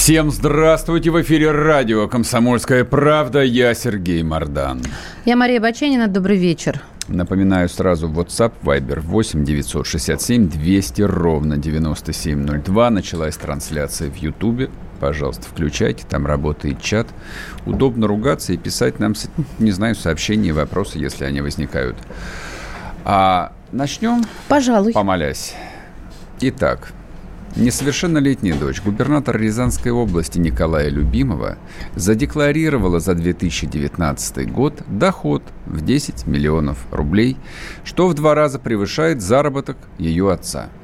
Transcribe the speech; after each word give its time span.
Всем 0.00 0.30
здравствуйте! 0.30 1.10
В 1.10 1.20
эфире 1.20 1.50
радио 1.50 2.08
«Комсомольская 2.08 2.86
правда». 2.86 3.42
Я 3.42 3.74
Сергей 3.74 4.22
Мордан. 4.22 4.80
Я 5.26 5.36
Мария 5.36 5.60
Баченина. 5.60 6.08
Добрый 6.08 6.38
вечер. 6.38 6.80
Напоминаю 7.06 7.68
сразу 7.68 8.08
WhatsApp, 8.08 8.54
Viber 8.62 9.00
8 9.00 9.44
967 9.44 10.48
200 10.48 11.02
ровно 11.02 11.58
9702. 11.58 12.90
Началась 12.90 13.36
трансляция 13.36 14.10
в 14.10 14.16
YouTube. 14.16 14.70
Пожалуйста, 15.00 15.42
включайте, 15.42 16.06
там 16.08 16.26
работает 16.26 16.80
чат. 16.80 17.08
Удобно 17.66 18.06
ругаться 18.06 18.54
и 18.54 18.56
писать 18.56 19.00
нам, 19.00 19.12
не 19.58 19.70
знаю, 19.70 19.94
сообщения, 19.94 20.54
вопросы, 20.54 20.98
если 20.98 21.26
они 21.26 21.42
возникают. 21.42 21.98
А 23.04 23.52
начнем? 23.70 24.24
Пожалуй. 24.48 24.94
Помолясь. 24.94 25.54
Итак, 26.40 26.94
Несовершеннолетняя 27.56 28.56
дочь 28.56 28.80
губернатора 28.80 29.36
Рязанской 29.38 29.90
области 29.90 30.38
Николая 30.38 30.88
Любимова 30.88 31.58
задекларировала 31.96 33.00
за 33.00 33.14
2019 33.14 34.52
год 34.52 34.82
доход 34.86 35.42
в 35.66 35.84
10 35.84 36.26
миллионов 36.26 36.78
рублей, 36.92 37.36
что 37.84 38.08
в 38.08 38.14
два 38.14 38.34
раза 38.34 38.58
превышает 38.58 39.20
заработок 39.20 39.76
ее 39.98 40.32
отца– 40.32 40.68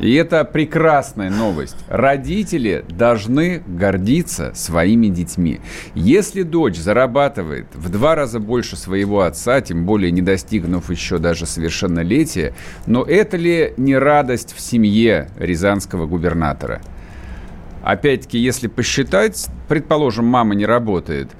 и 0.00 0.14
это 0.14 0.44
прекрасная 0.44 1.30
новость. 1.30 1.76
Родители 1.88 2.84
должны 2.88 3.62
гордиться 3.66 4.52
своими 4.54 5.08
детьми. 5.08 5.60
Если 5.94 6.42
дочь 6.42 6.76
зарабатывает 6.76 7.66
в 7.74 7.88
два 7.88 8.14
раза 8.14 8.40
больше 8.40 8.76
своего 8.76 9.22
отца, 9.22 9.60
тем 9.60 9.84
более 9.84 10.10
не 10.10 10.22
достигнув 10.22 10.90
еще 10.90 11.18
даже 11.18 11.46
совершеннолетия, 11.46 12.54
но 12.86 13.02
это 13.02 13.36
ли 13.36 13.74
не 13.76 13.96
радость 13.96 14.54
в 14.54 14.60
семье 14.60 15.28
рязанского 15.38 16.06
губернатора? 16.06 16.80
Опять-таки, 17.82 18.38
если 18.38 18.68
посчитать, 18.68 19.48
предположим, 19.68 20.24
мама 20.26 20.54
не 20.54 20.66
работает, 20.66 21.30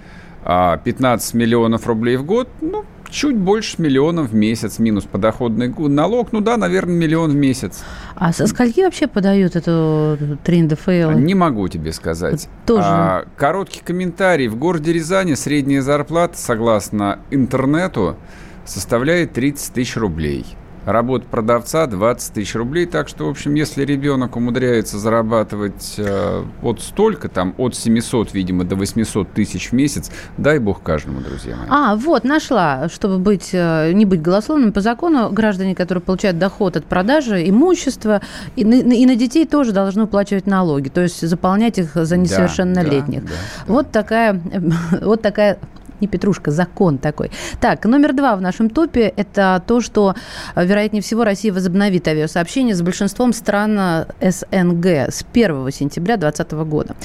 а 0.44 0.76
15 0.78 1.34
миллионов 1.34 1.86
рублей 1.86 2.16
в 2.16 2.24
год, 2.24 2.48
ну, 2.60 2.84
чуть 3.12 3.36
больше 3.36 3.80
миллиона 3.80 4.22
в 4.22 4.34
месяц 4.34 4.78
минус 4.78 5.04
подоходный 5.04 5.68
налог. 5.68 6.32
Ну 6.32 6.40
да, 6.40 6.56
наверное, 6.56 6.94
миллион 6.94 7.30
в 7.30 7.34
месяц. 7.36 7.84
А 8.16 8.32
со 8.32 8.46
скольки 8.46 8.80
вообще 8.80 9.06
подают 9.06 9.54
эту 9.54 10.18
3 10.42 10.62
НДФЛ? 10.62 11.10
Не 11.12 11.34
могу 11.34 11.68
тебе 11.68 11.92
сказать. 11.92 12.48
Тоже. 12.66 12.82
А, 12.84 13.24
короткий 13.36 13.82
комментарий. 13.84 14.48
В 14.48 14.56
городе 14.56 14.92
Рязани 14.92 15.34
средняя 15.34 15.82
зарплата, 15.82 16.36
согласно 16.36 17.20
интернету, 17.30 18.16
составляет 18.64 19.32
30 19.34 19.74
тысяч 19.74 19.96
рублей– 19.96 20.44
Работа 20.84 21.26
продавца 21.30 21.86
20 21.86 22.34
тысяч 22.34 22.54
рублей. 22.54 22.86
Так 22.86 23.08
что, 23.08 23.26
в 23.26 23.30
общем, 23.30 23.54
если 23.54 23.84
ребенок 23.84 24.36
умудряется 24.36 24.98
зарабатывать 24.98 25.94
э, 25.98 26.42
вот 26.60 26.80
столько, 26.80 27.28
там 27.28 27.54
от 27.56 27.76
700, 27.76 28.34
видимо, 28.34 28.64
до 28.64 28.74
800 28.76 29.32
тысяч 29.32 29.70
в 29.70 29.72
месяц, 29.72 30.10
дай 30.38 30.58
бог 30.58 30.82
каждому, 30.82 31.20
друзья 31.20 31.56
мои. 31.56 31.66
А, 31.70 31.94
вот, 31.96 32.24
нашла, 32.24 32.88
чтобы 32.88 33.18
быть, 33.18 33.50
э, 33.52 33.92
не 33.92 34.04
быть 34.04 34.22
голословным 34.22 34.72
по 34.72 34.80
закону, 34.80 35.30
граждане, 35.30 35.74
которые 35.74 36.02
получают 36.02 36.38
доход 36.38 36.76
от 36.76 36.84
продажи 36.84 37.48
имущества, 37.48 38.20
и 38.56 38.64
на, 38.64 38.74
и 38.74 39.06
на 39.06 39.14
детей 39.14 39.46
тоже 39.46 39.72
должны 39.72 40.04
уплачивать 40.04 40.46
налоги, 40.46 40.88
то 40.88 41.00
есть 41.00 41.26
заполнять 41.26 41.78
их 41.78 41.94
за 41.94 42.16
несовершеннолетних. 42.16 43.22
Да, 43.22 43.28
да, 43.28 43.34
да, 43.66 43.72
вот 43.72 43.90
такая, 43.92 44.40
вот 45.02 45.22
такая 45.22 45.58
не 46.02 46.08
петрушка, 46.08 46.50
закон 46.50 46.98
такой. 46.98 47.30
Так, 47.60 47.84
номер 47.84 48.12
два 48.12 48.36
в 48.36 48.40
нашем 48.42 48.68
топе– 48.68 49.12
это 49.16 49.62
то, 49.66 49.80
что, 49.80 50.14
э, 50.54 50.66
вероятнее 50.66 51.00
всего, 51.00 51.24
Россия 51.24 51.52
возобновит 51.52 52.06
авиасообщение 52.08 52.74
с 52.74 52.82
большинством 52.82 53.32
стран 53.32 53.78
э, 53.78 54.30
СНГ 54.30 54.86
с 54.86 55.24
1 55.32 55.70
сентября 55.70 56.16
2020 56.16 56.52
года. 56.68 56.96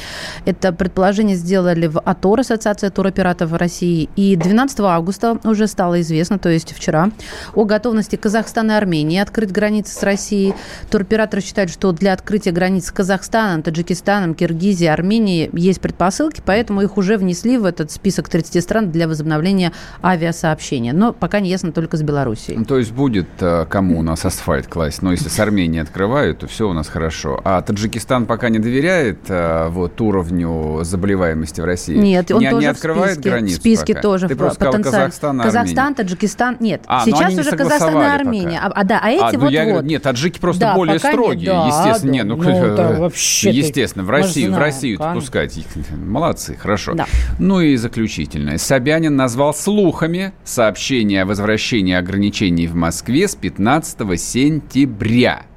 Это 0.45 0.73
предположение 0.73 1.35
сделали 1.35 1.87
в 1.87 1.99
АТОР, 1.99 2.41
Ассоциация 2.41 2.89
туроператоров 2.89 3.53
России, 3.53 4.09
и 4.15 4.35
12 4.35 4.79
августа 4.81 5.37
уже 5.43 5.67
стало 5.67 6.01
известно, 6.01 6.39
то 6.39 6.49
есть 6.49 6.73
вчера, 6.73 7.11
о 7.53 7.65
готовности 7.65 8.15
Казахстана 8.15 8.71
и 8.71 8.75
Армении 8.75 9.19
открыть 9.19 9.51
границы 9.51 9.93
с 9.93 10.03
Россией. 10.03 10.55
Туроператоры 10.89 11.41
считают, 11.41 11.71
что 11.71 11.91
для 11.91 12.13
открытия 12.13 12.51
границ 12.51 12.87
с 12.87 12.91
Казахстаном, 12.91 13.61
Таджикистаном, 13.61 14.33
Киргизией, 14.33 14.91
Арменией 14.91 15.49
есть 15.53 15.81
предпосылки, 15.81 16.41
поэтому 16.43 16.81
их 16.81 16.97
уже 16.97 17.17
внесли 17.17 17.57
в 17.57 17.65
этот 17.65 17.91
список 17.91 18.29
30 18.29 18.63
стран 18.63 18.86
для 18.91 19.07
возобновления 19.07 19.71
авиасообщения. 20.03 20.93
Но 20.93 21.13
пока 21.13 21.39
не 21.39 21.49
ясно 21.49 21.71
только 21.71 21.97
с 21.97 22.01
Белоруссией. 22.01 22.63
То 22.65 22.77
есть 22.77 22.91
будет 22.91 23.27
э, 23.39 23.65
кому 23.69 23.99
у 23.99 24.01
нас 24.01 24.25
асфальт 24.25 24.67
класть. 24.67 25.01
Но 25.01 25.11
если 25.11 25.29
с 25.29 25.39
Арменией 25.39 25.81
открывают, 25.81 26.39
то 26.39 26.47
все 26.47 26.69
у 26.69 26.73
нас 26.73 26.87
хорошо. 26.87 27.39
А 27.43 27.61
Таджикистан 27.61 28.25
пока 28.25 28.49
не 28.49 28.59
доверяет 28.59 29.19
э, 29.29 29.67
вот 29.69 29.99
уровню 30.01 30.79
заболеваемости 30.83 31.61
в 31.61 31.65
России? 31.65 31.95
Нет, 31.95 32.31
он 32.31 32.41
не, 32.41 32.49
тоже 32.49 32.61
не 32.61 32.67
открывает 32.67 33.17
в 33.17 33.21
границы 33.21 33.57
В 33.57 33.59
списке 33.59 33.93
пока. 33.93 34.01
тоже. 34.01 34.27
Ты 34.27 34.35
просто 34.35 34.55
сказал 34.55 34.81
Казахстан, 34.81 35.39
Казахстан, 35.39 35.95
Таджикистан. 35.95 36.57
Нет, 36.59 36.83
а, 36.87 37.05
сейчас 37.05 37.33
уже 37.33 37.55
Казахстан 37.55 38.01
и 38.01 38.05
Армения. 38.05 38.59
А, 38.61 38.67
а, 38.67 38.83
да, 38.83 38.99
а 39.01 39.09
эти 39.09 39.21
а, 39.21 39.31
ну, 39.33 39.39
вот, 39.39 39.51
я, 39.51 39.65
вот. 39.73 39.83
Нет, 39.83 40.03
таджики 40.03 40.39
просто 40.39 40.61
да, 40.61 40.75
более 40.75 40.99
строгие. 40.99 41.53
Нет, 41.53 41.55
да, 41.55 41.67
естественно, 41.67 42.11
да, 42.11 42.17
нет, 42.17 42.25
ну, 42.25 42.35
ну 42.37 42.75
да, 42.75 42.91
вообще 42.99 43.49
естественно, 43.51 44.03
в 44.03 44.09
Россию, 44.09 44.53
в 44.53 44.57
Россию 44.57 44.99
пускать. 45.13 45.57
Молодцы, 45.91 46.55
хорошо. 46.55 46.93
Да. 46.93 47.05
Ну 47.39 47.61
и 47.61 47.75
заключительное. 47.75 48.57
Собянин 48.77 49.15
назвал 49.15 49.55
слухами 49.55 50.33
сообщение 50.43 51.23
о 51.23 51.25
возвращении 51.25 51.95
ограничений 51.95 52.67
в 52.67 52.75
Москве 52.75 53.27
с 53.27 53.33
15 53.33 54.21
сентября. 54.21 55.47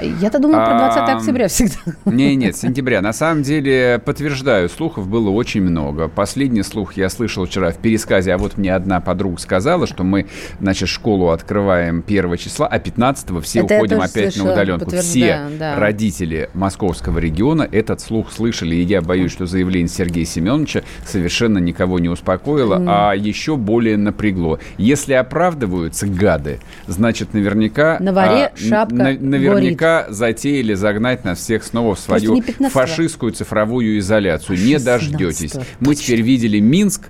Я-то 0.00 0.38
думаю 0.38 0.64
про 0.64 0.78
20 0.78 0.98
а, 0.98 1.16
октября 1.16 1.48
всегда. 1.48 1.76
Не, 2.04 2.34
нет, 2.36 2.56
сентября. 2.56 3.00
На 3.00 3.12
самом 3.12 3.42
деле, 3.42 4.00
подтверждаю, 4.04 4.68
слухов 4.68 5.08
было 5.08 5.30
очень 5.30 5.62
много. 5.62 6.08
Последний 6.08 6.62
слух 6.62 6.94
я 6.94 7.08
слышал 7.08 7.46
вчера 7.46 7.72
в 7.72 7.76
пересказе, 7.76 8.34
а 8.34 8.38
вот 8.38 8.58
мне 8.58 8.74
одна 8.74 9.00
подруга 9.00 9.38
сказала, 9.38 9.86
что 9.86 10.04
мы, 10.04 10.26
значит, 10.60 10.88
школу 10.88 11.28
открываем 11.28 12.02
1 12.06 12.36
числа, 12.36 12.66
а 12.66 12.78
15 12.78 13.42
все 13.42 13.60
Это 13.60 13.76
уходим 13.76 14.00
опять 14.00 14.34
слышала, 14.34 14.46
на 14.46 14.52
удаленку. 14.52 14.90
Все 14.96 15.40
да. 15.58 15.76
родители 15.76 16.50
московского 16.54 17.18
региона 17.18 17.68
этот 17.70 18.00
слух 18.00 18.32
слышали, 18.32 18.76
и 18.76 18.82
я 18.82 19.02
боюсь, 19.02 19.32
что 19.32 19.46
заявление 19.46 19.88
Сергея 19.88 20.24
Семеновича 20.24 20.82
совершенно 21.04 21.58
никого 21.58 21.98
не 21.98 22.08
успокоило, 22.08 22.78
mm. 22.78 22.86
а 22.88 23.14
еще 23.14 23.56
более 23.56 23.96
напрягло. 23.96 24.58
Если 24.78 25.12
оправдываются 25.14 26.06
гады, 26.06 26.60
значит, 26.86 27.34
наверняка... 27.34 27.98
На 28.00 28.12
варе 28.12 28.52
а, 28.54 28.56
шапка 28.56 28.94
на, 28.94 29.12
Наверняка 29.18 29.65
наверняка 29.66 30.06
затеяли 30.08 30.74
загнать 30.74 31.24
нас 31.24 31.38
всех 31.38 31.64
снова 31.64 31.94
в 31.94 32.00
свою 32.00 32.42
фашистскую 32.70 33.32
цифровую 33.32 33.98
изоляцию. 33.98 34.58
Не 34.58 34.78
дождетесь. 34.78 35.54
Мы 35.80 35.94
теперь 35.94 36.22
видели 36.22 36.60
Минск, 36.60 37.08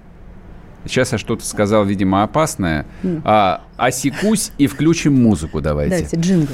Сейчас 0.84 1.10
я 1.10 1.18
что-то 1.18 1.44
сказал, 1.44 1.84
видимо, 1.84 2.22
опасное. 2.22 2.86
А, 3.24 3.64
осекусь 3.76 4.52
и 4.56 4.68
включим 4.68 5.14
музыку 5.20 5.60
давайте. 5.60 5.96
Давайте, 5.96 6.16
джингл. 6.16 6.52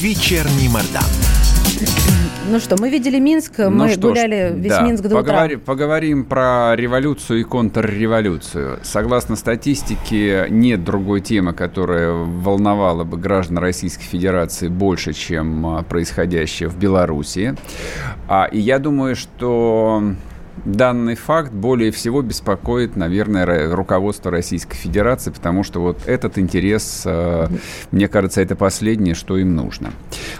Вечерний 0.00 0.68
Мордан. 0.68 1.04
Ну 2.50 2.60
что, 2.60 2.76
мы 2.80 2.88
видели 2.88 3.18
Минск, 3.18 3.58
ну 3.58 3.70
мы 3.70 3.94
гуляли 3.96 4.48
ж, 4.48 4.54
весь 4.54 4.70
да, 4.72 4.80
Минск 4.80 5.02
до 5.02 5.10
поговори, 5.10 5.56
утра. 5.56 5.66
Поговорим 5.66 6.24
про 6.24 6.74
революцию 6.74 7.40
и 7.40 7.42
контрреволюцию. 7.42 8.78
Согласно 8.82 9.36
статистике, 9.36 10.46
нет 10.48 10.82
другой 10.82 11.20
темы, 11.20 11.52
которая 11.52 12.12
волновала 12.12 13.04
бы 13.04 13.18
граждан 13.18 13.58
Российской 13.58 14.04
Федерации 14.04 14.68
больше, 14.68 15.12
чем 15.12 15.66
а, 15.66 15.82
происходящее 15.82 16.70
в 16.70 16.78
Беларуси. 16.78 17.54
А, 18.28 18.46
и 18.46 18.58
я 18.58 18.78
думаю, 18.78 19.14
что 19.14 20.14
данный 20.64 21.14
факт 21.14 21.52
более 21.52 21.90
всего 21.90 22.22
беспокоит, 22.22 22.96
наверное, 22.96 23.74
руководство 23.74 24.30
Российской 24.30 24.76
Федерации, 24.76 25.30
потому 25.30 25.64
что 25.64 25.80
вот 25.80 26.06
этот 26.06 26.38
интерес, 26.38 27.02
э, 27.04 27.48
мне 27.90 28.08
кажется, 28.08 28.40
это 28.40 28.56
последнее, 28.56 29.14
что 29.14 29.36
им 29.36 29.54
нужно. 29.56 29.92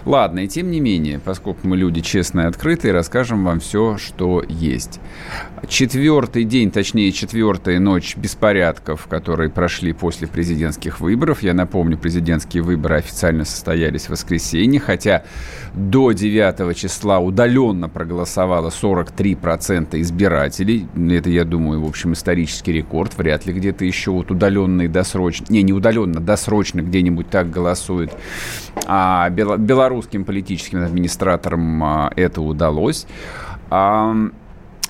Ладно, 0.04 0.40
и 0.40 0.48
тем 0.48 0.70
не 0.70 0.80
менее, 0.80 1.18
поскольку 1.18 1.66
мы 1.66 1.76
люди 1.76 2.00
честные 2.00 2.46
и 2.46 2.48
открытые, 2.48 2.92
расскажем 2.92 3.44
вам 3.44 3.60
все, 3.60 3.98
что 3.98 4.44
есть. 4.48 5.00
Четвертый 5.68 6.44
день, 6.44 6.70
точнее, 6.70 7.12
четвертая 7.12 7.78
ночь 7.78 8.16
беспорядков, 8.16 9.06
которые 9.06 9.50
прошли 9.50 9.92
после 9.92 10.28
президентских 10.28 11.00
выборов. 11.00 11.42
Я 11.42 11.54
напомню, 11.54 11.98
президентские 11.98 12.62
выборы 12.62 12.96
официально 12.96 13.44
состоялись 13.44 14.06
в 14.06 14.10
воскресенье, 14.10 14.80
хотя 14.80 15.24
до 15.74 16.12
9 16.12 16.76
числа 16.76 17.18
удаленно 17.18 17.88
проголосовало 17.88 18.70
43% 18.70 20.00
избирателей. 20.08 20.88
Это, 21.10 21.30
я 21.30 21.44
думаю, 21.44 21.82
в 21.82 21.86
общем, 21.86 22.14
исторический 22.14 22.72
рекорд. 22.72 23.16
Вряд 23.16 23.46
ли 23.46 23.52
где-то 23.52 23.84
еще 23.84 24.10
вот 24.10 24.30
удаленно 24.30 24.82
и 24.82 24.88
досрочно, 24.88 25.46
не, 25.50 25.62
не 25.62 25.72
удаленно, 25.72 26.20
досрочно 26.20 26.80
где-нибудь 26.80 27.28
так 27.30 27.50
голосуют. 27.50 28.12
А 28.86 29.28
белорусским 29.30 30.24
политическим 30.24 30.82
администраторам 30.82 31.84
а, 31.84 32.12
это 32.16 32.40
удалось. 32.40 33.06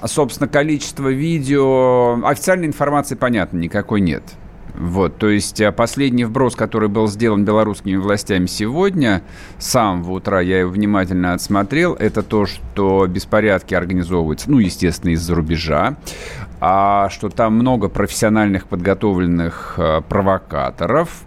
Собственно, 0.04 0.48
количество 0.48 1.08
видео... 1.08 2.24
Официальной 2.24 2.68
информации, 2.68 3.16
понятно, 3.16 3.58
никакой 3.58 4.00
нет. 4.00 4.22
Вот, 4.78 5.19
то 5.19 5.28
есть 5.28 5.60
э, 5.60 5.72
последний 5.72 6.25
вброс, 6.25 6.54
который 6.54 6.88
был 6.88 7.08
сделан 7.08 7.44
белорусскими 7.44 7.96
властями 7.96 8.46
сегодня, 8.46 9.22
с 9.58 9.66
самого 9.66 10.12
утра 10.12 10.40
я 10.40 10.60
его 10.60 10.70
внимательно 10.70 11.34
отсмотрел, 11.34 11.94
это 11.94 12.22
то, 12.22 12.46
что 12.46 13.08
беспорядки 13.08 13.75
организовываются, 13.75 14.48
ну, 14.48 14.60
естественно, 14.60 15.10
из-за 15.10 15.34
рубежа, 15.34 15.96
а 16.60 17.08
что 17.10 17.28
там 17.28 17.54
много 17.54 17.88
профессиональных 17.88 18.69
подготовленных 18.69 19.75
э, 19.78 20.00
провокаторов, 20.08 21.25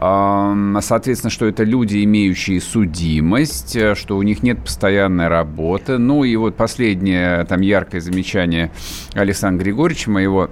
Соответственно, 0.00 1.30
что 1.30 1.46
это 1.46 1.62
люди, 1.62 2.02
имеющие 2.02 2.60
судимость, 2.60 3.78
что 3.96 4.16
у 4.16 4.22
них 4.22 4.42
нет 4.42 4.58
постоянной 4.58 5.28
работы. 5.28 5.96
Ну 5.98 6.24
и 6.24 6.34
вот 6.34 6.56
последнее 6.56 7.44
там 7.44 7.60
яркое 7.60 8.00
замечание 8.00 8.72
Александра 9.14 9.62
Григорьевича, 9.62 10.10
моего 10.10 10.50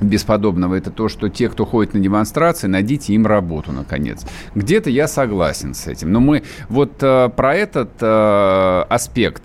бесподобного, 0.00 0.74
это 0.74 0.90
то, 0.90 1.08
что 1.08 1.28
те, 1.28 1.48
кто 1.48 1.64
ходит 1.64 1.94
на 1.94 2.00
демонстрации, 2.00 2.66
найдите 2.66 3.12
им 3.12 3.26
работу, 3.26 3.72
наконец. 3.72 4.24
Где-то 4.54 4.90
я 4.90 5.08
согласен 5.08 5.74
с 5.74 5.86
этим. 5.86 6.12
Но 6.12 6.20
мы 6.20 6.42
вот 6.68 7.02
э, 7.02 7.30
про 7.34 7.54
этот 7.54 7.90
э, 8.00 8.84
аспект 8.88 9.42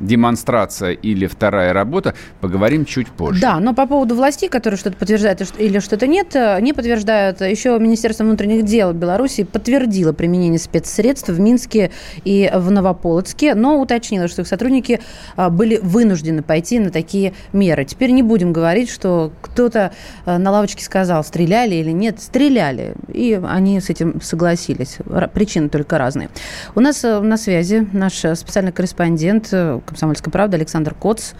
демонстрация 0.00 0.92
или 0.92 1.26
вторая 1.26 1.72
работа, 1.72 2.14
поговорим 2.40 2.84
чуть 2.84 3.08
позже. 3.08 3.40
Да, 3.40 3.60
но 3.60 3.74
по 3.74 3.86
поводу 3.86 4.14
властей, 4.14 4.48
которые 4.48 4.78
что-то 4.78 4.96
подтверждают 4.96 5.42
или 5.58 5.78
что-то 5.78 6.06
нет, 6.06 6.34
э, 6.34 6.60
не 6.60 6.72
подтверждают. 6.72 7.40
Еще 7.40 7.78
Министерство 7.78 8.24
внутренних 8.24 8.64
дел 8.64 8.92
Беларуси 8.92 9.44
подтвердило 9.44 10.12
применение 10.12 10.58
спецсредств 10.58 11.28
в 11.28 11.40
Минске 11.40 11.90
и 12.24 12.50
в 12.52 12.70
Новополоцке, 12.70 13.54
но 13.54 13.80
уточнило, 13.80 14.28
что 14.28 14.42
их 14.42 14.48
сотрудники 14.48 15.00
э, 15.36 15.48
были 15.48 15.78
вынуждены 15.82 16.42
пойти 16.42 16.78
на 16.78 16.90
такие 16.90 17.34
меры. 17.52 17.84
Теперь 17.84 18.10
не 18.10 18.22
будем 18.22 18.52
говорить, 18.52 18.90
что 18.90 19.32
кто-то 19.42 19.92
э, 20.24 20.38
на 20.38 20.50
лавочке 20.50 20.84
сказал, 20.84 21.24
стреляли 21.24 21.74
или 21.76 21.90
нет. 21.90 22.20
Стреляли, 22.20 22.94
и 23.12 23.40
они 23.46 23.80
с 23.80 23.90
этим 23.90 24.20
согласились. 24.20 24.98
Причины 25.32 25.68
только 25.68 25.98
разные. 25.98 26.28
У 26.74 26.80
нас 26.80 27.02
на 27.02 27.36
связи 27.36 27.86
наш 27.92 28.14
специальный 28.14 28.72
корреспондент 28.72 29.52
«Комсомольской 29.86 30.32
правды» 30.32 30.56
Александр 30.56 30.94
Коц. 30.94 31.32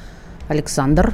Александр, 0.49 1.13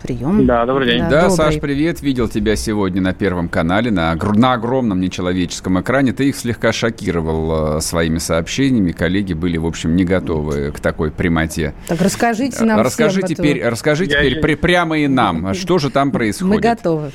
прием. 0.00 0.46
Да, 0.46 0.64
добрый 0.66 0.86
день. 0.86 1.00
Да, 1.00 1.22
да 1.22 1.30
Саш, 1.30 1.60
привет. 1.60 2.00
Видел 2.00 2.28
тебя 2.28 2.56
сегодня 2.56 3.00
на 3.00 3.12
Первом 3.12 3.48
канале, 3.48 3.90
на, 3.90 4.14
на 4.14 4.52
огромном 4.52 5.00
нечеловеческом 5.00 5.80
экране. 5.80 6.12
Ты 6.12 6.28
их 6.28 6.36
слегка 6.36 6.72
шокировал 6.72 7.76
э, 7.76 7.80
своими 7.80 8.18
сообщениями. 8.18 8.92
Коллеги 8.92 9.34
были, 9.34 9.58
в 9.58 9.66
общем, 9.66 9.96
не 9.96 10.04
готовы 10.04 10.72
к 10.72 10.80
такой 10.80 11.10
прямоте. 11.10 11.74
Так 11.86 12.00
расскажите 12.00 12.64
нам 12.64 12.80
Расскажи 12.80 13.22
всем 13.22 13.36
теперь, 13.36 13.58
это... 13.58 13.70
расскажи 13.70 14.04
Я 14.04 14.18
теперь 14.18 14.40
при, 14.40 14.54
прямо 14.54 14.98
и 14.98 15.06
нам, 15.06 15.54
что 15.54 15.78
же 15.78 15.90
там 15.90 16.10
происходит. 16.12 16.54
Мы 16.54 16.60
готовы. 16.60 17.12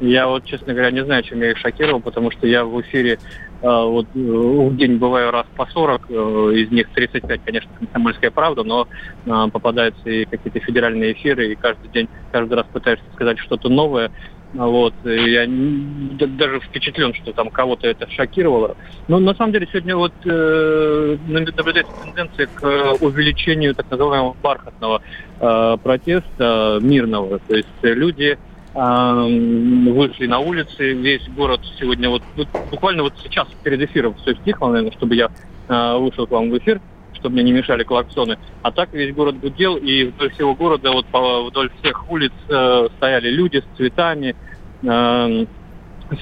Я 0.00 0.26
вот, 0.26 0.44
честно 0.44 0.74
говоря, 0.74 0.90
не 0.90 1.04
знаю, 1.04 1.22
чем 1.22 1.40
я 1.40 1.52
их 1.52 1.58
шокировал, 1.58 2.00
потому 2.00 2.30
что 2.30 2.46
я 2.46 2.64
в 2.64 2.80
эфире 2.82 3.18
а, 3.18 3.45
вот 3.62 4.06
э, 4.14 4.18
в 4.18 4.76
день 4.76 4.96
бываю 4.96 5.30
раз 5.30 5.46
по 5.56 5.66
40, 5.66 6.10
э, 6.10 6.14
из 6.54 6.70
них 6.70 6.88
35, 6.90 7.40
конечно, 7.44 7.70
комсомольская 7.78 8.30
правда, 8.30 8.64
но 8.64 8.86
а, 9.26 9.48
попадаются 9.48 10.08
и 10.08 10.24
какие-то 10.24 10.60
федеральные 10.60 11.12
эфиры, 11.12 11.52
и 11.52 11.54
каждый 11.54 11.88
день, 11.88 12.08
каждый 12.32 12.54
раз 12.54 12.66
пытаешься 12.72 13.06
сказать 13.14 13.38
что-то 13.38 13.68
новое. 13.68 14.10
Вот, 14.52 14.94
и 15.04 15.32
я 15.32 15.44
даже 15.46 16.60
впечатлен, 16.60 17.12
что 17.14 17.32
там 17.32 17.50
кого-то 17.50 17.88
это 17.88 18.08
шокировало. 18.10 18.76
Но 19.08 19.18
на 19.18 19.34
самом 19.34 19.52
деле 19.52 19.66
сегодня 19.70 19.96
вот 19.96 20.12
э, 20.24 21.16
наблюдается 21.26 21.92
тенденция 22.02 22.46
к 22.46 22.94
увеличению 23.00 23.74
так 23.74 23.90
называемого 23.90 24.36
бархатного 24.42 25.02
э, 25.40 25.76
протеста 25.82 26.78
мирного. 26.80 27.40
То 27.40 27.56
есть 27.56 27.68
люди 27.82 28.38
вышли 28.76 30.26
на 30.26 30.38
улицы, 30.38 30.92
весь 30.92 31.26
город 31.28 31.60
сегодня, 31.78 32.10
вот, 32.10 32.22
вот 32.36 32.48
буквально 32.70 33.04
вот 33.04 33.14
сейчас 33.22 33.48
перед 33.62 33.80
эфиром 33.80 34.14
все 34.16 34.34
стихло, 34.34 34.68
наверное, 34.68 34.92
чтобы 34.92 35.14
я 35.14 35.30
э, 35.68 35.98
вышел 35.98 36.26
к 36.26 36.30
вам 36.30 36.50
в 36.50 36.58
эфир, 36.58 36.80
чтобы 37.14 37.34
мне 37.34 37.44
не 37.44 37.52
мешали 37.52 37.84
клаксоны. 37.84 38.38
А 38.62 38.70
так 38.70 38.92
весь 38.92 39.14
город 39.14 39.40
гудел, 39.40 39.76
и 39.76 40.04
вдоль 40.04 40.30
всего 40.32 40.54
города, 40.54 40.92
вот 40.92 41.06
по, 41.06 41.44
вдоль 41.44 41.70
всех 41.80 42.10
улиц 42.10 42.32
э, 42.48 42.88
стояли 42.98 43.30
люди 43.30 43.58
с 43.62 43.76
цветами, 43.76 44.36
э, 44.82 45.46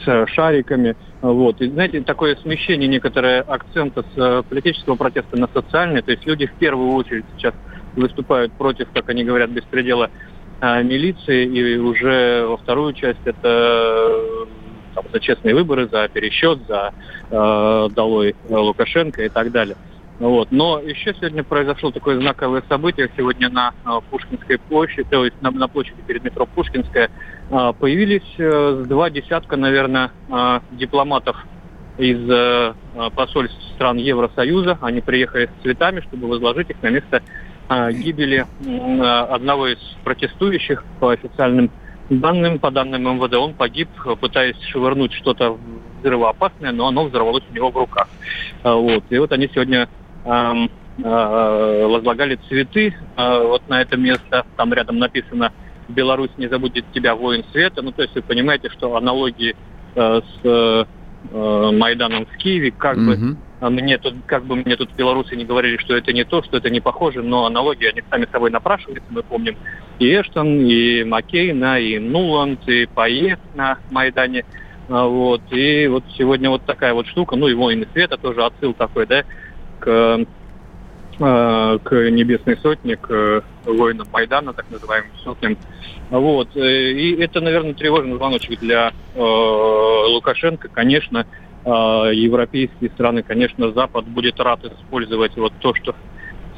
с 0.05 0.27
шариками. 0.29 0.97
Вот. 1.23 1.61
И, 1.61 1.69
знаете, 1.69 2.03
такое 2.03 2.37
смещение 2.37 2.89
некоторое 2.89 3.41
акцента 3.41 4.03
с 4.03 4.19
э, 4.19 4.43
политического 4.49 4.95
протеста 4.95 5.37
на 5.39 5.49
социальный. 5.49 6.03
То 6.03 6.13
есть 6.13 6.25
люди 6.27 6.47
в 6.47 6.53
первую 6.55 6.93
очередь 6.93 7.25
сейчас 7.37 7.55
выступают 7.97 8.53
против, 8.53 8.89
как 8.93 9.09
они 9.09 9.25
говорят, 9.25 9.51
беспредела 9.51 10.11
милиции, 10.83 11.47
и 11.47 11.77
уже 11.77 12.47
во 12.47 12.57
вторую 12.57 12.93
часть 12.93 13.21
это 13.25 14.47
там, 14.95 15.05
за 15.13 15.21
честные 15.21 15.55
выборы, 15.55 15.89
за 15.89 16.09
пересчет, 16.09 16.61
за 16.69 16.93
э, 17.31 17.89
долой 17.95 18.35
Лукашенко 18.49 19.23
и 19.25 19.29
так 19.29 19.51
далее. 19.51 19.77
Вот. 20.21 20.53
Но 20.53 20.81
еще 20.81 21.13
сегодня 21.15 21.43
произошло 21.43 21.91
такое 21.91 22.21
знаковое 22.21 22.63
событие. 22.69 23.11
Сегодня 23.17 23.51
на 23.51 23.73
э, 23.85 24.01
Пушкинской 24.11 24.59
площади, 24.59 25.07
то 25.11 25.25
есть 25.25 25.41
на, 25.43 25.51
на 25.51 25.67
площади 25.67 26.01
перед 26.07 26.23
метро 26.23 26.47
Пушкинская, 26.47 27.11
э, 27.51 27.73
появились 27.79 28.23
э, 28.39 28.85
два 28.87 29.11
десятка, 29.11 29.57
наверное, 29.57 30.13
э, 30.31 30.61
дипломатов 30.73 31.37
из 31.99 32.19
э, 32.29 32.75
посольств 33.17 33.61
стран 33.75 33.97
Евросоюза. 33.97 34.79
Они 34.81 35.01
приехали 35.01 35.47
с 35.47 35.63
цветами, 35.63 36.01
чтобы 36.01 36.29
возложить 36.29 36.71
их 36.71 36.81
на 36.83 36.91
место 36.91 37.23
гибели 37.69 38.47
одного 39.01 39.69
из 39.69 39.79
протестующих 40.05 40.85
по 41.01 41.11
официальным 41.11 41.71
данным, 42.11 42.59
по 42.59 42.71
данным 42.71 43.17
МВД, 43.17 43.35
он 43.35 43.55
погиб, 43.55 43.89
пытаясь 44.21 44.61
швырнуть 44.71 45.13
что-то 45.13 45.59
взрывоопасное, 46.01 46.73
но 46.73 46.89
оно 46.89 47.05
взорвалось 47.05 47.45
у 47.51 47.55
него 47.55 47.71
в 47.71 47.77
руках. 47.77 48.09
А, 48.63 48.75
вот. 48.75 49.05
И 49.11 49.19
вот 49.19 49.33
они 49.33 49.49
сегодня 49.53 49.89
эм, 50.25 50.71
э, 50.99 51.87
возлагали 51.87 52.39
цветы 52.49 52.95
э, 53.17 53.43
вот 53.43 53.69
на 53.69 53.81
это 53.81 53.97
место. 53.97 54.45
Там 54.57 54.73
рядом 54.75 54.99
написано 54.99 55.53
«Беларусь 55.89 56.31
не 56.37 56.49
забудет 56.49 56.85
тебя, 56.93 57.15
воин 57.15 57.45
света». 57.53 57.83
Ну, 57.83 57.93
то 57.93 58.03
есть 58.03 58.15
вы 58.15 58.23
понимаете, 58.23 58.69
что 58.69 58.97
аналогии 58.97 59.57
э, 59.95 60.21
с 60.21 60.45
э, 60.45 60.85
Майданом 61.33 62.27
в 62.27 62.37
Киеве 62.37 62.71
как 62.71 62.99
угу. 62.99 63.07
бы 63.07 63.37
мне 63.61 63.99
тут, 63.99 64.15
как 64.27 64.45
бы 64.45 64.57
мне 64.57 64.77
тут 64.77 64.91
белорусы 64.93 65.37
не 65.37 65.45
говорили, 65.45 65.77
что 65.79 65.97
это 65.97 66.13
не 66.13 66.25
то, 66.25 66.43
что 66.43 66.57
это 66.57 66.71
не 66.71 66.81
похоже, 66.81 67.23
но 67.23 67.47
аналогии 67.47 67.87
они 67.87 68.03
сами 68.11 68.27
собой 68.31 68.51
напрашиваются, 68.51 69.07
мы 69.11 69.23
помним 69.23 69.57
и 69.99 70.13
Эштон, 70.13 70.61
и 70.61 71.05
Маккейна, 71.05 71.81
и 71.81 71.99
Нуланд, 71.99 72.69
и 72.69 72.87
Пае 72.87 73.39
на 73.55 73.79
Майдане. 73.91 74.45
А, 74.89 75.07
вот. 75.07 75.41
И 75.51 75.87
вот 75.87 76.05
сегодня 76.17 76.51
вот 76.51 76.65
такая 76.65 76.95
вот 76.95 77.07
штука, 77.07 77.37
ну 77.37 77.49
и 77.49 77.55
«Воины 77.55 77.87
света» 77.93 78.17
тоже 78.17 78.45
отсыл 78.45 78.75
такой, 78.75 79.07
да, 79.07 79.25
к, 79.79 80.27
а, 81.21 81.79
к 81.79 82.11
Небесной 82.11 82.57
Сотне, 82.59 82.97
к 82.97 83.45
воинам 83.65 84.07
Майдана, 84.13 84.53
так 84.53 84.67
называемым 84.71 85.11
сотням. 85.23 85.57
Вот. 86.11 86.55
И 86.55 87.17
это, 87.19 87.41
наверное, 87.41 87.75
тревожный 87.75 88.17
звоночек 88.17 88.61
для 88.61 88.93
э, 89.15 89.19
Лукашенко, 89.19 90.69
конечно, 90.69 91.21
а, 91.21 91.27
европейские 91.67 92.91
страны, 92.91 93.23
конечно, 93.23 93.73
Запад 93.73 94.05
будет 94.07 94.39
рад 94.41 94.65
использовать 94.65 95.37
вот 95.37 95.53
то, 95.61 95.75
что 95.75 95.95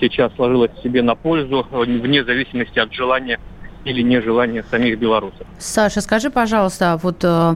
сейчас 0.00 0.34
сложилось 0.34 0.72
себе 0.82 1.02
на 1.02 1.14
пользу, 1.14 1.66
вне 1.70 2.25
зависимости 2.25 2.78
от 2.78 2.92
желания 2.92 3.38
или 3.84 4.02
нежелания 4.02 4.64
самих 4.68 4.98
белорусов. 4.98 5.46
Саша, 5.58 6.00
скажи, 6.00 6.28
пожалуйста, 6.28 6.98
вот 7.02 7.22
э, 7.22 7.54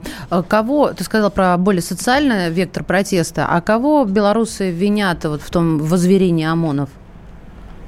кого, 0.49 0.92
ты 0.92 1.02
сказал 1.02 1.30
про 1.30 1.57
более 1.59 1.83
социальный 1.83 2.50
вектор 2.50 2.85
протеста, 2.85 3.47
а 3.50 3.61
кого 3.61 4.04
белорусы 4.04 4.71
винят 4.71 5.25
вот 5.25 5.42
в 5.42 5.50
том 5.50 5.78
возверении 5.78 6.47
ОМОНов? 6.47 6.88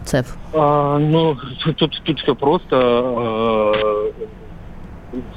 ЦЕФ? 0.05 0.37
А, 0.55 0.99
ну, 0.99 1.37
тут, 1.65 1.77
тут, 1.77 2.03
тут 2.05 2.19
все 2.19 2.35
просто. 2.35 4.13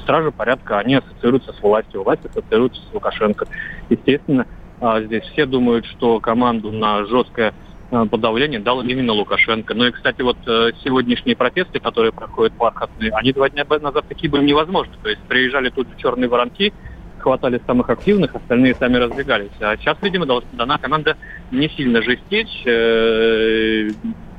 Стражи 0.02 0.30
порядка, 0.30 0.78
они 0.78 0.94
ассоциируются 0.94 1.52
с 1.52 1.62
властью, 1.62 2.02
власть 2.02 2.24
ассоциируется 2.24 2.80
с 2.80 2.94
Лукашенко. 2.94 3.46
Естественно, 3.90 4.46
а, 4.80 5.00
здесь 5.02 5.24
все 5.24 5.46
думают, 5.46 5.86
что 5.86 6.20
команду 6.20 6.72
на 6.72 7.04
жесткое 7.06 7.54
а, 7.90 8.06
подавление 8.06 8.60
дал 8.60 8.82
именно 8.82 9.12
Лукашенко. 9.12 9.74
Ну 9.74 9.84
и, 9.84 9.90
кстати, 9.92 10.22
вот 10.22 10.38
э, 10.46 10.72
сегодняшние 10.82 11.36
протесты, 11.36 11.78
которые 11.78 12.12
проходят 12.12 12.54
бархатные, 12.54 13.12
они 13.12 13.32
два 13.32 13.48
дня 13.48 13.64
назад 13.68 14.06
такие 14.08 14.30
были 14.30 14.44
невозможны. 14.44 14.94
То 15.02 15.08
есть 15.08 15.20
приезжали 15.22 15.70
тут 15.70 15.86
черные 15.98 16.28
воронки, 16.28 16.72
хватали 17.18 17.60
самых 17.66 17.88
активных, 17.90 18.34
остальные 18.34 18.74
сами 18.74 18.96
разбегались. 18.96 19.50
А 19.60 19.76
сейчас, 19.76 19.96
видимо, 20.02 20.26
дана 20.52 20.78
команда 20.78 21.16
не 21.50 21.68
сильно 21.68 22.02
жестить 22.02 22.62
э, 22.66 23.88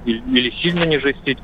или 0.06 0.50
сильно 0.62 0.84
не 0.84 1.00
жестить. 1.00 1.38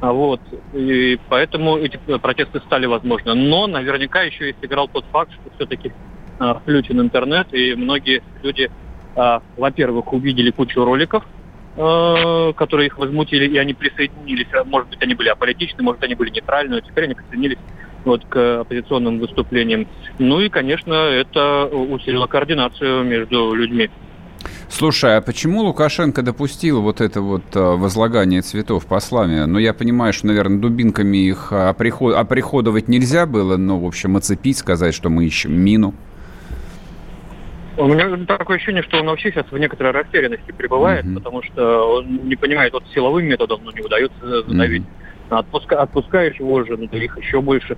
А 0.00 0.12
вот. 0.12 0.40
И 0.74 1.18
поэтому 1.28 1.76
эти 1.76 1.96
протесты 1.96 2.60
стали 2.60 2.86
возможны. 2.86 3.34
Но 3.34 3.66
наверняка 3.66 4.22
еще 4.22 4.50
и 4.50 4.56
сыграл 4.60 4.88
тот 4.88 5.04
факт, 5.10 5.32
что 5.32 5.50
все-таки 5.56 5.92
а, 6.38 6.54
включен 6.54 7.00
интернет, 7.00 7.52
и 7.52 7.74
многие 7.74 8.22
люди, 8.42 8.70
а, 9.16 9.42
во-первых, 9.56 10.12
увидели 10.12 10.50
кучу 10.50 10.84
роликов, 10.84 11.24
а, 11.76 12.52
которые 12.52 12.86
их 12.86 12.98
возмутили, 12.98 13.48
и 13.48 13.58
они 13.58 13.74
присоединились. 13.74 14.46
Может 14.66 14.90
быть, 14.90 15.02
они 15.02 15.14
были 15.14 15.30
аполитичны, 15.30 15.82
может, 15.82 16.02
они 16.04 16.14
были 16.14 16.30
нейтральны, 16.30 16.76
но 16.76 16.80
теперь 16.80 17.04
они 17.04 17.14
присоединились 17.14 17.58
вот, 18.04 18.24
к 18.24 18.60
оппозиционным 18.60 19.18
выступлениям. 19.18 19.88
Ну 20.18 20.40
и, 20.40 20.48
конечно, 20.48 20.94
это 20.94 21.66
усилило 21.66 22.26
координацию 22.26 23.02
между 23.02 23.52
людьми. 23.52 23.90
Слушай, 24.68 25.16
а 25.16 25.20
почему 25.20 25.62
Лукашенко 25.62 26.22
допустил 26.22 26.82
вот 26.82 27.00
это 27.00 27.20
вот 27.20 27.42
а, 27.54 27.76
возлагание 27.76 28.42
цветов 28.42 28.86
послами? 28.86 29.44
Ну, 29.44 29.58
я 29.58 29.74
понимаю, 29.74 30.12
что, 30.12 30.26
наверное, 30.26 30.58
дубинками 30.58 31.16
их 31.18 31.52
оприход... 31.52 32.14
оприходовать 32.14 32.88
нельзя 32.88 33.26
было, 33.26 33.56
но, 33.56 33.78
в 33.78 33.86
общем, 33.86 34.16
оцепить, 34.16 34.58
сказать, 34.58 34.94
что 34.94 35.08
мы 35.08 35.24
ищем 35.24 35.52
мину. 35.52 35.94
У 37.76 37.86
меня 37.86 38.26
такое 38.26 38.56
ощущение, 38.56 38.82
что 38.82 38.98
он 38.98 39.06
вообще 39.06 39.30
сейчас 39.30 39.46
в 39.50 39.56
некоторой 39.56 39.92
растерянности 39.92 40.50
пребывает, 40.50 41.04
mm-hmm. 41.04 41.14
потому 41.14 41.42
что 41.44 41.98
он 41.98 42.28
не 42.28 42.34
понимает, 42.34 42.72
вот 42.72 42.82
силовым 42.92 43.24
методом 43.24 43.60
ну, 43.64 43.70
не 43.70 43.80
удается 43.80 44.42
задавить. 44.42 44.82
Mm-hmm. 44.82 45.38
Отпуска, 45.38 45.82
отпускаешь 45.82 46.36
его 46.36 46.64
же, 46.64 46.76
ну, 46.76 46.84
их 46.86 47.16
еще 47.18 47.40
больше 47.40 47.76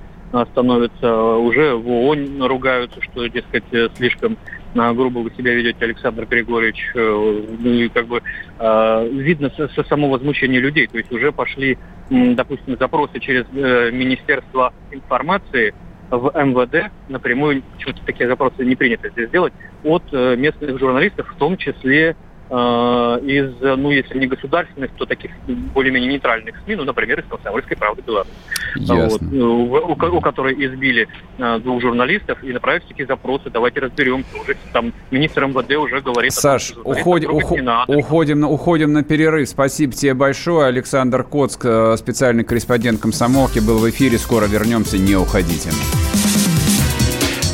становится. 0.52 1.36
Уже 1.36 1.74
в 1.74 1.88
ООН 1.88 2.42
ругаются, 2.44 3.00
что, 3.02 3.26
дескать, 3.26 3.64
слишком 3.96 4.32
на 4.32 4.38
грубо 4.74 5.18
вы 5.18 5.30
себя 5.36 5.54
ведете, 5.54 5.84
Александр 5.84 6.26
Григорьевич, 6.26 6.90
э, 6.94 7.42
ну 7.58 7.70
и 7.70 7.88
как 7.88 8.06
бы 8.06 8.22
э, 8.58 9.08
видно 9.12 9.50
со, 9.56 9.68
со 9.68 9.82
само 9.84 10.08
возмущение 10.08 10.60
людей. 10.60 10.86
То 10.86 10.98
есть 10.98 11.10
уже 11.10 11.32
пошли, 11.32 11.78
допустим, 12.08 12.76
запросы 12.78 13.18
через 13.18 13.46
э, 13.52 13.90
Министерство 13.92 14.72
информации 14.90 15.74
в 16.10 16.32
МВД 16.34 16.90
напрямую, 17.08 17.62
почему-то 17.76 18.04
такие 18.04 18.28
запросы 18.28 18.64
не 18.64 18.74
принято 18.74 19.08
здесь 19.10 19.30
делать, 19.30 19.52
от 19.84 20.12
местных 20.12 20.78
журналистов, 20.78 21.32
в 21.32 21.38
том 21.38 21.56
числе 21.56 22.16
из, 22.50 23.54
ну, 23.60 23.90
если 23.92 24.18
не 24.18 24.26
государственных, 24.26 24.90
то 24.92 25.06
таких 25.06 25.30
более-менее 25.46 26.10
нейтральных 26.10 26.56
СМИ, 26.64 26.74
ну, 26.76 26.84
например, 26.84 27.20
из 27.20 27.26
«Комсомольской 27.26 27.76
правды 27.76 28.02
Беларуси», 28.02 28.32
вот, 28.76 29.22
у, 29.22 29.92
у, 29.92 30.16
у 30.16 30.20
которой 30.20 30.54
избили 30.54 31.08
э, 31.38 31.58
двух 31.60 31.80
журналистов 31.80 32.42
и 32.42 32.52
направили 32.52 32.82
такие 32.88 33.06
запросы, 33.06 33.50
давайте 33.50 33.80
разберемся. 33.80 34.30
Уже 34.40 34.56
там 34.72 34.92
министр 35.10 35.46
МВД 35.46 35.76
уже 35.76 36.00
говорит... 36.00 36.32
Саш, 36.32 36.70
том, 36.70 36.82
уходим, 36.86 37.30
ухо, 37.32 37.84
уходим, 37.88 38.40
на, 38.40 38.48
уходим 38.48 38.92
на 38.92 39.02
перерыв. 39.02 39.48
Спасибо 39.48 39.92
тебе 39.92 40.14
большое. 40.14 40.66
Александр 40.66 41.24
Коцк, 41.24 41.64
э, 41.64 41.96
специальный 41.96 42.44
корреспондент 42.44 43.00
«Комсомолки», 43.00 43.60
был 43.60 43.78
в 43.78 43.88
эфире. 43.90 44.18
Скоро 44.18 44.46
вернемся, 44.46 44.98
не 44.98 45.16
уходите. 45.16 45.70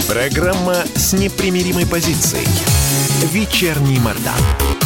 Программа 0.08 0.74
с 0.94 1.12
непримиримой 1.12 1.86
позицией. 1.86 2.46
Вечерний 3.32 3.98
Мордан. 3.98 4.85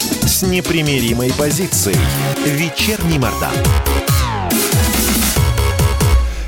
с 0.41 0.43
непримиримой 0.43 1.31
позицией. 1.37 1.97
Вечерний 2.47 3.19
Мордан. 3.19 3.53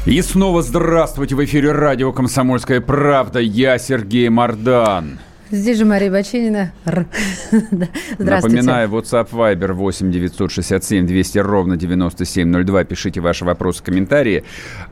И 0.08 0.20
снова 0.24 0.64
здравствуйте 0.64 1.36
в 1.36 1.46
эфире 1.46 1.74
радио 1.74 2.12
«Комсомольская 2.12 2.82
правда». 2.82 3.40
Я 3.40 3.78
Сергей 3.78 4.30
Мордан. 4.30 5.20
Здесь 5.52 5.78
же 5.78 5.86
Мария 5.86 6.10
Бачинина. 6.10 6.74
Здравствуйте. 6.86 8.18
Напоминаю, 8.18 8.90
WhatsApp 8.90 9.30
Viber 9.30 9.74
8 9.74 10.12
967 10.12 11.06
200 11.06 11.38
ровно 11.38 11.78
9702. 11.78 12.84
Пишите 12.86 13.22
ваши 13.22 13.46
вопросы, 13.46 13.84
комментарии. 13.84 14.44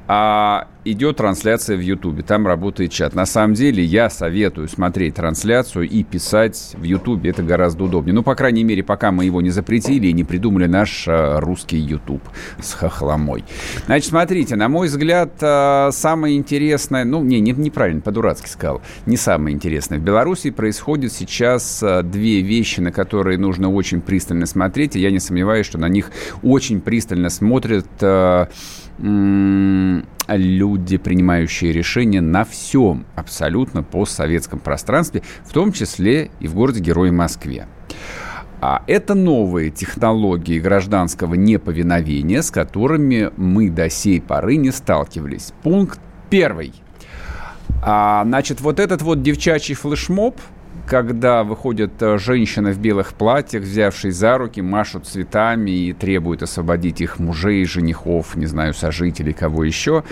А 0.08 0.68
идет 0.86 1.18
трансляция 1.18 1.78
в 1.78 1.80
Ютубе, 1.80 2.24
там 2.24 2.48
работает 2.48 2.92
чат. 2.92 3.14
На 3.14 3.26
самом 3.26 3.54
деле 3.54 3.84
я 3.84 4.10
советую 4.10 4.68
смотреть 4.68 5.16
трансляцию 5.16 5.88
и 5.88 6.04
писать 6.04 6.74
в 6.78 6.84
Ютубе, 6.84 7.30
это 7.30 7.44
гораздо 7.44 7.84
удобнее. 7.84 8.14
Ну, 8.14 8.24
по 8.24 8.36
крайней 8.36 8.64
мере, 8.64 8.84
пока 8.84 9.12
мы 9.12 9.26
его 9.26 9.42
не 9.42 9.52
запретили 9.52 10.08
и 10.08 10.14
не 10.14 10.24
придумали 10.24 10.66
наш 10.66 11.08
э, 11.08 11.40
русский 11.40 11.78
Ютуб 11.78 12.22
с 12.60 12.74
хохломой. 12.74 13.44
Значит, 13.86 14.10
смотрите, 14.10 14.56
на 14.56 14.70
мой 14.70 14.88
взгляд, 14.88 15.34
э, 15.42 15.90
самое 15.92 16.36
интересное, 16.36 17.06
ну, 17.06 17.24
не, 17.24 17.40
не 17.40 17.52
неправильно, 17.52 18.02
по-дурацки 18.02 18.50
сказал, 18.50 18.82
не 19.06 19.18
самое 19.18 19.56
интересное. 19.56 20.00
В 20.00 20.02
Беларуси 20.02 20.50
происходит 20.50 21.14
сейчас 21.14 21.84
э, 21.84 22.02
две 22.04 22.42
вещи, 22.42 22.80
на 22.80 22.92
которые 22.92 23.38
нужно 23.38 23.72
очень 23.72 24.02
пристально 24.02 24.46
смотреть, 24.46 24.96
и 24.96 25.00
я 25.00 25.12
не 25.12 25.20
сомневаюсь, 25.20 25.66
что 25.66 25.78
на 25.78 25.90
них 25.90 26.12
очень 26.42 26.82
пристально 26.82 27.30
смотрят 27.30 27.86
люди, 29.02 30.98
принимающие 30.98 31.72
решения 31.72 32.22
на 32.22 32.44
всем 32.44 33.06
абсолютно 33.16 33.84
постсоветском 33.84 34.60
пространстве, 34.60 35.24
в 35.44 35.54
том 35.54 35.72
числе 35.72 36.32
и 36.40 36.48
в 36.48 36.54
городе-герое 36.54 37.12
Москве. 37.12 37.68
А 38.62 38.84
это 38.86 39.16
новые 39.16 39.72
технологии 39.72 40.60
гражданского 40.60 41.34
неповиновения, 41.34 42.44
с 42.44 42.52
которыми 42.52 43.32
мы 43.36 43.72
до 43.72 43.90
сей 43.90 44.22
поры 44.22 44.58
не 44.58 44.72
сталкивались. 44.72 45.52
Пункт 45.64 46.00
первый. 46.30 46.74
А, 47.84 48.24
значит, 48.24 48.62
вот 48.62 48.80
этот 48.80 49.02
вот 49.02 49.24
девчачий 49.24 49.74
флешмоб– 49.74 50.40
когда 50.88 51.44
выходят 51.44 51.92
э, 52.02 52.18
женщины 52.18 52.72
в 52.72 52.80
белых 52.80 53.14
платьях, 53.14 53.64
взявшие 53.64 54.12
за 54.12 54.38
руки, 54.38 54.62
машут 54.62 55.08
цветами 55.08 55.72
и 55.72 55.94
требуют 55.94 56.44
освободить 56.44 57.02
их 57.02 57.20
мужей, 57.20 57.66
женихов, 57.66 58.36
не 58.36 58.46
знаю, 58.46 58.74
сожителей, 58.74 59.34
кого 59.34 59.64
еще. 59.64 60.04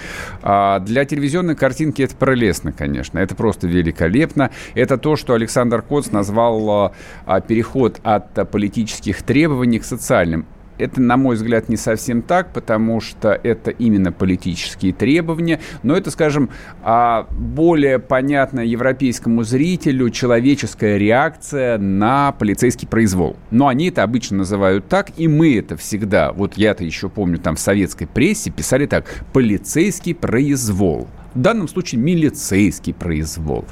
А 0.42 0.80
для 0.80 1.06
телевизионной 1.06 1.56
картинки 1.56 2.02
это 2.02 2.16
прелестно, 2.16 2.72
конечно. 2.72 3.20
Это 3.20 3.36
просто 3.36 3.68
великолепно. 3.68 4.52
Это 4.76 4.98
то, 4.98 5.16
что 5.16 5.34
Александр 5.34 5.82
Коц 5.82 6.12
назвал 6.12 6.94
а, 7.26 7.42
переход 7.42 8.00
от 8.04 8.50
политических 8.50 9.22
требований 9.24 9.80
к 9.80 9.86
социальным 9.86 10.46
это, 10.80 11.02
на 11.02 11.18
мой 11.18 11.36
взгляд, 11.36 11.70
не 11.70 11.78
совсем 11.78 12.22
так, 12.22 12.54
потому 12.54 13.02
что 13.02 13.40
это 13.44 13.72
именно 13.72 14.12
политические 14.12 14.94
требования, 14.94 15.60
но 15.84 15.96
это, 15.96 16.10
скажем, 16.10 16.50
а, 16.82 17.28
более 17.32 18.00
понятная 18.00 18.66
европейскому 18.66 19.44
зрителю 19.44 20.10
человеческая 20.10 20.98
реакция 20.98 21.78
на 21.78 22.32
полицейский 22.32 22.88
произвол. 22.88 23.36
Но 23.52 23.68
они 23.68 23.90
это 23.90 24.04
обычно 24.04 24.38
называют 24.38 24.88
так, 24.88 25.12
и 25.18 25.28
мы 25.28 25.58
это 25.58 25.78
всегда, 25.78 26.32
вот 26.32 26.56
я-то 26.56 26.84
еще 26.84 27.10
помню, 27.10 27.38
там 27.38 27.56
в 27.56 27.60
советской 27.60 28.06
прессе 28.06 28.50
писали 28.50 28.86
так, 28.86 29.06
полицейский 29.34 30.16
произвол. 30.16 31.08
В 31.40 31.42
данном 31.42 31.70
случае 31.70 32.02
милицейский 32.02 32.94
произвол. 32.94 33.64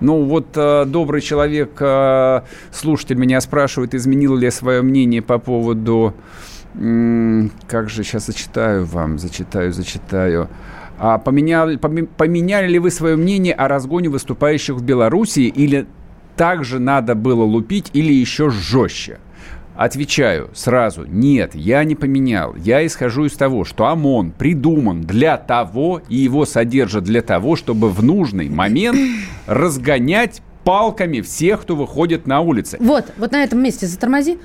Ну 0.00 0.22
вот 0.22 0.50
э, 0.54 0.84
добрый 0.86 1.20
человек, 1.20 1.70
э, 1.80 2.42
слушатель 2.70 3.16
меня 3.16 3.40
спрашивает, 3.40 3.92
изменил 3.92 4.36
ли 4.36 4.44
я 4.44 4.52
свое 4.52 4.82
мнение 4.82 5.20
по 5.20 5.38
поводу... 5.38 6.14
М- 6.76 7.50
как 7.66 7.90
же 7.90 8.04
сейчас 8.04 8.26
зачитаю 8.26 8.84
вам, 8.84 9.18
зачитаю, 9.18 9.72
зачитаю. 9.72 10.48
А 10.96 11.18
поменяли, 11.18 11.74
поменяли 11.76 12.68
ли 12.68 12.78
вы 12.78 12.92
свое 12.92 13.16
мнение 13.16 13.52
о 13.52 13.66
разгоне 13.66 14.10
выступающих 14.10 14.76
в 14.76 14.84
Белоруссии 14.84 15.46
или 15.46 15.88
также 16.36 16.78
надо 16.78 17.16
было 17.16 17.42
лупить 17.42 17.90
или 17.94 18.12
еще 18.12 18.48
жестче? 18.48 19.18
Отвечаю 19.78 20.50
сразу, 20.54 21.04
нет, 21.06 21.54
я 21.54 21.84
не 21.84 21.94
поменял. 21.94 22.56
Я 22.56 22.84
исхожу 22.84 23.26
из 23.26 23.34
того, 23.34 23.64
что 23.64 23.86
ОМОН 23.86 24.32
придуман 24.32 25.02
для 25.02 25.36
того, 25.36 26.02
и 26.08 26.16
его 26.16 26.46
содержат 26.46 27.04
для 27.04 27.22
того, 27.22 27.54
чтобы 27.54 27.88
в 27.88 28.02
нужный 28.02 28.48
момент 28.48 28.98
разгонять 29.46 30.42
палками 30.64 31.20
всех, 31.20 31.62
кто 31.62 31.76
выходит 31.76 32.26
на 32.26 32.40
улицы. 32.40 32.76
Вот, 32.80 33.04
вот 33.18 33.30
на 33.30 33.44
этом 33.44 33.62
месте 33.62 33.86
затормози 33.86 34.38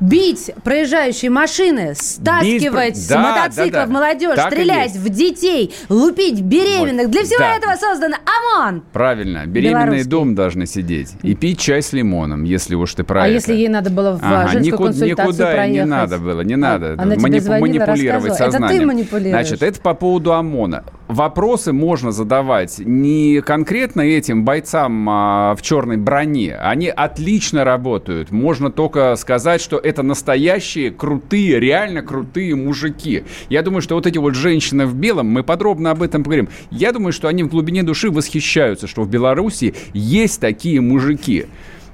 бить 0.00 0.50
проезжающие 0.62 1.30
машины, 1.30 1.94
стаскивать 1.94 2.94
бить, 2.94 2.96
с 2.96 3.08
да, 3.08 3.18
мотоциклов 3.18 3.72
да, 3.72 3.86
да. 3.86 3.92
молодежь, 3.92 4.36
так 4.36 4.52
стрелять 4.52 4.92
в 4.92 5.08
детей, 5.08 5.74
лупить 5.88 6.40
беременных. 6.40 7.06
Вот. 7.06 7.12
Для 7.12 7.24
всего 7.24 7.40
да. 7.40 7.56
этого 7.56 7.74
создан 7.76 8.14
ОМОН. 8.14 8.82
Правильно. 8.92 9.46
Беременный 9.46 10.04
дом 10.04 10.34
должны 10.34 10.66
сидеть. 10.66 11.12
И 11.22 11.34
пить 11.34 11.58
чай 11.58 11.82
с 11.82 11.92
лимоном, 11.92 12.44
если 12.44 12.74
уж 12.74 12.94
ты 12.94 13.04
про 13.04 13.24
А 13.24 13.26
это. 13.26 13.34
если 13.34 13.54
ей 13.54 13.68
надо 13.68 13.90
было 13.90 14.16
в 14.16 14.22
ага, 14.22 14.48
женскую 14.48 14.64
никуда, 14.64 14.84
консультацию 14.88 15.28
никуда 15.28 15.52
проехать? 15.52 15.74
не 15.74 15.84
надо 15.84 16.18
было, 16.18 16.40
не 16.42 16.56
надо. 16.56 16.92
Она 16.98 17.14
Манипу- 17.16 17.40
звонила, 17.40 17.66
манипулировать 17.66 18.34
сознанием. 18.34 18.64
Это 18.64 18.78
ты 18.78 18.86
манипулируешь. 18.86 19.46
Значит, 19.46 19.62
это 19.62 19.80
по 19.80 19.94
поводу 19.94 20.32
ОМОНа. 20.32 20.84
Вопросы 21.08 21.72
можно 21.72 22.12
задавать 22.12 22.80
не 22.80 23.40
конкретно 23.40 24.02
этим 24.02 24.44
бойцам 24.44 25.08
а, 25.08 25.54
в 25.56 25.62
черной 25.62 25.96
броне. 25.96 26.54
Они 26.56 26.88
отлично 26.88 27.64
работают. 27.64 28.30
Можно 28.30 28.70
только 28.70 29.16
сказать, 29.16 29.62
что 29.62 29.78
это 29.78 30.02
настоящие 30.02 30.90
крутые, 30.90 31.60
реально 31.60 32.02
крутые 32.02 32.54
мужики. 32.56 33.24
Я 33.48 33.62
думаю, 33.62 33.80
что 33.80 33.94
вот 33.94 34.06
эти 34.06 34.18
вот 34.18 34.34
женщины 34.34 34.84
в 34.84 34.94
белом, 34.94 35.28
мы 35.28 35.42
подробно 35.42 35.92
об 35.92 36.02
этом 36.02 36.22
поговорим. 36.22 36.50
Я 36.70 36.92
думаю, 36.92 37.14
что 37.14 37.28
они 37.28 37.42
в 37.42 37.48
глубине 37.48 37.82
души 37.82 38.10
восхищаются, 38.10 38.86
что 38.86 39.02
в 39.02 39.08
Беларуси 39.08 39.74
есть 39.94 40.42
такие 40.42 40.82
мужики. 40.82 41.46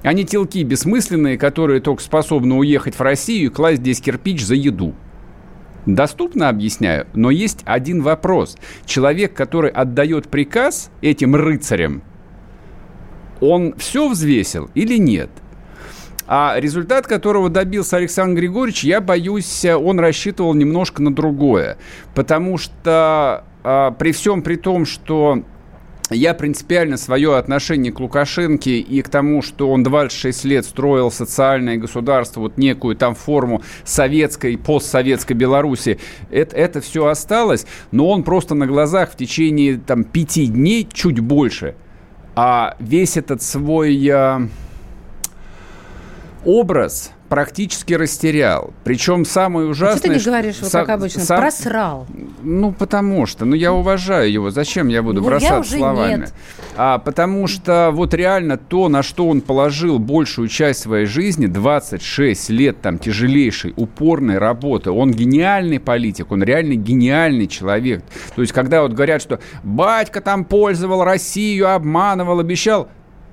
Они 0.03 0.25
телки 0.25 0.61
бессмысленные, 0.63 1.37
которые 1.37 1.79
только 1.79 2.03
способны 2.03 2.55
уехать 2.55 2.95
в 2.95 3.01
Россию 3.01 3.45
и 3.45 3.53
класть 3.53 3.79
здесь 3.79 4.01
кирпич 4.01 4.43
за 4.43 4.55
еду. 4.55 4.93
Доступно 5.85 6.49
объясняю, 6.49 7.07
но 7.13 7.29
есть 7.29 7.61
один 7.65 8.01
вопрос. 8.01 8.57
Человек, 8.85 9.33
который 9.33 9.69
отдает 9.69 10.29
приказ 10.29 10.89
этим 11.01 11.35
рыцарям, 11.35 12.01
он 13.39 13.75
все 13.77 14.09
взвесил 14.09 14.69
или 14.73 14.97
нет? 14.97 15.29
А 16.27 16.55
результат, 16.57 17.05
которого 17.05 17.49
добился 17.49 17.97
Александр 17.97 18.39
Григорьевич, 18.39 18.83
я 18.83 18.99
боюсь, 18.99 19.63
он 19.65 19.99
рассчитывал 19.99 20.55
немножко 20.55 21.03
на 21.03 21.13
другое. 21.13 21.77
Потому 22.15 22.57
что 22.57 23.43
а, 23.63 23.91
при 23.91 24.11
всем 24.11 24.41
при 24.41 24.55
том, 24.55 24.85
что 24.85 25.43
я 26.11 26.33
принципиально 26.33 26.97
свое 26.97 27.37
отношение 27.37 27.91
к 27.91 27.99
Лукашенке 27.99 28.79
и 28.79 29.01
к 29.01 29.09
тому, 29.09 29.41
что 29.41 29.69
он 29.71 29.83
26 29.83 30.45
лет 30.45 30.65
строил 30.65 31.09
социальное 31.11 31.77
государство, 31.77 32.41
вот 32.41 32.57
некую 32.57 32.95
там 32.95 33.15
форму 33.15 33.63
советской, 33.83 34.57
постсоветской 34.57 35.35
Беларуси, 35.35 35.99
это, 36.29 36.55
это 36.55 36.81
все 36.81 37.07
осталось, 37.07 37.65
но 37.91 38.09
он 38.09 38.23
просто 38.23 38.53
на 38.53 38.67
глазах 38.67 39.11
в 39.11 39.17
течение 39.17 39.77
там 39.77 40.03
пяти 40.03 40.45
дней, 40.47 40.87
чуть 40.91 41.19
больше, 41.19 41.75
а 42.35 42.75
весь 42.79 43.17
этот 43.17 43.41
свой... 43.41 44.09
Образ 46.45 47.11
практически 47.29 47.93
растерял. 47.93 48.73
Причем 48.83 49.25
самое 49.25 49.67
ужасное... 49.67 49.95
А 49.95 49.97
что 49.97 50.07
ты 50.07 50.13
не 50.15 50.23
говоришь, 50.23 50.55
что, 50.55 50.69
как 50.69 50.89
обычно, 50.89 51.21
сам, 51.21 51.41
просрал? 51.41 52.07
Ну, 52.43 52.71
потому 52.71 53.25
что, 53.25 53.45
ну, 53.45 53.55
я 53.55 53.73
уважаю 53.73 54.31
его. 54.31 54.51
Зачем 54.51 54.87
я 54.87 55.01
буду 55.01 55.21
ну, 55.21 55.27
бросаться 55.27 55.73
я 55.73 55.79
словами? 55.79 56.21
Нет. 56.21 56.33
А, 56.77 56.99
потому 56.99 57.47
что 57.47 57.89
вот 57.91 58.13
реально 58.13 58.57
то, 58.57 58.89
на 58.89 59.01
что 59.01 59.27
он 59.27 59.41
положил 59.41 59.97
большую 59.97 60.47
часть 60.47 60.81
своей 60.81 61.05
жизни, 61.07 61.47
26 61.47 62.49
лет 62.51 62.81
там 62.81 62.99
тяжелейшей, 62.99 63.73
упорной 63.75 64.37
работы, 64.37 64.91
он 64.91 65.11
гениальный 65.11 65.79
политик, 65.79 66.31
он 66.31 66.43
реально 66.43 66.75
гениальный 66.75 67.47
человек. 67.47 68.03
То 68.35 68.41
есть, 68.41 68.53
когда 68.53 68.83
вот 68.83 68.93
говорят, 68.93 69.21
что 69.21 69.39
батька 69.63 70.21
там 70.21 70.45
пользовал 70.45 71.03
Россию, 71.03 71.73
обманывал, 71.73 72.39
обещал, 72.39 72.87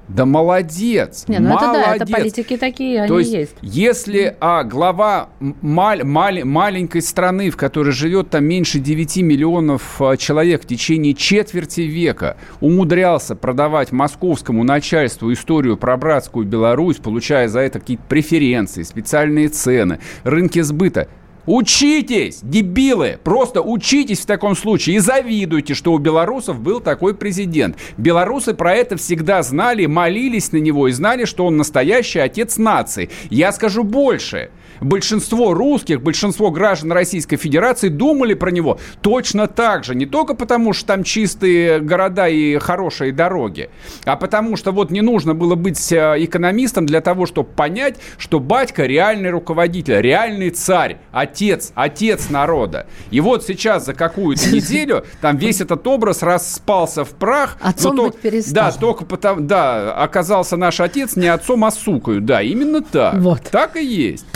да 0.08 0.26
молодец, 0.26 1.24
Не, 1.28 1.38
ну 1.38 1.50
молодец. 1.50 1.70
это 1.70 1.86
да, 1.86 1.96
это 1.96 2.06
политики 2.06 2.56
такие, 2.56 3.06
То 3.06 3.14
они 3.16 3.24
есть. 3.24 3.32
есть. 3.32 3.56
Если 3.62 4.36
а, 4.40 4.64
глава 4.64 5.28
маль, 5.40 6.04
маль, 6.04 6.44
маленькой 6.44 7.02
страны, 7.02 7.50
в 7.50 7.56
которой 7.56 7.90
живет 7.92 8.30
там 8.30 8.44
меньше 8.44 8.78
9 8.78 9.18
миллионов 9.18 10.02
а, 10.02 10.16
человек 10.16 10.64
в 10.64 10.66
течение 10.66 11.14
четверти 11.14 11.82
века, 11.82 12.36
умудрялся 12.60 13.36
продавать 13.36 13.92
московскому 13.92 14.64
начальству 14.64 15.32
историю 15.32 15.76
про 15.76 15.96
братскую 15.96 16.46
Беларусь, 16.46 16.96
получая 16.96 17.48
за 17.48 17.60
это 17.60 17.78
какие-то 17.78 18.02
преференции, 18.08 18.82
специальные 18.82 19.48
цены, 19.48 20.00
рынки 20.24 20.60
сбыта– 20.60 21.08
Учитесь, 21.46 22.38
дебилы! 22.40 23.18
Просто 23.24 23.62
учитесь 23.62 24.20
в 24.20 24.26
таком 24.26 24.54
случае 24.54 24.96
и 24.96 24.98
завидуйте, 25.00 25.74
что 25.74 25.92
у 25.92 25.98
белорусов 25.98 26.60
был 26.60 26.78
такой 26.78 27.16
президент. 27.16 27.76
Белорусы 27.96 28.54
про 28.54 28.74
это 28.74 28.96
всегда 28.96 29.42
знали, 29.42 29.86
молились 29.86 30.52
на 30.52 30.58
него 30.58 30.86
и 30.86 30.92
знали, 30.92 31.24
что 31.24 31.46
он 31.46 31.56
настоящий 31.56 32.20
отец 32.20 32.58
нации. 32.58 33.10
Я 33.28 33.50
скажу 33.50 33.82
больше 33.82 34.50
большинство 34.82 35.54
русских, 35.54 36.02
большинство 36.02 36.50
граждан 36.50 36.92
Российской 36.92 37.36
Федерации 37.36 37.88
думали 37.88 38.34
про 38.34 38.50
него 38.50 38.78
точно 39.00 39.46
так 39.46 39.84
же. 39.84 39.94
Не 39.94 40.06
только 40.06 40.34
потому, 40.34 40.72
что 40.72 40.86
там 40.86 41.04
чистые 41.04 41.80
города 41.80 42.28
и 42.28 42.58
хорошие 42.58 43.12
дороги, 43.12 43.70
а 44.04 44.16
потому 44.16 44.56
что 44.56 44.72
вот 44.72 44.90
не 44.90 45.00
нужно 45.00 45.34
было 45.34 45.54
быть 45.54 45.92
э, 45.92 46.16
экономистом 46.18 46.86
для 46.86 47.00
того, 47.00 47.26
чтобы 47.26 47.48
понять, 47.50 47.96
что 48.18 48.40
батька 48.40 48.84
реальный 48.86 49.30
руководитель, 49.30 50.00
реальный 50.00 50.50
царь, 50.50 50.98
отец, 51.12 51.72
отец 51.74 52.30
народа. 52.30 52.86
И 53.10 53.20
вот 53.20 53.44
сейчас 53.44 53.86
за 53.86 53.94
какую-то 53.94 54.48
неделю 54.52 55.04
там 55.20 55.36
весь 55.36 55.60
этот 55.60 55.86
образ 55.86 56.22
распался 56.22 57.04
в 57.04 57.10
прах. 57.10 57.56
Отцом 57.60 57.96
то, 57.96 58.06
быть 58.06 58.18
перестал. 58.18 58.54
Да, 58.54 58.72
только 58.72 59.04
потому, 59.04 59.40
да, 59.40 59.94
оказался 59.94 60.56
наш 60.56 60.80
отец 60.80 61.16
не 61.16 61.28
отцом, 61.28 61.64
а 61.64 61.70
сукою. 61.70 62.20
Да, 62.20 62.42
именно 62.42 62.82
так. 62.82 63.14
Вот. 63.18 63.42
Так 63.50 63.76
и 63.76 63.84
есть. 63.84 64.26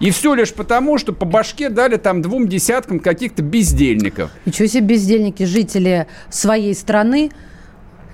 И 0.00 0.10
все 0.10 0.34
лишь 0.34 0.52
потому, 0.52 0.98
что 0.98 1.12
по 1.12 1.24
башке 1.24 1.68
дали 1.68 1.96
там 1.96 2.22
двум 2.22 2.48
десяткам 2.48 3.00
каких-то 3.00 3.42
бездельников. 3.42 4.30
Ничего 4.44 4.68
себе 4.68 4.82
бездельники, 4.82 5.44
жители 5.44 6.06
своей 6.30 6.74
страны, 6.74 7.30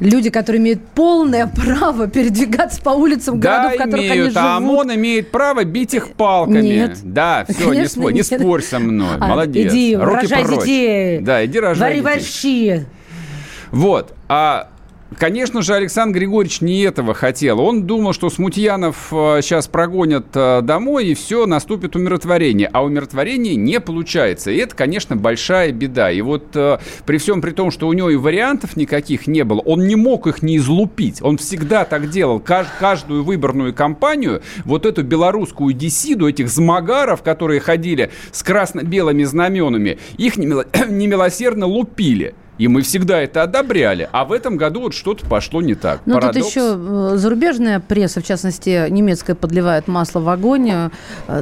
люди, 0.02 0.30
которые 0.30 0.60
имеют 0.60 0.86
полное 0.88 1.46
право 1.46 2.08
передвигаться 2.08 2.80
по 2.82 2.90
улицам 2.90 3.40
да, 3.40 3.62
городов, 3.62 3.72
в 3.72 3.82
которых 3.84 4.00
имеют, 4.00 4.12
они 4.12 4.22
живут. 4.22 4.36
А 4.36 4.56
ОМОН 4.56 4.94
имеет 4.94 5.30
право 5.30 5.64
бить 5.64 5.94
их 5.94 6.12
палками. 6.12 6.60
Нет. 6.60 6.98
Да, 7.02 7.44
все, 7.48 7.68
Конечно, 7.68 7.80
не 7.80 7.86
спорь, 7.86 8.12
не 8.12 8.22
спорь 8.22 8.62
со 8.62 8.78
мной. 8.78 9.16
А, 9.20 9.28
Молодец. 9.28 9.72
Иди, 9.72 9.96
Руки 9.96 10.22
рожай 10.22 10.44
прочь. 10.44 10.60
детей. 10.60 11.20
Да, 11.20 11.44
иди 11.44 11.58
рожай 11.58 12.00
Вари 12.00 12.20
детей. 12.20 12.86
Вот. 13.70 14.14
А 14.28 14.68
Конечно 15.18 15.62
же, 15.62 15.74
Александр 15.74 16.18
Григорьевич 16.18 16.60
не 16.60 16.82
этого 16.82 17.14
хотел. 17.14 17.60
Он 17.60 17.84
думал, 17.86 18.12
что 18.12 18.30
Смутьянов 18.30 19.08
сейчас 19.10 19.66
э, 19.66 19.70
прогонят 19.70 20.26
э, 20.34 20.60
домой, 20.62 21.06
и 21.06 21.14
все, 21.14 21.46
наступит 21.46 21.96
умиротворение. 21.96 22.68
А 22.72 22.84
умиротворение 22.84 23.56
не 23.56 23.80
получается. 23.80 24.50
И 24.50 24.56
это, 24.56 24.76
конечно, 24.76 25.16
большая 25.16 25.72
беда. 25.72 26.10
И 26.10 26.20
вот 26.20 26.54
э, 26.54 26.78
при 27.04 27.18
всем 27.18 27.40
при 27.40 27.50
том, 27.50 27.70
что 27.70 27.88
у 27.88 27.92
него 27.92 28.10
и 28.10 28.16
вариантов 28.16 28.76
никаких 28.76 29.26
не 29.26 29.42
было, 29.44 29.60
он 29.60 29.86
не 29.86 29.96
мог 29.96 30.26
их 30.26 30.42
не 30.42 30.56
излупить. 30.58 31.20
Он 31.22 31.36
всегда 31.36 31.84
так 31.84 32.10
делал. 32.10 32.40
Каждую 32.40 33.24
выборную 33.24 33.74
кампанию, 33.74 34.42
вот 34.64 34.86
эту 34.86 35.02
белорусскую 35.02 35.72
десиду, 35.74 36.28
этих 36.28 36.48
змагаров, 36.48 37.22
которые 37.22 37.60
ходили 37.60 38.10
с 38.30 38.42
красно-белыми 38.42 39.24
знаменами, 39.24 39.98
их 40.16 40.36
немилосердно 40.36 41.66
лупили. 41.66 42.34
И 42.62 42.68
мы 42.68 42.82
всегда 42.82 43.20
это 43.20 43.42
одобряли. 43.42 44.08
А 44.12 44.24
в 44.24 44.30
этом 44.30 44.56
году 44.56 44.82
вот 44.82 44.94
что-то 44.94 45.26
пошло 45.26 45.60
не 45.60 45.74
так. 45.74 46.02
Ну, 46.06 46.20
тут 46.20 46.36
еще 46.36 46.76
э, 46.76 47.16
зарубежная 47.16 47.80
пресса, 47.80 48.20
в 48.20 48.24
частности, 48.24 48.88
немецкая, 48.88 49.34
подливает 49.34 49.88
масло 49.88 50.20
в 50.20 50.28
огонь, 50.28 50.70
э, 50.70 50.90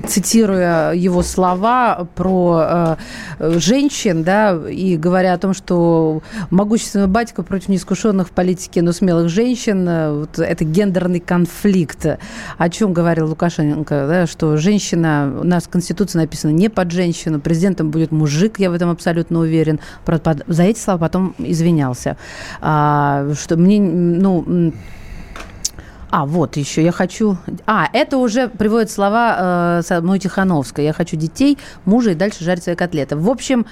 цитируя 0.09 0.95
его 0.95 1.23
слова 1.23 2.09
про 2.15 2.97
э, 3.39 3.59
женщин, 3.59 4.25
да, 4.25 4.59
и 4.67 4.97
говоря 4.97 5.35
о 5.35 5.39
том, 5.39 5.53
что 5.53 6.23
могущественный 6.49 7.07
батька 7.07 7.43
против 7.43 7.69
неискушенных 7.69 8.29
в 8.29 8.31
политике, 8.31 8.81
но 8.81 8.93
смелых 8.93 9.29
женщин, 9.29 10.21
вот 10.21 10.39
это 10.39 10.65
гендерный 10.65 11.21
конфликт. 11.21 12.17
О 12.57 12.71
чем 12.71 12.95
говорил 12.95 13.29
Лукашенко, 13.29 14.07
да, 14.09 14.27
что 14.27 14.57
женщина, 14.57 15.37
у 15.39 15.45
нас 15.45 15.65
в 15.65 15.69
Конституции 15.69 16.17
написано 16.17 16.53
не 16.53 16.71
под 16.71 16.91
женщину, 16.93 17.41
президентом 17.41 17.91
будет 17.91 18.11
мужик, 18.11 18.59
я 18.59 18.71
в 18.71 18.73
этом 18.73 18.89
абсолютно 18.89 19.41
уверен. 19.41 19.81
За 20.47 20.63
эти 20.63 20.79
слова 20.79 21.10
потом 21.11 21.35
извинялся. 21.39 22.17
А, 22.61 23.33
что 23.35 23.57
мне, 23.57 23.81
ну, 23.81 24.73
а, 26.11 26.25
вот 26.27 26.57
еще 26.57 26.83
я 26.83 26.93
хочу... 26.93 27.37
А, 27.67 27.89
это 27.93 28.17
уже 28.17 28.49
приводит 28.49 28.91
слова 28.91 29.79
э, 29.79 29.83
самой 29.83 30.19
Тихановской. 30.19 30.85
Я 30.85 30.93
хочу 30.93 31.17
детей, 31.17 31.59
мужа 31.85 32.11
и 32.11 32.15
дальше 32.15 32.45
жарить 32.45 32.63
свои 32.63 32.75
котлеты. 32.75 33.17
В 33.17 33.29
общем, 33.29 33.67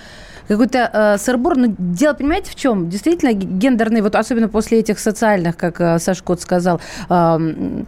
какой-то 0.48 0.90
э, 0.92 1.18
сырбор. 1.18 1.56
Но 1.56 1.74
дело, 1.78 2.14
понимаете, 2.14 2.50
в 2.50 2.54
чем? 2.54 2.88
Действительно, 2.88 3.32
гендерный, 3.32 4.00
вот 4.00 4.14
особенно 4.14 4.48
после 4.48 4.78
этих 4.78 4.98
социальных, 4.98 5.56
как 5.56 5.80
э, 5.80 5.98
Саш 5.98 6.22
Кот 6.22 6.40
сказал, 6.40 6.80
э, 7.08 7.84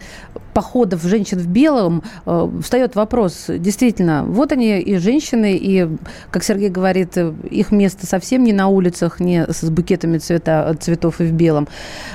походов 0.52 1.02
женщин 1.02 1.38
в 1.38 1.46
белом, 1.46 2.02
э, 2.26 2.50
встает 2.62 2.96
вопрос, 2.96 3.46
действительно, 3.48 4.24
вот 4.24 4.52
они 4.52 4.80
и 4.80 4.96
женщины, 4.96 5.56
и, 5.60 5.88
как 6.30 6.44
Сергей 6.44 6.68
говорит, 6.68 7.16
их 7.16 7.72
место 7.72 8.06
совсем 8.06 8.44
не 8.44 8.52
на 8.52 8.68
улицах, 8.68 9.20
не 9.20 9.46
с 9.46 9.68
букетами 9.70 10.18
цвета, 10.18 10.76
цветов 10.80 11.20
и 11.20 11.24
в 11.24 11.32
белом. 11.32 11.68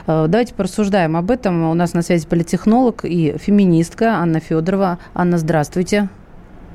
Э, 0.08 0.26
давайте 0.28 0.54
порассуждаем 0.54 1.16
об 1.18 1.32
этом. 1.32 1.70
У 1.70 1.74
нас 1.74 1.94
на 1.94 2.02
связи 2.02 2.28
политехнолог 2.28 3.06
и 3.06 3.38
феминистка 3.38 4.16
Анна 4.16 4.40
Федорова. 4.40 5.00
Анна, 5.14 5.38
здравствуйте. 5.38 6.10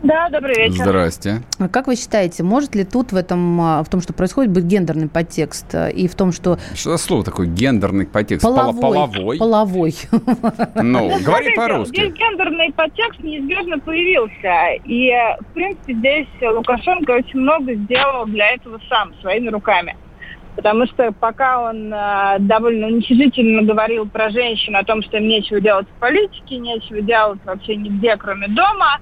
Да, 0.03 0.31
добрый 0.31 0.57
вечер. 0.57 0.85
Здрасте. 0.85 1.43
А 1.59 1.69
как 1.69 1.87
вы 1.87 1.97
считаете, 1.97 2.43
может 2.43 2.75
ли 2.75 2.85
тут 2.85 3.13
в 3.13 3.17
этом, 3.17 3.61
а, 3.61 3.85
в 3.85 3.89
том, 3.91 4.01
что 4.01 4.15
происходит, 4.15 4.51
быть 4.51 4.65
гендерный 4.65 5.09
подтекст 5.09 5.75
а, 5.75 5.89
и 5.89 6.09
в 6.09 6.15
том, 6.15 6.33
что... 6.33 6.59
Что 6.75 6.93
за 6.93 6.99
слово 6.99 7.23
такое 7.23 7.47
гендерный 7.47 8.07
подтекст? 8.07 8.43
Половой. 8.43 8.81
Половой. 8.81 9.39
Половой. 9.39 9.95
Ну, 10.83 11.11
говори 11.23 11.55
по-русски. 11.55 11.95
Здесь 11.95 12.15
гендерный 12.15 12.73
подтекст 12.73 13.21
неизбежно 13.21 13.79
появился. 13.79 14.81
И, 14.85 15.13
в 15.41 15.53
принципе, 15.53 15.95
здесь 15.95 16.29
Лукашенко 16.41 17.11
очень 17.11 17.41
много 17.41 17.75
сделал 17.75 18.25
для 18.27 18.55
этого 18.55 18.81
сам, 18.89 19.13
своими 19.21 19.49
руками. 19.49 19.97
Потому 20.57 20.87
что 20.87 21.13
пока 21.13 21.71
он 21.71 21.93
э, 21.93 22.37
довольно 22.41 22.89
уничижительно 22.89 23.63
говорил 23.63 24.07
про 24.07 24.31
женщин, 24.31 24.77
о 24.77 24.85
том, 24.85 25.03
что 25.03 25.19
им 25.19 25.29
нечего 25.29 25.61
делать 25.61 25.87
в 25.89 26.01
политике, 26.01 26.59
нечего 26.59 27.01
делать 27.01 27.39
вообще 27.45 27.77
нигде, 27.77 28.17
кроме 28.17 28.49
дома, 28.49 28.99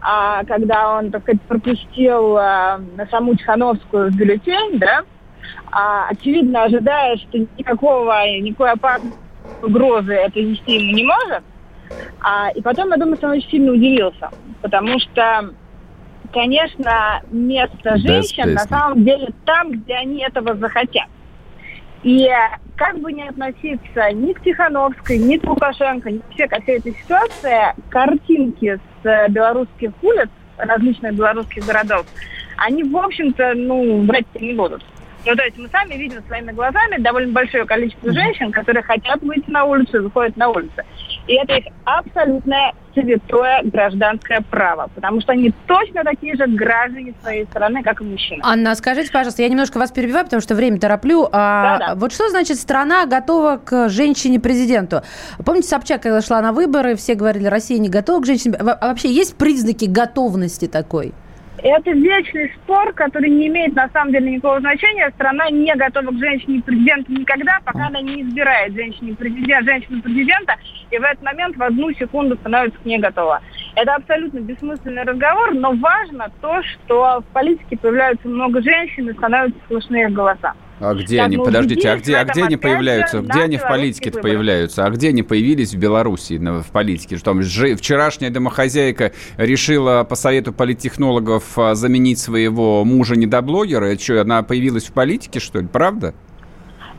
а, 0.00 0.44
когда 0.44 0.98
он, 0.98 1.10
так 1.10 1.22
сказать, 1.22 1.42
пропустил 1.42 2.36
а, 2.36 2.80
саму 3.10 3.34
Тихановскую 3.34 4.10
в 4.10 4.16
бюллетень, 4.16 4.78
да, 4.78 5.02
а, 5.70 6.08
очевидно 6.08 6.64
ожидая, 6.64 7.16
что 7.16 7.38
никакого, 7.38 8.12
никакой 8.40 8.72
опасной 8.72 9.12
угрозы 9.62 10.14
это 10.14 10.40
нести 10.40 10.74
ему 10.74 10.94
не 10.94 11.04
может. 11.04 11.42
А, 12.20 12.50
и 12.50 12.62
потом, 12.62 12.90
я 12.90 12.96
думаю, 12.96 13.16
что 13.16 13.26
он 13.28 13.32
очень 13.34 13.50
сильно 13.50 13.72
удивился, 13.72 14.30
потому 14.62 14.98
что, 14.98 15.54
конечно, 16.32 17.22
место 17.30 17.96
женщин 17.96 18.54
на 18.54 18.60
самом 18.60 19.04
деле 19.04 19.28
там, 19.44 19.72
где 19.72 19.94
они 19.94 20.22
этого 20.22 20.54
захотят. 20.56 21.08
И 22.02 22.28
как 22.76 22.98
бы 23.00 23.12
ни 23.12 23.22
относиться 23.22 24.12
ни 24.12 24.32
к 24.32 24.42
Тихановской, 24.42 25.18
ни 25.18 25.36
к 25.36 25.44
Лукашенко, 25.44 26.10
ни 26.10 26.18
вообще 26.18 26.46
ко 26.46 26.60
всей 26.62 26.78
этой 26.78 26.94
ситуации, 26.94 27.74
картинки 27.90 28.78
с 29.02 29.06
э, 29.06 29.28
белорусских 29.28 29.90
улиц, 30.02 30.28
различных 30.56 31.14
белорусских 31.14 31.66
городов, 31.66 32.06
они, 32.56 32.84
в 32.84 32.96
общем-то, 32.96 33.54
ну, 33.54 34.06
врать 34.06 34.26
не 34.40 34.54
будут. 34.54 34.84
Ну, 35.26 35.34
то 35.34 35.44
есть 35.44 35.58
мы 35.58 35.68
сами 35.68 35.94
видим 35.94 36.22
своими 36.26 36.52
глазами 36.52 36.96
довольно 36.98 37.32
большое 37.32 37.64
количество 37.64 38.12
женщин, 38.12 38.52
которые 38.52 38.82
хотят 38.82 39.20
выйти 39.22 39.50
на 39.50 39.64
улицу 39.64 39.98
и 39.98 40.00
выходят 40.00 40.36
на 40.36 40.48
улицу. 40.48 40.82
И 41.28 41.34
это 41.34 41.56
их 41.56 41.66
абсолютное 41.84 42.72
святое 42.94 43.60
гражданское 43.64 44.40
право, 44.50 44.88
потому 44.94 45.20
что 45.20 45.32
они 45.32 45.52
точно 45.66 46.02
такие 46.02 46.34
же 46.36 46.46
граждане 46.46 47.14
своей 47.22 47.44
страны, 47.44 47.82
как 47.82 48.00
и 48.00 48.04
мужчины. 48.04 48.40
Анна, 48.42 48.74
скажите, 48.74 49.12
пожалуйста, 49.12 49.42
я 49.42 49.48
немножко 49.48 49.78
вас 49.78 49.92
перебиваю, 49.92 50.24
потому 50.24 50.40
что 50.40 50.54
время 50.54 50.80
тороплю. 50.80 51.28
А, 51.30 51.78
Да-да. 51.78 51.94
Вот 51.96 52.12
что 52.12 52.28
значит 52.30 52.58
страна 52.58 53.06
готова 53.06 53.60
к 53.62 53.88
женщине-президенту? 53.88 55.02
Помните, 55.44 55.68
Собчак, 55.68 56.02
когда 56.02 56.20
шла 56.22 56.40
на 56.40 56.52
выборы, 56.52 56.96
все 56.96 57.14
говорили, 57.14 57.46
Россия 57.46 57.78
не 57.78 57.90
готова 57.90 58.22
к 58.22 58.26
женщине. 58.26 58.58
Вообще 58.58 59.12
есть 59.12 59.36
признаки 59.36 59.84
готовности 59.84 60.66
такой? 60.66 61.12
Это 61.62 61.90
вечный 61.90 62.52
спор, 62.56 62.92
который 62.92 63.30
не 63.30 63.48
имеет 63.48 63.74
на 63.74 63.88
самом 63.88 64.12
деле 64.12 64.30
никакого 64.30 64.60
значения. 64.60 65.10
Страна 65.10 65.50
не 65.50 65.74
готова 65.74 66.10
к 66.12 66.18
женщине-президенту 66.18 67.12
никогда, 67.12 67.58
пока 67.64 67.88
она 67.88 68.00
не 68.00 68.22
избирает 68.22 68.74
женщине-президента, 68.74 69.64
женщину-президента, 69.64 70.54
и 70.90 70.98
в 70.98 71.02
этот 71.02 71.22
момент 71.22 71.56
в 71.56 71.62
одну 71.62 71.92
секунду 71.94 72.36
становится 72.36 72.78
к 72.78 72.84
ней 72.84 72.98
готова. 72.98 73.40
Это 73.74 73.94
абсолютно 73.94 74.38
бессмысленный 74.38 75.02
разговор, 75.02 75.54
но 75.54 75.72
важно 75.72 76.30
то, 76.40 76.62
что 76.62 77.20
в 77.20 77.32
политике 77.32 77.76
появляются 77.76 78.28
много 78.28 78.62
женщин 78.62 79.08
и 79.08 79.12
становятся 79.14 79.58
слышны 79.66 80.02
их 80.02 80.12
голоса. 80.12 80.54
А 80.80 80.94
где 80.94 81.22
они? 81.22 81.36
Подождите, 81.36 81.90
а 81.90 81.96
где, 81.96 82.16
а 82.16 82.24
где 82.24 82.44
они 82.44 82.56
появляются? 82.56 83.20
Где 83.20 83.42
они 83.42 83.56
в 83.56 83.62
политике 83.62 84.10
появляются? 84.10 84.84
А 84.84 84.90
где 84.90 85.08
они 85.08 85.22
появились 85.22 85.74
в 85.74 85.78
Беларуси 85.78 86.38
в 86.38 86.70
политике? 86.72 87.16
Что 87.16 87.32
там 87.32 87.42
вчерашняя 87.42 88.30
домохозяйка 88.30 89.12
решила 89.36 90.04
по 90.04 90.14
совету 90.14 90.52
политтехнологов 90.52 91.58
а, 91.58 91.74
заменить 91.74 92.18
своего 92.18 92.84
мужа 92.84 93.16
недоблогера? 93.16 93.86
Это 93.86 94.02
что, 94.02 94.20
она 94.20 94.42
появилась 94.42 94.86
в 94.86 94.92
политике, 94.92 95.40
что 95.40 95.60
ли? 95.60 95.66
Правда? 95.66 96.14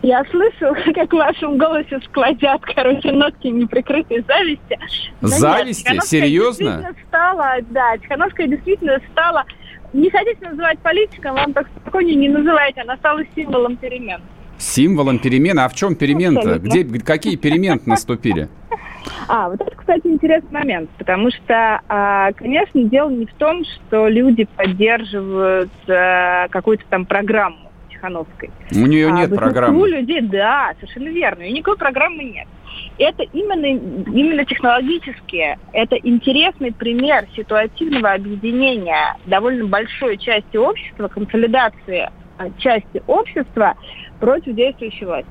Я 0.02 0.24
слышу, 0.32 0.74
как 0.96 1.12
в 1.12 1.18
вашем 1.18 1.58
голосе 1.58 2.00
сквозят, 2.06 2.62
короче, 2.76 3.12
нотки 3.12 3.48
неприкрытой 3.48 4.24
зависти. 4.28 4.80
Зависти? 5.22 5.92
Нет, 5.92 6.04
Серьезно? 6.06 6.96
Стала, 7.08 7.56
да, 7.70 7.98
Тихановская 7.98 8.48
действительно 8.48 9.00
стала 9.12 9.44
не 9.94 10.10
хотите 10.10 10.50
называть 10.50 10.80
политиком, 10.80 11.36
вам 11.36 11.54
так 11.54 11.68
спокойнее 11.82 12.16
не 12.16 12.30
называйте, 12.30 12.82
она 12.82 12.98
стала 12.98 13.22
символом 13.36 13.78
перемен. 13.78 14.22
Символом 14.58 15.20
перемен? 15.20 15.58
А 15.60 15.70
в 15.70 15.74
чем 15.74 15.96
перемен-то? 15.96 16.60
Где, 16.60 16.84
какие 17.00 17.38
перемены 17.38 17.82
наступили? 17.86 18.50
А, 19.28 19.50
вот 19.50 19.62
это, 19.62 19.76
кстати, 19.76 20.08
интересный 20.08 20.52
момент, 20.52 20.90
потому 20.98 21.32
что, 21.32 21.82
а, 21.88 22.34
конечно, 22.34 22.84
дело 22.84 23.10
не 23.10 23.26
в 23.26 23.34
том, 23.36 23.64
что 23.64 24.08
люди 24.08 24.48
поддерживают 24.56 25.72
а, 25.88 26.48
какую-то 26.50 26.84
там 26.90 27.06
программу 27.06 27.69
Тихановской. 28.00 28.50
У 28.72 28.86
нее 28.86 29.10
а, 29.10 29.12
нет 29.12 29.36
программы. 29.36 29.82
У 29.82 29.86
людей, 29.86 30.22
да, 30.22 30.74
совершенно 30.80 31.10
верно, 31.10 31.44
и 31.44 31.52
никакой 31.52 31.78
программы 31.78 32.24
нет 32.24 32.48
это 32.98 33.24
именно, 33.24 33.66
именно 33.66 34.46
технологически, 34.46 35.58
это 35.72 35.96
интересный 36.04 36.72
пример 36.74 37.26
ситуативного 37.36 38.12
объединения 38.12 39.16
довольно 39.26 39.66
большой 39.66 40.18
части 40.18 40.58
общества, 40.58 41.08
консолидации 41.08 42.10
а, 42.38 42.50
части 42.58 43.02
общества 43.08 43.76
против 44.20 44.56
действующей 44.56 45.06
власти. 45.06 45.30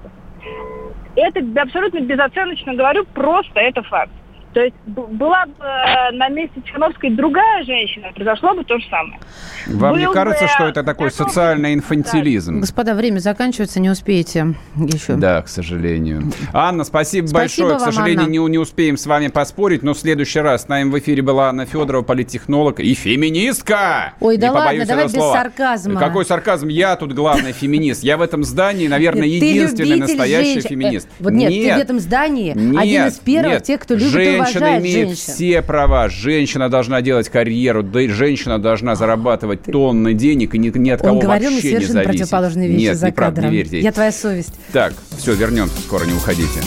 Это 1.17 1.41
абсолютно 1.61 2.01
безоценочно 2.01 2.75
говорю, 2.75 3.05
просто 3.13 3.61
это 3.61 3.83
факт. 3.83 4.13
То 4.59 4.65
есть 4.65 4.75
была 4.87 5.47
бы 5.47 5.53
э, 5.61 6.11
на 6.17 6.29
месте 6.31 6.61
Тихановской 6.61 7.11
другая 7.11 7.63
женщина, 7.63 8.09
произошло 8.13 8.55
бы 8.55 8.65
то 8.65 8.77
же 8.77 8.85
самое. 8.91 9.21
Вам 9.69 9.93
Был 9.93 10.01
не 10.01 10.13
кажется, 10.13 10.47
бы... 10.47 10.51
что 10.51 10.65
это 10.65 10.83
такой 10.83 11.13
социальный 11.13 11.75
инфантилизм? 11.75 12.55
Да. 12.55 12.61
Господа, 12.63 12.95
время 12.95 13.21
заканчивается, 13.21 13.79
не 13.79 13.89
успеете 13.89 14.57
еще. 14.75 15.15
Да, 15.15 15.43
к 15.43 15.49
сожалению. 15.49 16.33
Анна, 16.53 16.83
спасибо, 16.83 17.29
спасибо 17.29 17.69
большое. 17.69 17.69
Вам, 17.69 17.79
к 17.79 17.95
сожалению, 17.95 18.25
Анна. 18.25 18.33
не, 18.33 18.39
не 18.39 18.59
успеем 18.59 18.97
с 18.97 19.07
вами 19.07 19.29
поспорить, 19.29 19.85
но 19.85 19.95
в 19.95 19.99
следующий 19.99 20.41
раз 20.41 20.65
с 20.65 20.69
нами 20.69 20.91
в 20.91 20.99
эфире 20.99 21.23
была 21.23 21.51
Анна 21.51 21.65
Федорова, 21.65 22.03
политтехнолог 22.03 22.81
и 22.81 22.95
феминистка. 22.95 24.15
Ой, 24.19 24.35
не 24.35 24.41
да 24.41 24.51
ладно, 24.51 24.87
давай 24.87 25.05
без 25.05 25.13
слова. 25.13 25.35
сарказма. 25.37 26.01
Какой 26.01 26.25
сарказм? 26.25 26.67
Я 26.67 26.97
тут 26.97 27.13
главный 27.13 27.53
феминист. 27.53 28.03
Я 28.03 28.17
в 28.17 28.23
этом 28.23 28.43
здании, 28.43 28.89
наверное, 28.89 29.29
единственный 29.29 30.01
настоящий 30.01 30.63
феминист. 30.63 31.09
Вот 31.21 31.33
нет, 31.33 31.53
ты 31.53 31.77
в 31.77 31.79
этом 31.79 32.01
здании 32.01 32.51
один 32.77 33.07
из 33.07 33.21
первых 33.21 33.63
тех, 33.63 33.81
кто 33.81 33.95
любит 33.95 34.48
Женщина 34.53 34.79
имеет 34.79 35.09
женщин. 35.09 35.35
все 35.35 35.63
права. 35.63 36.09
Женщина 36.09 36.69
должна 36.69 37.01
делать 37.03 37.29
карьеру, 37.29 37.83
да 37.83 38.03
и 38.03 38.09
женщина 38.09 38.59
должна 38.59 38.95
зарабатывать 38.95 39.63
тонны 39.65 40.15
денег 40.15 40.55
и 40.55 40.59
ни, 40.59 40.77
ни 40.77 40.91
от 40.91 41.01
кого 41.03 41.15
Он 41.15 41.19
говорил 41.21 41.51
вообще 41.53 41.75
не 41.75 41.85
зависеть. 41.85 42.05
противоположные 42.05 42.69
вещи 42.69 42.81
Нет, 42.81 42.97
за 42.97 43.07
неправда, 43.09 43.37
кадром. 43.37 43.51
не 43.53 43.57
верьте. 43.59 43.81
Я 43.81 43.93
твоя 43.93 44.13
совесть. 44.13 44.55
Так, 44.73 44.95
все, 45.17 45.35
вернемся 45.35 45.81
скоро, 45.81 46.05
не 46.05 46.13
уходите. 46.15 46.61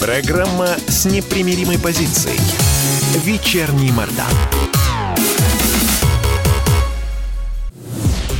Программа 0.00 0.68
с 0.86 1.04
непримиримой 1.06 1.78
позицией. 1.78 2.38
Вечерний 3.24 3.90
Мордан. 3.92 4.26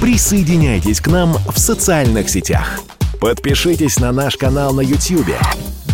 Присоединяйтесь 0.01 1.01
к 1.01 1.09
нам 1.09 1.35
в 1.53 1.59
социальных 1.59 2.31
сетях. 2.31 2.81
Подпишитесь 3.21 3.99
на 3.99 4.13
наш 4.13 4.37
канал 4.37 4.73
на 4.73 4.81
YouTube. 4.81 5.27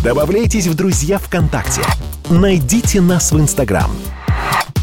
Добавляйтесь 0.05 0.67
в 0.67 0.75
друзья 0.75 1.17
ВКонтакте. 1.17 1.81
Найдите 2.29 3.01
нас 3.01 3.31
в 3.31 3.39
Инстаграм. 3.39 3.89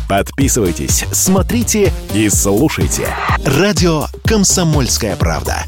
Подписывайтесь, 0.08 1.04
смотрите 1.12 1.92
и 2.12 2.28
слушайте. 2.28 3.06
Радио 3.44 4.06
«Комсомольская 4.24 5.14
правда». 5.14 5.58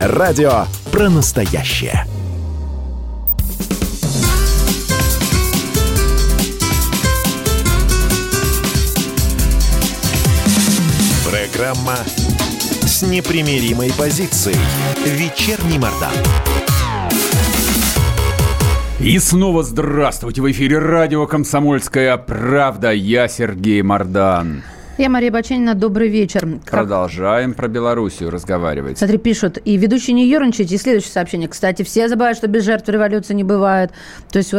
Радио 0.00 0.64
про 0.90 1.08
настоящее. 1.08 2.04
Программа 11.30 11.98
с 12.84 13.02
непримиримой 13.02 13.92
позицией. 13.92 14.58
Вечерний 15.04 15.78
Мордан. 15.78 16.12
И 18.98 19.18
снова 19.18 19.62
здравствуйте! 19.62 20.40
В 20.40 20.50
эфире 20.50 20.78
радио 20.78 21.26
«Комсомольская 21.26 22.16
правда». 22.16 22.92
Я 22.92 23.28
Сергей 23.28 23.82
Мордан. 23.82 24.62
Я 24.96 25.10
Мария 25.10 25.30
Баченина. 25.30 25.74
Добрый 25.74 26.08
вечер. 26.08 26.48
Продолжаем 26.70 27.52
про 27.52 27.68
Белоруссию 27.68 28.30
разговаривать. 28.30 28.96
Смотри, 28.96 29.18
пишут, 29.18 29.58
и 29.62 29.76
ведущий 29.76 30.14
не 30.14 30.26
ерничайте. 30.26 30.76
И 30.76 30.78
следующее 30.78 31.12
сообщение. 31.12 31.46
Кстати, 31.46 31.82
все 31.82 32.08
забывают, 32.08 32.38
что 32.38 32.46
без 32.46 32.64
жертв 32.64 32.88
революции 32.88 33.34
не 33.34 33.44
бывает. 33.44 33.90
То 34.32 34.38
есть 34.38 34.54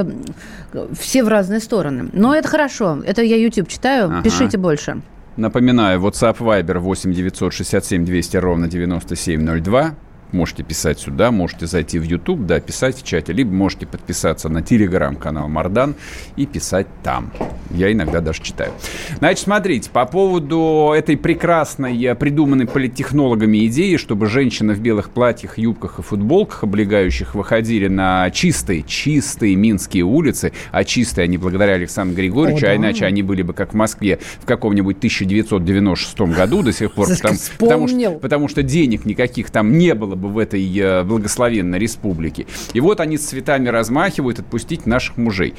все 0.99 1.23
в 1.23 1.27
разные 1.27 1.59
стороны. 1.59 2.09
Но 2.13 2.35
это 2.35 2.47
хорошо. 2.47 3.01
Это 3.03 3.23
я 3.23 3.37
YouTube 3.37 3.67
читаю. 3.67 4.05
Ага. 4.05 4.21
Пишите 4.21 4.59
больше. 4.59 5.01
Напоминаю, 5.35 5.99
WhatsApp 5.99 6.37
Viber 6.37 6.77
8 6.77 7.11
967 7.11 8.05
200 8.05 8.37
ровно 8.37 8.67
9702. 8.67 9.95
Можете 10.31 10.63
писать 10.63 10.99
сюда, 10.99 11.31
можете 11.31 11.67
зайти 11.67 11.99
в 11.99 12.03
YouTube, 12.03 12.45
да, 12.45 12.59
писать 12.59 12.97
в 12.97 13.03
чате, 13.03 13.31
либо 13.31 13.51
можете 13.51 13.85
подписаться 13.85 14.49
на 14.49 14.61
телеграм-канал 14.61 15.47
Мардан 15.47 15.95
и 16.35 16.45
писать 16.45 16.87
там. 17.01 17.31
Я 17.71 17.91
иногда 17.91 18.19
даже 18.19 18.41
читаю. 18.41 18.71
Значит, 19.19 19.43
смотрите, 19.45 19.89
по 19.89 20.05
поводу 20.05 20.91
этой 20.95 21.15
прекрасной, 21.15 22.01
э, 22.03 22.15
придуманной 22.15 22.67
политтехнологами 22.67 23.65
идеи, 23.67 23.95
чтобы 23.95 24.27
женщины 24.27 24.73
в 24.73 24.79
белых 24.81 25.11
платьях, 25.11 25.57
юбках 25.57 25.99
и 25.99 26.01
футболках, 26.01 26.63
облегающих, 26.63 27.33
выходили 27.33 27.87
на 27.87 28.29
чистые, 28.31 28.83
чистые 28.83 29.55
минские 29.55 30.03
улицы, 30.03 30.51
а 30.71 30.83
чистые 30.83 31.23
они 31.23 31.37
благодаря 31.37 31.73
Александру 31.73 32.17
Григорьевичу, 32.17 32.65
О, 32.65 32.69
а 32.69 32.71
да. 32.71 32.73
а 32.73 32.75
иначе 32.75 33.05
они 33.05 33.23
были 33.23 33.43
бы, 33.43 33.53
как 33.53 33.73
в 33.73 33.75
Москве, 33.75 34.19
в 34.41 34.45
каком-нибудь 34.45 34.97
1996 34.97 36.19
году 36.35 36.63
до 36.63 36.73
сих 36.73 36.91
пор, 36.91 37.07
потому, 37.07 37.37
потому, 37.57 37.87
что, 37.87 38.11
потому 38.11 38.47
что 38.49 38.63
денег 38.63 39.05
никаких 39.05 39.51
там 39.51 39.77
не 39.77 39.93
было 39.93 40.16
бы 40.17 40.29
в 40.29 40.37
этой 40.37 40.77
э, 40.77 41.03
благословенной 41.03 41.79
республике. 41.79 42.47
И 42.73 42.79
вот 42.79 42.99
они 42.99 43.17
с 43.17 43.27
цветами 43.27 43.69
размахивают 43.69 44.39
отпустить 44.39 44.85
наших 44.85 45.17
мужей. 45.17 45.55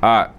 А 0.00 0.32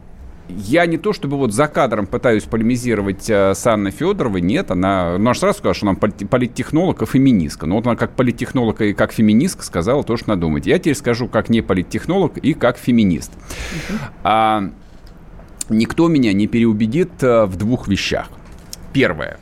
я 0.49 0.85
не 0.85 0.97
то 0.97 1.13
чтобы 1.13 1.37
вот 1.37 1.53
за 1.53 1.67
кадром 1.67 2.07
пытаюсь 2.07 2.43
полемизировать 2.43 3.29
э, 3.29 3.53
с 3.53 3.65
Анной 3.67 3.91
Федоровой, 3.91 4.41
нет, 4.41 4.71
она, 4.71 5.11
ну, 5.11 5.25
она 5.25 5.33
сразу 5.33 5.59
сказала, 5.59 5.73
что 5.73 5.87
она 5.87 5.95
политтехнолог 5.95 7.01
и 7.01 7.05
феминистка. 7.05 7.65
Но 7.65 7.75
вот 7.75 7.87
она 7.87 7.95
как 7.95 8.11
политтехнолог 8.15 8.81
и 8.81 8.93
как 8.93 9.11
феминистка 9.11 9.63
сказала 9.63 10.03
то, 10.03 10.17
что 10.17 10.29
надо 10.29 10.41
думать. 10.41 10.65
Я 10.65 10.79
теперь 10.79 10.95
скажу 10.95 11.27
как 11.27 11.49
не 11.49 11.61
политтехнолог 11.61 12.37
и 12.37 12.53
как 12.53 12.77
феминист. 12.77 13.31
Uh-huh. 13.31 13.95
А, 14.23 14.69
никто 15.69 16.07
меня 16.07 16.33
не 16.33 16.47
переубедит 16.47 17.11
а, 17.21 17.45
в 17.45 17.55
двух 17.55 17.87
вещах. 17.87 18.27
Первое. 18.93 19.37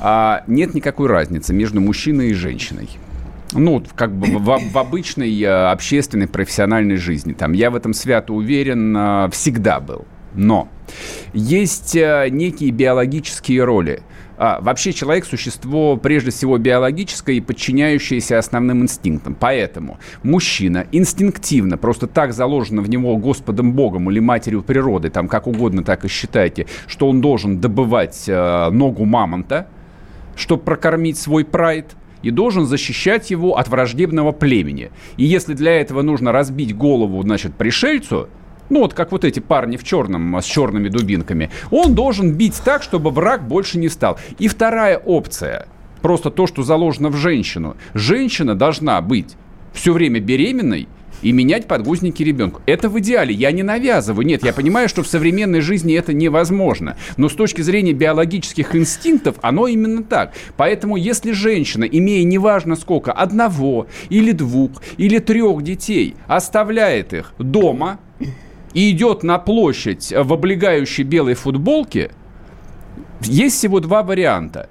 А, 0.00 0.42
нет 0.46 0.74
никакой 0.74 1.08
разницы 1.08 1.52
между 1.52 1.80
мужчиной 1.80 2.30
и 2.30 2.34
женщиной 2.34 2.88
ну, 3.52 3.82
как 3.94 4.12
бы 4.12 4.38
в, 4.38 4.58
в 4.72 4.78
обычной 4.78 5.40
э, 5.40 5.70
общественной 5.70 6.28
профессиональной 6.28 6.96
жизни. 6.96 7.32
Там 7.32 7.52
я 7.52 7.70
в 7.70 7.76
этом 7.76 7.94
свято 7.94 8.32
уверен 8.32 8.96
э, 8.96 9.30
всегда 9.32 9.80
был. 9.80 10.04
Но 10.34 10.68
есть 11.32 11.96
э, 11.96 12.28
некие 12.30 12.70
биологические 12.70 13.64
роли. 13.64 14.02
А, 14.40 14.60
вообще 14.60 14.92
человек– 14.92 15.24
существо 15.26 15.96
прежде 15.96 16.30
всего 16.30 16.58
биологическое 16.58 17.36
и 17.36 17.40
подчиняющееся 17.40 18.38
основным 18.38 18.82
инстинктам. 18.82 19.34
Поэтому 19.34 19.98
мужчина 20.22 20.86
инстинктивно, 20.92 21.76
просто 21.76 22.06
так 22.06 22.32
заложено 22.32 22.82
в 22.82 22.88
него 22.88 23.16
Господом 23.16 23.72
Богом 23.72 24.10
или 24.10 24.20
Матерью 24.20 24.62
природы, 24.62 25.10
там 25.10 25.26
как 25.26 25.48
угодно 25.48 25.82
так 25.82 26.04
и 26.04 26.08
считайте, 26.08 26.66
что 26.86 27.08
он 27.08 27.20
должен 27.20 27.58
добывать 27.58 28.24
э, 28.28 28.70
ногу 28.70 29.04
мамонта, 29.06 29.66
чтобы 30.36 30.62
прокормить 30.62 31.18
свой 31.18 31.44
прайд– 31.44 31.96
и 32.22 32.30
должен 32.30 32.66
защищать 32.66 33.30
его 33.30 33.56
от 33.56 33.68
враждебного 33.68 34.32
племени. 34.32 34.90
И 35.16 35.24
если 35.24 35.54
для 35.54 35.80
этого 35.80 36.02
нужно 36.02 36.32
разбить 36.32 36.76
голову, 36.76 37.22
значит, 37.22 37.54
пришельцу, 37.54 38.28
ну 38.70 38.80
вот 38.80 38.94
как 38.94 39.12
вот 39.12 39.24
эти 39.24 39.40
парни 39.40 39.76
в 39.76 39.84
черном 39.84 40.36
с 40.38 40.44
черными 40.44 40.88
дубинками, 40.88 41.50
он 41.70 41.94
должен 41.94 42.34
бить 42.34 42.60
так, 42.64 42.82
чтобы 42.82 43.10
враг 43.10 43.46
больше 43.46 43.78
не 43.78 43.88
стал. 43.88 44.18
И 44.38 44.48
вторая 44.48 44.98
опция, 44.98 45.66
просто 46.02 46.30
то, 46.30 46.46
что 46.46 46.62
заложено 46.62 47.08
в 47.08 47.16
женщину. 47.16 47.76
Женщина 47.94 48.54
должна 48.54 49.00
быть 49.00 49.36
все 49.72 49.92
время 49.92 50.20
беременной 50.20 50.88
и 51.22 51.32
менять 51.32 51.66
подгузники 51.66 52.22
ребенку. 52.22 52.62
Это 52.66 52.88
в 52.88 52.98
идеале. 53.00 53.34
Я 53.34 53.52
не 53.52 53.62
навязываю. 53.62 54.26
Нет, 54.26 54.44
я 54.44 54.52
понимаю, 54.52 54.88
что 54.88 55.02
в 55.02 55.06
современной 55.06 55.60
жизни 55.60 55.94
это 55.94 56.12
невозможно. 56.12 56.96
Но 57.16 57.28
с 57.28 57.34
точки 57.34 57.62
зрения 57.62 57.92
биологических 57.92 58.74
инстинктов, 58.74 59.36
оно 59.42 59.66
именно 59.66 60.02
так. 60.02 60.32
Поэтому, 60.56 60.96
если 60.96 61.32
женщина, 61.32 61.84
имея 61.84 62.24
неважно 62.24 62.76
сколько, 62.76 63.12
одного 63.12 63.86
или 64.08 64.32
двух 64.32 64.82
или 64.96 65.18
трех 65.18 65.62
детей, 65.62 66.16
оставляет 66.26 67.12
их 67.12 67.34
дома 67.38 67.98
и 68.74 68.90
идет 68.90 69.22
на 69.22 69.38
площадь 69.38 70.12
в 70.12 70.32
облегающей 70.32 71.04
белой 71.04 71.34
футболке, 71.34 72.10
есть 73.22 73.56
всего 73.56 73.80
два 73.80 74.02
варианта. 74.02 74.68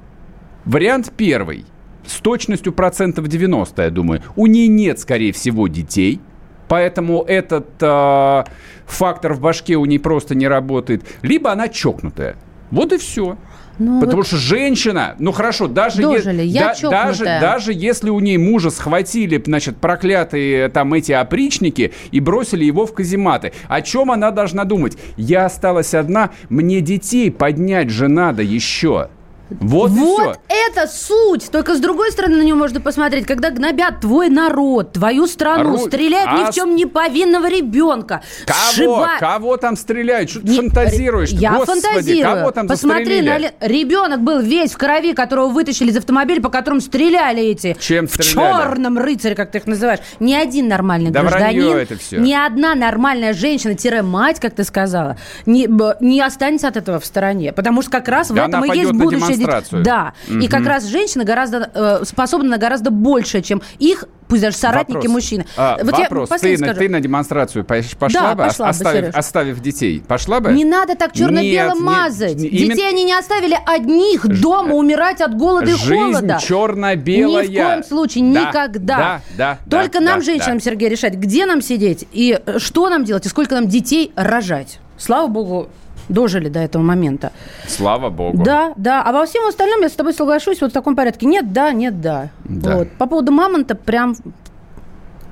Вариант 0.66 1.12
первый– 1.16 1.66
с 2.08 2.20
точностью 2.22 2.74
процентов 2.74 3.28
90, 3.28 3.84
я 3.84 3.90
думаю. 3.90 4.22
У 4.36 4.48
нее 4.48 4.68
нет, 4.68 5.00
скорее 5.00 5.34
всего, 5.34 5.68
детей. 5.68 6.20
Поэтому 6.68 7.24
этот 7.24 7.68
э, 7.80 8.44
фактор 8.86 9.34
в 9.34 9.42
башке 9.42 9.76
у 9.76 9.86
нее 9.86 10.00
просто 10.00 10.36
не 10.36 10.48
работает. 10.48 11.04
Либо 11.22 11.52
она 11.52 11.68
чокнутая. 11.68 12.36
Вот 12.72 12.94
и 12.94 12.98
все. 12.98 13.38
Ну, 13.80 14.00
Потому 14.00 14.18
вот... 14.18 14.28
что 14.28 14.38
женщина, 14.38 15.16
ну 15.20 15.32
хорошо, 15.32 15.68
даже, 15.68 16.02
Дожили, 16.02 16.42
е- 16.42 16.48
я 16.48 16.76
да, 16.82 16.90
даже, 16.90 17.26
даже 17.26 17.74
если 17.74 18.10
у 18.10 18.20
ней 18.20 18.38
мужа 18.38 18.72
схватили, 18.72 19.42
значит, 19.46 19.78
проклятые 19.78 20.70
там 20.70 20.96
эти 20.96 21.12
опричники 21.12 21.94
и 22.12 22.20
бросили 22.20 22.66
его 22.66 22.88
в 22.88 22.94
казематы, 22.94 23.54
о 23.68 23.82
чем 23.82 24.12
она 24.12 24.32
должна 24.32 24.64
думать? 24.64 24.98
Я 25.16 25.46
осталась 25.46 25.94
одна, 25.94 26.32
мне 26.50 26.82
детей 26.82 27.30
поднять 27.32 27.90
же 27.92 28.08
надо 28.08 28.42
еще. 28.42 29.10
Вот, 29.50 29.92
вот 29.92 30.40
это 30.48 30.88
суть. 30.88 31.50
Только 31.52 31.76
с 31.76 31.80
другой 31.80 32.12
стороны 32.12 32.38
на 32.38 32.42
нее 32.42 32.56
можно 32.56 32.82
посмотреть, 32.82 33.26
когда 33.26 33.50
гнобят 33.50 34.02
твой 34.02 34.30
народ, 34.30 34.94
твою 34.94 35.28
страну, 35.28 35.78
Ру... 35.78 35.78
стреляют 35.78 36.30
а... 36.32 36.38
ни 36.38 36.52
в 36.52 36.54
чем 36.54 36.76
не 36.76 36.86
повинного 36.86 37.50
ребенка. 37.50 38.22
Кого? 38.46 38.72
Шиба... 38.74 39.10
Кого 39.20 39.58
там 39.58 39.78
стреляют? 39.78 40.30
Что 40.30 40.42
ты 40.42 40.48
не... 40.48 40.58
фантазируешь? 40.58 41.30
Я 41.30 41.54
Господи, 41.54 41.82
фантазирую. 41.82 42.36
Кого 42.36 42.52
там 42.52 42.68
Посмотри, 42.68 43.22
на... 43.22 43.38
ребенок 43.62 44.22
был 44.22 44.40
весь 44.40 44.74
в 44.74 44.78
крови, 44.78 45.14
которого 45.14 45.48
вытащили 45.48 45.92
из 45.92 45.98
автомобиля, 45.98 46.42
по 46.42 46.50
которому 46.50 46.82
стреляли 46.82 47.44
эти. 47.44 47.76
Чем 47.80 48.08
стреляли? 48.08 48.32
В 48.32 48.36
черном 48.36 48.98
рыцаре, 48.98 49.36
как 49.36 49.52
ты 49.52 49.60
их 49.60 49.68
называешь. 49.68 50.00
Ни 50.20 50.34
один 50.34 50.68
нормальный 50.68 51.12
да 51.12 51.22
гражданин, 51.22 51.78
это 51.78 51.98
все. 51.98 52.18
ни 52.18 52.34
одна 52.34 52.76
нормальная 52.76 53.34
женщина-мать, 53.34 54.40
как 54.40 54.56
ты 54.56 54.64
сказала, 54.64 55.18
не, 55.46 55.68
не 56.02 56.22
останется 56.22 56.68
от 56.68 56.78
этого 56.78 57.00
в 57.00 57.06
стороне. 57.06 57.54
Потому 57.54 57.82
что 57.82 57.92
как 57.92 58.08
раз 58.08 58.30
да 58.30 58.46
в 58.46 58.50
этом 58.50 58.66
и 58.66 58.78
есть 58.78 58.92
будущее 58.92 59.37
демонстрацию. 59.38 59.84
Да. 59.84 60.14
Угу. 60.28 60.40
И 60.40 60.48
как 60.48 60.66
раз 60.66 60.86
женщины 60.86 61.24
гораздо 61.24 61.70
э, 61.74 62.06
способны 62.06 62.50
на 62.50 62.58
гораздо 62.58 62.92
большее, 62.92 63.42
чем 63.42 63.62
их 63.80 64.06
пусть 64.28 64.42
даже 64.42 64.58
соратники 64.58 64.98
вопрос. 64.98 65.14
мужчины. 65.14 65.46
А, 65.56 65.78
вот 65.82 65.98
вопрос. 65.98 66.30
Я 66.32 66.38
ты, 66.38 66.58
на, 66.58 66.74
ты 66.74 66.90
на 66.90 67.00
демонстрацию 67.00 67.66
пошла 67.66 68.22
да, 68.22 68.36
бы, 68.36 68.44
пошла 68.44 68.70
оставив, 68.70 69.12
бы, 69.12 69.18
оставив 69.18 69.60
детей? 69.62 70.04
Пошла 70.06 70.40
бы? 70.40 70.52
Не 70.52 70.66
надо 70.66 70.96
так 70.96 71.14
черно-белым 71.14 71.84
мазать. 71.84 72.36
Не, 72.36 72.50
Детей 72.50 72.66
именно... 72.66 72.88
они 72.90 73.04
не 73.06 73.14
оставили 73.14 73.58
одних 73.66 74.28
дома 74.28 74.74
умирать 74.76 75.22
от 75.22 75.36
голода 75.38 75.68
Жизнь 75.68 75.94
и 75.94 75.98
холода. 75.98 76.40
черно-белая. 76.42 77.48
Ни 77.48 77.56
в 77.56 77.64
коем 77.64 77.84
случае, 77.84 78.34
да, 78.34 78.48
никогда. 78.48 78.98
Да, 78.98 79.22
да, 79.38 79.58
Только 79.70 80.00
да, 80.00 80.06
нам, 80.06 80.20
да, 80.20 80.26
женщинам, 80.26 80.58
да. 80.58 80.64
Сергей, 80.64 80.90
решать, 80.90 81.16
где 81.16 81.46
нам 81.46 81.62
сидеть 81.62 82.08
и 82.12 82.40
что 82.58 82.90
нам 82.90 83.06
делать, 83.06 83.26
и 83.26 83.30
сколько 83.30 83.56
нам 83.56 83.68
детей 83.68 84.12
рожать. 84.16 84.80
Слава 84.98 85.28
богу, 85.28 85.70
дожили 86.10 86.50
до 86.50 86.60
этого 86.60 86.82
момента. 86.82 87.32
Слава 87.68 88.10
богу. 88.10 88.44
Да, 88.44 88.74
да. 88.78 89.04
А 89.04 89.12
во 89.12 89.26
всем 89.26 89.46
остальном 89.48 89.82
я 89.82 89.90
с 89.90 89.94
тобой 89.94 90.14
соглашусь 90.14 90.62
вот 90.62 90.72
в 90.72 90.74
таком 90.74 90.96
порядке. 90.96 91.26
Нет, 91.26 91.54
да, 91.54 91.72
нет, 91.72 92.02
да. 92.02 92.30
да. 92.46 92.78
Вот. 92.78 92.92
По 92.98 93.08
поводу 93.08 93.32
мамонта 93.32 93.76
прям 93.76 94.16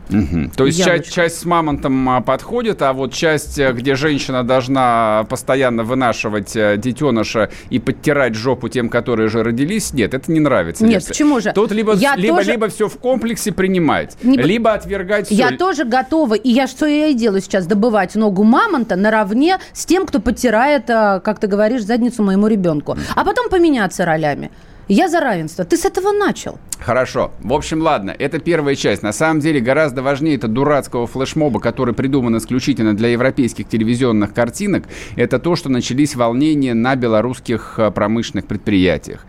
Угу. 0.10 0.52
То 0.56 0.66
есть 0.66 0.84
часть, 0.84 1.12
часть 1.12 1.40
с 1.40 1.46
мамонтом 1.46 2.10
а, 2.10 2.22
подходит, 2.22 2.82
а 2.82 2.94
вот 2.94 3.14
часть, 3.14 3.58
э, 3.58 3.74
где 3.74 3.96
женщина 3.96 4.44
должна 4.44 5.26
постоянно 5.30 5.84
вынашивать 5.84 6.56
э, 6.56 6.78
детеныша 6.78 7.50
и 7.70 7.80
подтирать 7.80 8.36
жопу 8.36 8.70
тем, 8.70 8.90
которые 8.90 9.30
же 9.30 9.44
родились, 9.44 9.94
нет, 9.94 10.14
это 10.14 10.32
не 10.32 10.40
нравится. 10.40 10.86
Нет, 10.86 11.06
почему 11.08 11.40
же? 11.40 11.52
Тут 11.54 11.72
либо, 11.72 11.94
я 11.96 12.16
либо, 12.16 12.38
тоже... 12.38 12.52
либо 12.52 12.68
все 12.70 12.88
в 12.88 12.98
комплексе 12.98 13.52
принимать, 13.52 14.16
не... 14.22 14.38
либо 14.38 14.74
отвергать 14.74 15.28
все. 15.28 15.36
Я 15.36 15.58
тоже 15.58 15.86
готова, 15.86 16.36
и 16.36 16.50
я 16.50 16.68
что 16.68 16.86
я 16.86 17.08
и 17.08 17.14
делаю 17.14 17.42
сейчас, 17.42 17.66
добывать 17.66 18.16
ногу 18.16 18.44
мамонта 18.44 18.96
наравне 18.96 19.58
с 19.74 19.86
тем, 19.86 20.06
кто 20.06 20.20
подтирает, 20.20 20.90
э, 20.90 21.20
как 21.24 21.40
ты 21.40 21.48
говоришь, 21.48 21.84
задницу 21.84 22.24
моему 22.24 22.48
ребенку. 22.48 22.98
А 23.16 23.26
потом 23.26 23.50
поменяться 23.50 24.06
ролями. 24.06 24.52
Я 24.88 25.10
за 25.10 25.20
равенство. 25.20 25.66
Ты 25.66 25.78
с 25.78 25.86
этого 25.86 26.12
начал. 26.12 26.60
Хорошо. 26.80 27.32
В 27.40 27.54
общем, 27.54 27.82
ладно, 27.82 28.16
это 28.18 28.40
первая 28.40 28.76
часть. 28.76 29.02
На 29.02 29.14
самом 29.14 29.40
деле 29.40 29.60
гораздо 29.60 30.04
важнее 30.04 30.36
это 30.36 30.48
дурацкого 30.48 31.08
флешмоба, 31.08 31.60
который 31.60 31.96
придуман 31.96 32.38
исключительно 32.38 32.96
для 32.96 33.10
европейских 33.10 33.68
телевизионных 33.68 34.34
картинок, 34.34 34.84
это 35.16 35.40
то, 35.40 35.56
что 35.56 35.70
начались 35.70 36.16
волнения 36.16 36.74
на 36.74 36.96
белорусских 36.96 37.76
э, 37.78 37.90
промышленных 37.90 38.46
предприятиях. 38.46 39.26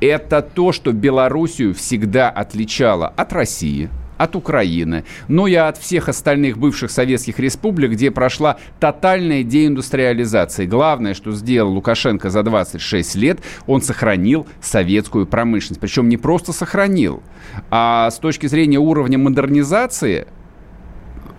Это 0.00 0.42
то, 0.42 0.72
что 0.72 0.92
Белоруссию 0.92 1.74
всегда 1.74 2.28
отличало 2.28 3.06
от 3.06 3.32
России– 3.32 3.88
от 4.18 4.36
Украины, 4.36 5.04
но 5.28 5.46
и 5.46 5.54
от 5.54 5.78
всех 5.78 6.08
остальных 6.08 6.58
бывших 6.58 6.90
советских 6.90 7.38
республик, 7.38 7.92
где 7.92 8.10
прошла 8.10 8.58
тотальная 8.80 9.42
деиндустриализация. 9.42 10.66
Главное, 10.66 11.14
что 11.14 11.32
сделал 11.32 11.72
Лукашенко 11.72 12.30
за 12.30 12.42
26 12.42 13.14
лет, 13.16 13.40
он 13.66 13.82
сохранил 13.82 14.46
советскую 14.60 15.26
промышленность. 15.26 15.80
Причем 15.80 16.08
не 16.08 16.16
просто 16.16 16.52
сохранил, 16.52 17.22
а 17.70 18.10
с 18.10 18.18
точки 18.18 18.46
зрения 18.46 18.78
уровня 18.78 19.18
модернизации 19.18 20.26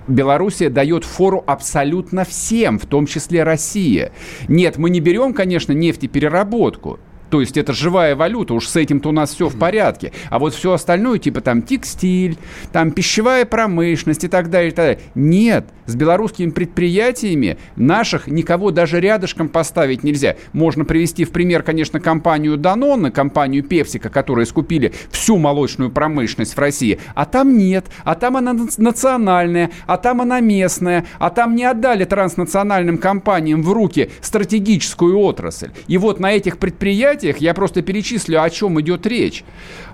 Белоруссия 0.08 0.70
дает 0.70 1.06
фору 1.06 1.44
абсолютно 1.48 2.26
всем, 2.26 2.78
в 2.78 2.86
том 2.86 3.06
числе 3.06 3.44
Россия. 3.44 4.12
Нет, 4.48 4.78
мы 4.78 4.90
не 4.90 5.00
берем, 5.00 5.34
конечно, 5.34 5.72
нефтепереработку. 5.72 7.00
То 7.34 7.42
есть 7.42 7.58
это 7.58 7.74
живая 7.74 8.16
валюта, 8.16 8.54
уж 8.54 8.68
с 8.68 8.76
этим-то 8.76 9.10
у 9.10 9.12
нас 9.12 9.34
все 9.34 9.50
в 9.50 9.58
порядке. 9.58 10.12
А 10.30 10.38
вот 10.38 10.54
все 10.54 10.74
остальное, 10.74 11.18
типа 11.18 11.42
там 11.42 11.64
текстиль, 11.64 12.38
там 12.72 12.92
пищевая 12.92 13.44
промышленность 13.46 14.24
и 14.24 14.28
так 14.28 14.52
далее, 14.52 14.70
и 14.70 14.72
так 14.72 14.86
далее. 14.86 15.00
Нет, 15.16 15.66
с 15.88 15.96
белорусскими 15.96 16.52
предприятиями 16.52 17.58
наших 17.76 18.28
никого 18.28 18.70
даже 18.70 19.00
рядышком 19.00 19.50
поставить 19.50 20.04
нельзя. 20.04 20.36
Можно 20.54 20.86
привести 20.86 21.26
в 21.26 21.32
пример, 21.32 21.64
конечно, 21.64 22.00
компанию 22.00 22.56
Danone, 22.56 23.10
компанию 23.10 23.64
Пепсика, 23.64 24.10
которые 24.10 24.46
скупили 24.46 24.94
всю 25.10 25.38
молочную 25.38 25.90
промышленность 25.90 26.56
в 26.56 26.60
России. 26.60 27.00
А 27.16 27.26
там 27.26 27.58
нет, 27.58 27.86
а 28.04 28.14
там 28.16 28.38
она 28.38 28.56
национальная, 28.78 29.72
а 29.88 29.98
там 29.98 30.22
она 30.22 30.40
местная, 30.40 31.06
а 31.20 31.32
там 31.32 31.56
не 31.56 31.66
отдали 31.66 32.06
транснациональным 32.06 33.00
компаниям 33.00 33.64
в 33.64 33.72
руки 33.74 34.12
стратегическую 34.22 35.18
отрасль. 35.18 35.72
И 35.88 35.98
вот 35.98 36.20
на 36.20 36.32
этих 36.32 36.60
предприятиях 36.60 37.23
предприятиях, 37.24 37.38
я 37.38 37.54
просто 37.54 37.82
перечислю, 37.82 38.42
о 38.42 38.50
чем 38.50 38.80
идет 38.82 39.06
речь. 39.06 39.44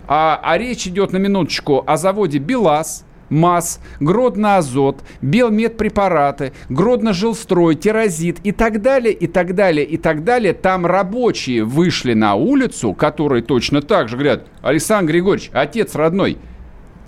А, 0.07 0.39
а 0.43 0.57
речь 0.57 0.87
идет 0.87 1.11
на 1.11 1.17
минуточку 1.17 1.83
о 1.85 1.97
заводе 1.97 2.39
БелАЗ, 2.39 3.05
МАЗ, 3.29 3.79
Гродно-Азот, 3.99 5.01
Белмедпрепараты, 5.21 6.53
Гродно-Жилстрой, 6.69 7.75
Терразит 7.75 8.39
и 8.43 8.51
так 8.51 8.81
далее, 8.81 9.13
и 9.13 9.27
так 9.27 9.53
далее, 9.53 9.85
и 9.85 9.97
так 9.97 10.23
далее. 10.23 10.53
Там 10.53 10.87
рабочие 10.87 11.63
вышли 11.63 12.13
на 12.13 12.33
улицу, 12.33 12.93
которые 12.93 13.43
точно 13.43 13.83
так 13.83 14.09
же 14.09 14.15
говорят, 14.15 14.47
Александр 14.63 15.11
Григорьевич, 15.11 15.51
отец 15.53 15.93
родной, 15.93 16.39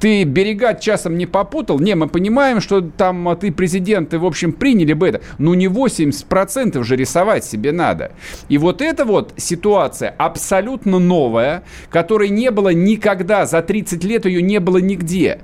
ты 0.01 0.23
берега 0.23 0.73
часом 0.73 1.15
не 1.17 1.27
попутал? 1.27 1.79
Не, 1.79 1.93
мы 1.95 2.09
понимаем, 2.09 2.59
что 2.59 2.81
там 2.81 3.29
а, 3.29 3.35
ты 3.35 3.51
президенты, 3.51 4.17
в 4.17 4.25
общем, 4.25 4.51
приняли 4.51 4.93
бы 4.93 5.07
это. 5.07 5.21
Но 5.37 5.53
не 5.53 5.67
80% 5.67 6.83
же 6.83 6.95
рисовать 6.95 7.45
себе 7.45 7.71
надо. 7.71 8.11
И 8.49 8.57
вот 8.57 8.81
эта 8.81 9.05
вот 9.05 9.33
ситуация 9.37 10.13
абсолютно 10.17 10.97
новая, 10.97 11.63
которой 11.91 12.29
не 12.29 12.49
было 12.49 12.69
никогда, 12.69 13.45
за 13.45 13.61
30 13.61 14.03
лет 14.03 14.25
ее 14.25 14.41
не 14.41 14.59
было 14.59 14.79
нигде. 14.79 15.41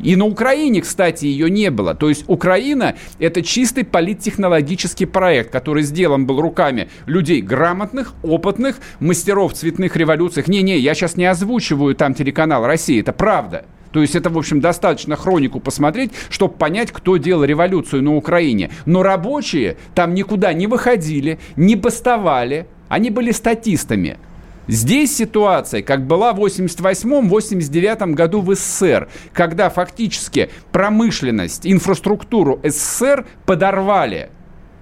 И 0.00 0.16
на 0.16 0.26
Украине, 0.26 0.82
кстати, 0.82 1.24
ее 1.24 1.48
не 1.48 1.70
было. 1.70 1.94
То 1.94 2.10
есть 2.10 2.24
Украина– 2.26 2.96
это 3.18 3.40
чистый 3.42 3.84
политтехнологический 3.84 5.06
проект, 5.06 5.50
который 5.50 5.82
сделан 5.82 6.26
был 6.26 6.42
руками 6.42 6.90
людей 7.06 7.40
грамотных, 7.40 8.12
опытных, 8.22 8.76
мастеров 9.00 9.54
цветных 9.54 9.96
революций. 9.96 10.44
Не-не, 10.46 10.78
я 10.78 10.94
сейчас 10.94 11.16
не 11.16 11.24
озвучиваю 11.24 11.94
там 11.94 12.12
телеканал 12.12 12.66
России, 12.66 13.00
это 13.00 13.14
правда. 13.14 13.64
То 13.94 14.00
есть 14.00 14.16
это, 14.16 14.28
в 14.28 14.36
общем, 14.36 14.60
достаточно 14.60 15.14
хронику 15.14 15.60
посмотреть, 15.60 16.10
чтобы 16.28 16.54
понять, 16.54 16.90
кто 16.90 17.16
делал 17.16 17.44
революцию 17.44 18.02
на 18.02 18.16
Украине. 18.16 18.72
Но 18.86 19.04
рабочие 19.04 19.76
там 19.94 20.14
никуда 20.14 20.52
не 20.52 20.66
выходили, 20.66 21.38
не 21.54 21.76
бастовали, 21.76 22.66
они 22.88 23.10
были 23.10 23.30
статистами. 23.30 24.18
Здесь 24.66 25.16
ситуация, 25.16 25.80
как 25.82 26.08
была 26.08 26.32
в 26.32 26.40
88-89 26.44 28.14
году 28.14 28.40
в 28.40 28.52
СССР, 28.56 29.08
когда 29.32 29.70
фактически 29.70 30.50
промышленность, 30.72 31.64
инфраструктуру 31.64 32.58
СССР 32.64 33.26
подорвали. 33.46 34.30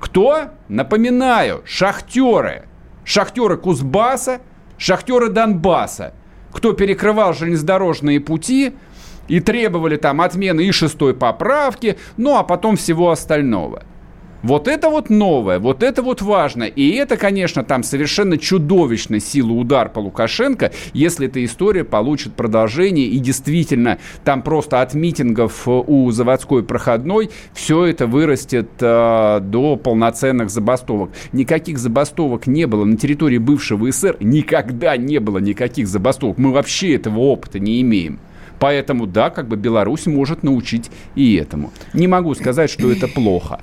Кто? 0.01 0.53
Напоминаю, 0.69 1.61
шахтеры. 1.67 2.63
Шахтеры 3.05 3.59
Кузбасса, 3.59 4.41
шахтеры 4.79 5.29
Донбасса. 5.29 6.15
Кто 6.53 6.75
перекрывал 6.75 7.33
железнодорожные 7.33 8.21
пути, 8.21 8.75
и 9.33 9.41
требовали 9.41 9.97
там 9.97 10.21
отмены 10.21 10.67
и 10.67 10.73
шестой 10.73 11.15
поправки, 11.15 11.97
ну 12.19 12.37
а 12.37 12.43
потом 12.43 12.77
всего 12.77 13.11
остального. 13.11 13.83
Вот 14.43 14.69
это 14.69 14.91
вот 14.91 15.09
новое, 15.09 15.59
вот 15.59 15.83
это 15.83 16.03
вот 16.03 16.21
важно. 16.21 16.65
И 16.65 16.91
это, 16.97 17.17
конечно, 17.17 17.65
там 17.65 17.83
совершенно 17.83 18.37
чудовищная 18.37 19.21
сила 19.21 19.53
удар 19.53 19.89
по 19.89 20.01
Лукашенко, 20.01 20.73
если 20.93 21.29
эта 21.29 21.43
история 21.47 21.85
получит 21.85 22.35
продолжение 22.35 23.07
и 23.07 23.19
действительно 23.21 23.97
там 24.23 24.43
просто 24.43 24.83
от 24.83 24.93
митингов 24.93 25.67
у 25.67 26.11
заводской 26.11 26.63
проходной 26.63 27.31
все 27.55 27.87
это 27.87 28.07
вырастет 28.07 28.69
э, 28.81 29.41
до 29.41 29.77
полноценных 29.77 30.51
забастовок. 30.51 31.13
Никаких 31.33 31.79
забастовок 31.79 32.47
не 32.47 32.67
было 32.67 32.85
на 32.85 32.99
территории 32.99 33.39
бывшего 33.39 33.91
СССР, 33.91 34.19
никогда 34.21 34.99
не 34.99 35.21
было 35.21 35.39
никаких 35.39 35.89
забастовок. 35.89 36.37
Мы 36.37 36.53
вообще 36.53 36.97
этого 36.97 37.21
опыта 37.21 37.59
не 37.59 37.81
имеем. 37.81 38.21
Поэтому, 38.63 39.09
да, 39.09 39.31
как 39.31 39.49
бы 39.49 39.57
Беларусь 39.57 40.07
может 40.07 40.45
научить 40.45 40.89
и 41.17 41.35
этому. 41.35 41.73
Не 41.95 42.07
могу 42.07 42.33
сказать, 42.37 42.71
что 42.71 42.93
это 42.93 43.09
плохо. 43.09 43.61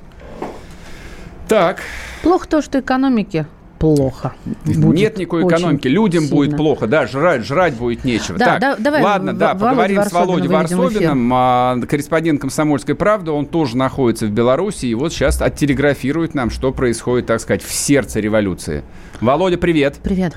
Так. 1.48 1.78
Плохо 2.22 2.46
то, 2.46 2.60
что 2.60 2.80
экономики 2.80 3.46
плохо. 3.78 4.34
Будет 4.66 4.98
Нет 4.98 5.16
никакой 5.16 5.48
экономики. 5.48 5.88
Людям 5.88 6.24
сильно. 6.24 6.36
будет 6.36 6.56
плохо, 6.58 6.86
да, 6.86 7.06
жрать, 7.06 7.46
жрать 7.46 7.76
будет 7.76 8.04
нечего. 8.04 8.36
Да, 8.36 8.44
так, 8.44 8.60
да, 8.60 8.76
давай 8.76 9.02
ладно, 9.02 9.32
в, 9.32 9.38
да, 9.38 9.54
поговорим 9.54 10.02
с 10.02 10.12
Володей 10.12 10.48
Варсобиным, 10.48 11.30
а, 11.32 11.80
корреспондент 11.88 12.42
«Комсомольской 12.42 12.94
правды». 12.94 13.30
Он 13.30 13.46
тоже 13.46 13.78
находится 13.78 14.26
в 14.26 14.30
Беларуси 14.30 14.84
и 14.84 14.94
вот 14.94 15.14
сейчас 15.14 15.40
оттелеграфирует 15.40 16.34
нам, 16.34 16.50
что 16.50 16.72
происходит, 16.72 17.24
так 17.24 17.40
сказать, 17.40 17.62
в 17.62 17.72
сердце 17.72 18.20
революции. 18.20 18.84
Володя, 19.22 19.56
привет. 19.56 19.96
Привет. 20.02 20.36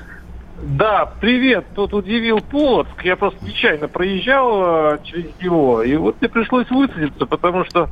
Да, 0.62 1.06
привет. 1.20 1.66
Тут 1.74 1.92
удивил 1.94 2.40
Полоцк. 2.40 3.04
Я 3.04 3.16
просто 3.16 3.44
нечаянно 3.44 3.88
проезжал 3.88 4.94
э, 4.94 4.98
через 5.04 5.36
него, 5.40 5.82
и 5.82 5.96
вот 5.96 6.20
мне 6.20 6.30
пришлось 6.30 6.70
высадиться, 6.70 7.26
потому 7.26 7.64
что 7.64 7.88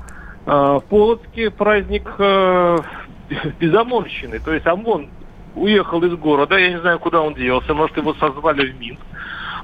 э, 0.46 0.50
в 0.50 0.82
Полоцке 0.88 1.50
праздник 1.50 2.08
э, 2.18 2.78
безомонщины. 3.60 4.38
То 4.38 4.52
есть 4.52 4.66
ОМОН 4.66 5.10
уехал 5.56 6.02
из 6.04 6.14
города, 6.14 6.56
я 6.56 6.70
не 6.70 6.80
знаю, 6.80 6.98
куда 6.98 7.20
он 7.20 7.34
делся, 7.34 7.74
может, 7.74 7.96
его 7.96 8.14
созвали 8.14 8.70
в 8.70 8.78
Минск. 8.78 9.02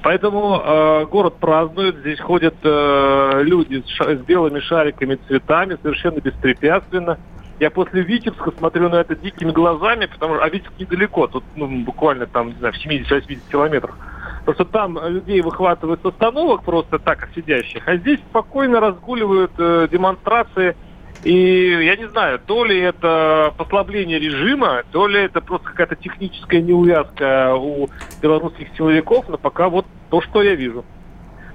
Поэтому 0.03 0.61
э, 0.61 1.07
город 1.07 1.39
празднует, 1.39 1.99
здесь 1.99 2.21
ходят 2.21 2.57
э, 2.63 3.43
люди 3.43 3.83
с, 3.83 3.89
ша- 3.91 4.17
с 4.17 4.21
белыми 4.21 4.61
шариками, 4.61 5.19
цветами, 5.27 5.79
совершенно 5.83 6.21
беспрепятственно. 6.21 7.19
Я 7.61 7.71
после 7.71 8.03
Витебска 8.03 8.53
смотрю 8.57 8.89
на 8.89 8.97
это 8.97 9.17
дикими 9.17 9.51
глазами, 9.51 10.07
потому 10.07 10.37
что, 10.37 10.45
а 10.45 10.49
Витебск 10.49 10.79
недалеко, 10.79 11.27
тут 11.27 11.45
ну, 11.57 11.67
буквально 11.85 12.27
там, 12.27 12.49
не 12.49 12.55
знаю, 12.55 12.73
в 12.73 12.87
70-80 12.87 13.39
километрах. 13.51 13.97
Просто 14.45 14.65
там 14.65 14.99
людей 15.07 15.41
выхватывают 15.41 16.01
с 16.03 16.07
остановок 16.07 16.63
просто 16.63 16.99
так 16.99 17.29
сидящих, 17.35 17.87
а 17.87 17.97
здесь 17.97 18.21
спокойно 18.31 18.81
разгуливают 18.81 19.53
э, 19.59 19.89
демонстрации. 19.91 20.77
И 21.25 21.85
я 21.85 21.97
не 21.97 22.09
знаю, 22.09 22.39
то 22.39 22.65
ли 22.65 22.79
это 22.79 23.53
послабление 23.59 24.21
режима, 24.21 24.85
то 24.93 25.09
ли 25.09 25.21
это 25.25 25.41
просто 25.41 25.67
какая-то 25.69 25.97
техническая 25.97 26.63
неувязка 26.63 27.57
у 27.57 27.89
белорусских 28.23 28.69
силовиков, 28.77 29.29
но 29.29 29.37
пока 29.37 29.69
вот 29.69 29.85
то, 30.11 30.21
что 30.23 30.43
я 30.43 30.55
вижу. 30.55 30.85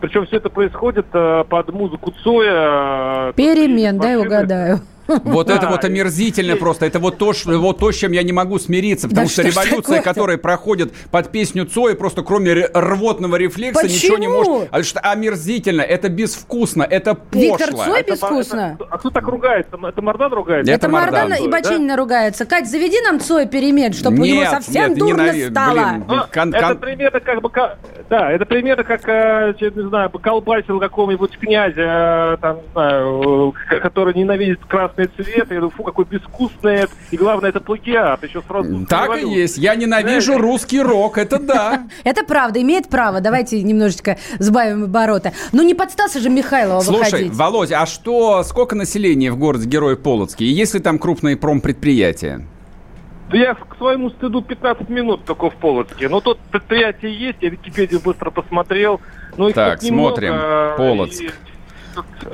Причем 0.02 0.26
все 0.26 0.36
это 0.36 0.50
происходит 0.50 1.06
э, 1.14 1.46
под 1.48 1.72
музыку 1.72 2.12
Цоя. 2.24 3.32
Перемен, 3.38 3.98
дай 3.98 4.18
угадаю. 4.18 4.82
Вот 5.08 5.50
это 5.50 5.68
вот 5.68 5.84
омерзительно 5.84 6.56
просто. 6.56 6.86
Это 6.86 7.00
вот 7.00 7.18
то, 7.18 7.34
что, 7.34 7.58
вот 7.60 7.80
то, 7.80 7.92
с 7.92 7.96
чем 7.96 8.12
я 8.12 8.24
не 8.24 8.32
могу 8.32 8.60
смириться. 8.60 9.08
Потому 9.10 9.28
что 9.28 9.42
революция, 9.42 10.02
которая 10.02 10.38
проходит 10.38 10.94
под 11.12 11.32
песню 11.32 11.66
Цоя, 11.66 11.96
просто 11.96 12.24
кроме 12.24 12.54
рвотного 12.74 13.36
рефлекса 13.36 13.88
ничего 13.88 14.18
не 14.18 14.28
может. 14.28 14.70
А 14.72 14.84
что 14.84 15.00
омерзительно, 15.00 15.82
это 15.82 16.10
безвкусно, 16.10 16.84
это 16.84 17.16
пошло. 17.16 17.42
Виктор 17.42 17.74
Цой 17.74 18.04
безвкусно. 18.04 18.78
А 18.90 18.98
кто 18.98 19.10
так 19.10 19.28
ругается? 19.28 19.78
Это 19.82 20.02
Мардан 20.02 20.34
ругается? 20.34 20.72
Это 20.72 20.90
Мардан 20.90 21.34
и 21.34 21.48
Бачинина 21.48 21.96
ругается. 21.98 22.46
Кать, 22.46 22.70
заведи 22.70 23.02
нам 23.02 23.20
Цоя 23.20 23.46
перемет, 23.46 23.96
чтобы 23.96 24.22
у 24.22 24.26
него 24.26 24.46
совсем 24.46 24.96
дурно 24.96 25.34
стало. 25.50 26.04
Это 26.34 26.76
примерно 26.76 27.20
как 27.20 27.42
бы... 27.42 27.50
Да, 28.10 28.32
это 28.32 28.46
примерно 28.46 28.84
как, 28.84 29.02
э, 29.08 29.54
не 29.60 29.88
знаю, 29.88 30.10
колбасил 30.10 30.80
какого-нибудь 30.80 31.38
князя, 31.38 32.38
там, 32.42 32.58
не 32.58 32.72
знаю, 32.74 33.54
который 33.82 34.14
ненавидит 34.14 34.60
красный 34.96 35.08
цвет, 35.16 35.52
и 35.52 35.70
фу, 35.70 35.84
какой 35.84 36.06
безвкусный 36.06 36.76
это, 36.76 36.94
и 37.12 37.18
главное, 37.18 37.50
это 37.50 37.60
плагиат, 37.60 38.24
еще 38.24 38.42
сразу. 38.48 38.86
Так 38.86 39.18
и 39.18 39.28
есть, 39.28 39.58
я 39.58 39.76
ненавижу 39.76 40.38
русский 40.38 40.82
рок, 40.82 41.18
это 41.18 41.40
да. 41.40 41.84
Это 42.04 42.24
правда, 42.24 42.62
имеет 42.62 42.90
право, 42.90 43.22
давайте 43.22 43.62
немножечко 43.62 44.18
сбавим 44.40 44.86
обороты. 44.86 45.34
Ну 45.52 45.64
не 45.64 45.74
под 45.74 45.92
Стаса 45.92 46.20
же 46.20 46.30
Михайлова 46.30 46.82
Слушай, 46.82 47.30
Володя, 47.30 47.82
а 47.82 47.86
что, 47.86 48.44
сколько 48.44 48.76
населения 48.76 49.32
в 49.32 49.38
городе 49.38 49.68
Герой 49.68 49.98
Полоцкий? 49.98 50.46
Есть 50.46 50.74
ли 50.74 50.80
там 50.80 51.00
крупные 51.00 51.38
промпредприятия? 51.38 52.46
Да 53.30 53.38
я 53.38 53.56
к 53.56 53.78
своему 53.78 54.10
стыду 54.12 54.42
15 54.42 54.90
минут 54.90 55.26
только 55.26 55.50
в 55.50 55.56
Полоцке. 55.56 56.10
Но 56.10 56.20
тут 56.20 56.40
предприятие 56.52 57.18
есть, 57.18 57.38
я 57.42 57.50
Википедию 57.50 58.00
быстро 58.00 58.30
посмотрел. 58.30 59.02
Но 59.38 59.50
их 59.50 59.56
так, 59.56 59.82
смотрим. 59.82 60.34
Немного, 60.34 60.76
Полоцк. 60.78 61.22
И 61.22 61.32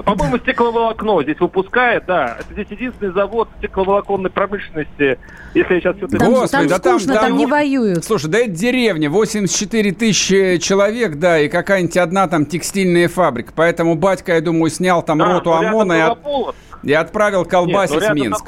по-моему, 0.06 0.38
стекловолокно 0.40 1.24
здесь 1.24 1.40
выпускает, 1.40 2.06
да. 2.06 2.38
Это 2.40 2.54
здесь 2.54 2.68
единственный 2.70 3.12
завод 3.14 3.50
стекловолоконной 3.58 4.30
промышленности, 4.30 5.20
если 5.54 5.74
я 5.76 5.80
сейчас 5.82 5.98
все. 5.98 6.08
Там, 6.08 6.30
Господи, 6.30 6.52
там 6.52 6.68
да 6.68 6.76
скучно, 6.78 7.14
там, 7.16 7.24
там 7.26 7.38
не 7.38 7.46
воюют. 7.46 8.04
Слушай, 8.04 8.30
да 8.30 8.40
это 8.40 8.52
деревня, 8.52 9.10
84 9.10 9.92
тысячи 9.94 10.58
человек, 10.58 11.16
да, 11.16 11.40
и 11.40 11.50
какая-нибудь 11.50 11.98
одна 11.98 12.28
там 12.28 12.46
текстильная 12.46 13.08
фабрика. 13.08 13.54
Поэтому 13.56 13.96
батька, 13.96 14.34
я 14.34 14.42
думаю, 14.42 14.70
снял 14.70 15.02
там 15.04 15.20
да, 15.20 15.34
роту 15.34 15.54
ОМОНа 15.54 15.94
и, 15.94 16.02
от... 16.02 16.20
и 16.84 16.94
отправил 16.94 17.46
колбасить 17.46 18.02
Нет, 18.02 18.12
в 18.12 18.16
Минск. 18.16 18.46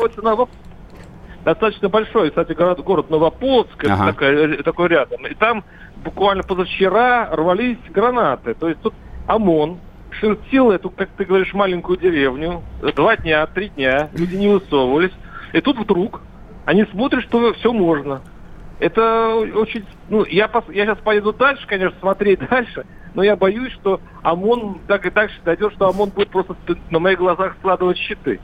Достаточно 1.43 1.89
большой, 1.89 2.30
кстати, 2.30 2.53
город, 2.53 2.84
город 2.84 3.09
Новополоцк, 3.09 3.84
ага. 3.86 4.14
такой, 4.14 4.62
такой 4.62 4.89
рядом. 4.89 5.26
И 5.26 5.34
там 5.34 5.64
буквально 6.03 6.43
позавчера 6.43 7.30
рвались 7.32 7.80
гранаты. 7.89 8.53
То 8.53 8.70
есть 8.70 8.82
тут 8.82 8.93
ОМОН, 9.28 9.80
шерстил 10.12 10.72
эту, 10.72 10.89
как 10.89 11.09
ты 11.18 11.26
говоришь, 11.26 11.53
маленькую 11.53 11.97
деревню. 11.97 12.64
Два 12.95 13.18
дня, 13.18 13.45
три 13.47 13.70
дня, 13.70 14.09
люди 14.14 14.36
не 14.36 14.47
высовывались. 14.47 15.14
И 15.53 15.62
тут 15.62 15.78
вдруг 15.78 16.22
они 16.66 16.86
смотрят, 16.86 17.24
что 17.24 17.53
все 17.53 17.74
можно. 17.74 18.22
Это 18.80 19.36
очень... 19.55 19.86
Ну, 20.09 20.26
я, 20.26 20.47
пос, 20.47 20.64
я 20.70 20.86
сейчас 20.86 20.97
поеду 20.97 21.34
дальше, 21.34 21.68
конечно, 21.68 21.95
смотреть 21.99 22.39
дальше, 22.49 22.86
но 23.14 23.22
я 23.22 23.36
боюсь, 23.36 23.72
что 23.74 24.01
ОМОН 24.24 24.80
так 24.88 25.05
и 25.05 25.12
дальше 25.12 25.36
дойдет, 25.45 25.74
что 25.74 25.89
ОМОН 25.89 26.09
будет 26.09 26.30
просто 26.30 26.55
на 26.89 26.99
моих 26.99 27.20
глазах 27.20 27.55
складывать 27.59 27.97
щиты. 27.97 28.39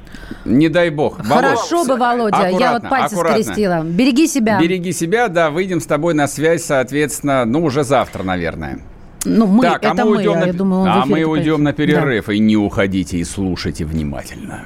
Не 0.45 0.69
дай 0.69 0.91
бог. 0.91 1.25
Хорошо 1.25 1.85
бы, 1.85 1.95
Володя, 1.97 2.37
аккуратно, 2.37 2.59
я 2.59 2.73
вот 2.73 2.89
пальцы 2.89 3.13
аккуратно. 3.13 3.43
скрестила. 3.43 3.81
Береги 3.83 4.27
себя. 4.27 4.59
Береги 4.61 4.91
себя, 4.91 5.27
да, 5.27 5.49
выйдем 5.49 5.79
с 5.79 5.87
тобой 5.87 6.13
на 6.13 6.27
связь, 6.27 6.63
соответственно, 6.63 7.45
ну, 7.45 7.63
уже 7.63 7.83
завтра, 7.83 8.21
наверное. 8.21 8.79
Ну, 9.27 9.45
мы, 9.45 9.61
так, 9.63 9.83
это 9.83 10.01
а 10.01 10.05
мы, 10.05 10.17
уйдем 10.17 10.33
а, 10.33 10.39
на... 10.39 10.45
я 10.45 10.53
думаю, 10.53 10.91
А 10.91 11.05
мы 11.05 11.23
уйдем 11.23 11.63
на 11.63 11.73
перерыв, 11.73 12.27
да. 12.27 12.33
и 12.33 12.39
не 12.39 12.55
уходите, 12.55 13.17
и 13.17 13.23
слушайте 13.23 13.85
внимательно. 13.85 14.65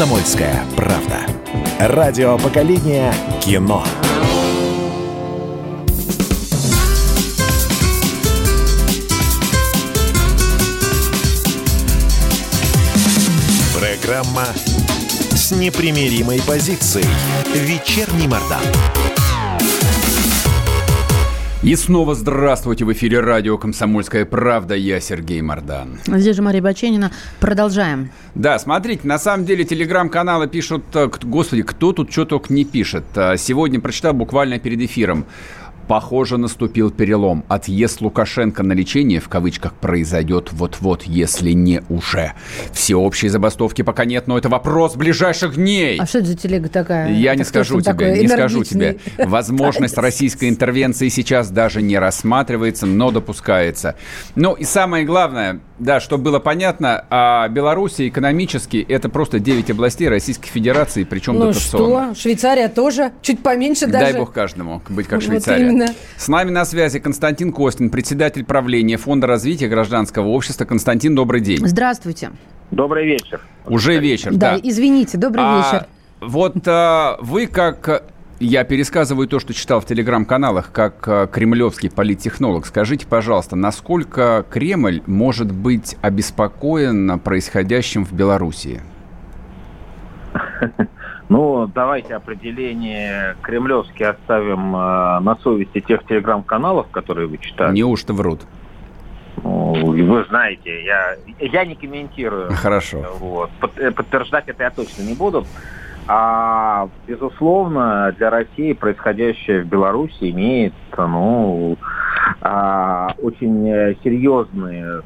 «Комсомольская 0.00 0.64
правда». 0.76 1.26
Радио 1.78 2.38
поколения 2.38 3.12
кино. 3.42 3.84
Программа 13.78 14.46
с 15.32 15.50
непримиримой 15.50 16.40
позицией. 16.46 17.04
Вечерний 17.54 18.26
Мордан. 18.26 19.19
И 21.62 21.76
снова 21.76 22.14
здравствуйте 22.14 22.86
в 22.86 22.92
эфире 22.94 23.20
радио 23.20 23.58
«Комсомольская 23.58 24.24
правда». 24.24 24.74
Я 24.74 24.98
Сергей 24.98 25.42
Мордан. 25.42 25.98
Здесь 26.06 26.34
же 26.34 26.40
Мария 26.40 26.62
Баченина. 26.62 27.12
Продолжаем. 27.38 28.10
Да, 28.34 28.58
смотрите, 28.58 29.06
на 29.06 29.18
самом 29.18 29.44
деле 29.44 29.64
телеграм-каналы 29.64 30.48
пишут... 30.48 30.84
Э, 30.94 31.10
господи, 31.22 31.60
кто 31.60 31.92
тут 31.92 32.10
что 32.10 32.24
только 32.24 32.50
не 32.54 32.64
пишет. 32.64 33.04
Э, 33.14 33.36
сегодня 33.36 33.78
прочитал 33.78 34.14
буквально 34.14 34.58
перед 34.58 34.80
эфиром. 34.80 35.26
Похоже, 35.90 36.38
наступил 36.38 36.92
перелом. 36.92 37.44
Отъезд 37.48 38.00
Лукашенко 38.00 38.62
на 38.62 38.74
лечение, 38.74 39.18
в 39.18 39.28
кавычках, 39.28 39.72
произойдет 39.74 40.52
вот-вот, 40.52 41.02
если 41.02 41.50
не 41.50 41.82
уже. 41.88 42.34
Всеобщей 42.72 43.26
забастовки 43.26 43.82
пока 43.82 44.04
нет, 44.04 44.28
но 44.28 44.38
это 44.38 44.48
вопрос 44.48 44.94
ближайших 44.94 45.56
дней. 45.56 45.98
А 45.98 46.06
что 46.06 46.18
это 46.18 46.28
за 46.28 46.36
телега 46.36 46.68
такая? 46.68 47.12
Я 47.12 47.34
не 47.34 47.42
скажу 47.42 47.80
тебе, 47.80 48.20
не 48.20 48.28
скажу 48.28 48.62
тебе. 48.62 48.98
Возможность 49.18 49.98
российской 49.98 50.48
интервенции 50.48 51.08
сейчас 51.08 51.50
даже 51.50 51.82
не 51.82 51.98
рассматривается, 51.98 52.86
но 52.86 53.10
допускается. 53.10 53.96
Ну 54.36 54.54
и 54.54 54.62
самое 54.62 55.04
главное, 55.04 55.58
да, 55.80 55.98
чтобы 55.98 56.22
было 56.22 56.38
понятно, 56.38 57.04
а 57.10 57.48
Беларусь 57.48 57.96
экономически 57.98 58.76
это 58.88 59.08
просто 59.08 59.40
9 59.40 59.70
областей 59.70 60.08
Российской 60.08 60.50
Федерации, 60.50 61.02
причем 61.02 61.34
ну 61.34 61.46
дотационно. 61.46 62.14
что, 62.14 62.20
Швейцария 62.20 62.68
тоже, 62.68 63.10
чуть 63.22 63.42
поменьше 63.42 63.86
даже. 63.88 64.12
Дай 64.12 64.20
бог 64.20 64.32
каждому 64.32 64.82
быть 64.88 65.08
как 65.08 65.20
Швейцария. 65.20 65.79
Вот 65.80 65.96
С 66.16 66.28
нами 66.28 66.50
на 66.50 66.64
связи 66.64 66.98
Константин 66.98 67.52
Костин, 67.52 67.90
председатель 67.90 68.44
правления 68.44 68.96
Фонда 68.96 69.26
развития 69.26 69.68
гражданского 69.68 70.28
общества. 70.28 70.64
Константин, 70.64 71.14
добрый 71.14 71.40
день. 71.40 71.66
Здравствуйте. 71.66 72.30
Добрый 72.70 73.06
вечер. 73.06 73.40
Уже 73.66 73.98
вечер, 73.98 74.32
да. 74.32 74.52
Да, 74.52 74.60
извините, 74.62 75.18
добрый 75.18 75.42
а, 75.44 75.58
вечер. 75.58 75.86
Вот 76.20 76.56
а, 76.66 77.16
вы 77.20 77.46
как 77.46 78.04
я 78.38 78.64
пересказываю 78.64 79.28
то, 79.28 79.38
что 79.38 79.52
читал 79.52 79.80
в 79.80 79.86
телеграм-каналах, 79.86 80.72
как 80.72 81.06
э, 81.06 81.28
кремлевский 81.30 81.90
политтехнолог. 81.90 82.64
Скажите, 82.64 83.06
пожалуйста, 83.06 83.54
насколько 83.54 84.46
Кремль 84.48 85.02
может 85.04 85.52
быть 85.52 85.96
обеспокоен 86.00 87.20
происходящим 87.20 88.06
в 88.06 88.12
Белоруссии? 88.12 88.80
Ну, 91.30 91.70
давайте 91.72 92.16
определение 92.16 93.36
кремлевский 93.40 94.04
оставим 94.04 94.74
э, 94.74 95.20
на 95.20 95.38
совести 95.40 95.80
тех 95.80 96.04
телеграм-каналов, 96.04 96.88
которые 96.90 97.28
вы 97.28 97.38
читаете. 97.38 97.72
Неужто 97.72 98.12
врут? 98.12 98.40
Ну, 99.44 99.92
вы 99.92 100.24
знаете, 100.24 100.84
я, 100.84 101.16
я 101.38 101.64
не 101.64 101.76
комментирую. 101.76 102.50
Хорошо. 102.50 103.06
Вот. 103.20 103.50
Э, 103.76 103.92
подтверждать 103.92 104.48
это 104.48 104.64
я 104.64 104.70
точно 104.70 105.02
не 105.02 105.14
буду. 105.14 105.46
А, 106.08 106.88
безусловно, 107.06 108.12
для 108.18 108.28
России 108.30 108.72
происходящее 108.72 109.62
в 109.62 109.66
Беларуси 109.66 110.30
имеет 110.32 110.74
ну, 110.96 111.78
а, 112.40 113.14
очень 113.22 113.96
серьезные 114.02 115.02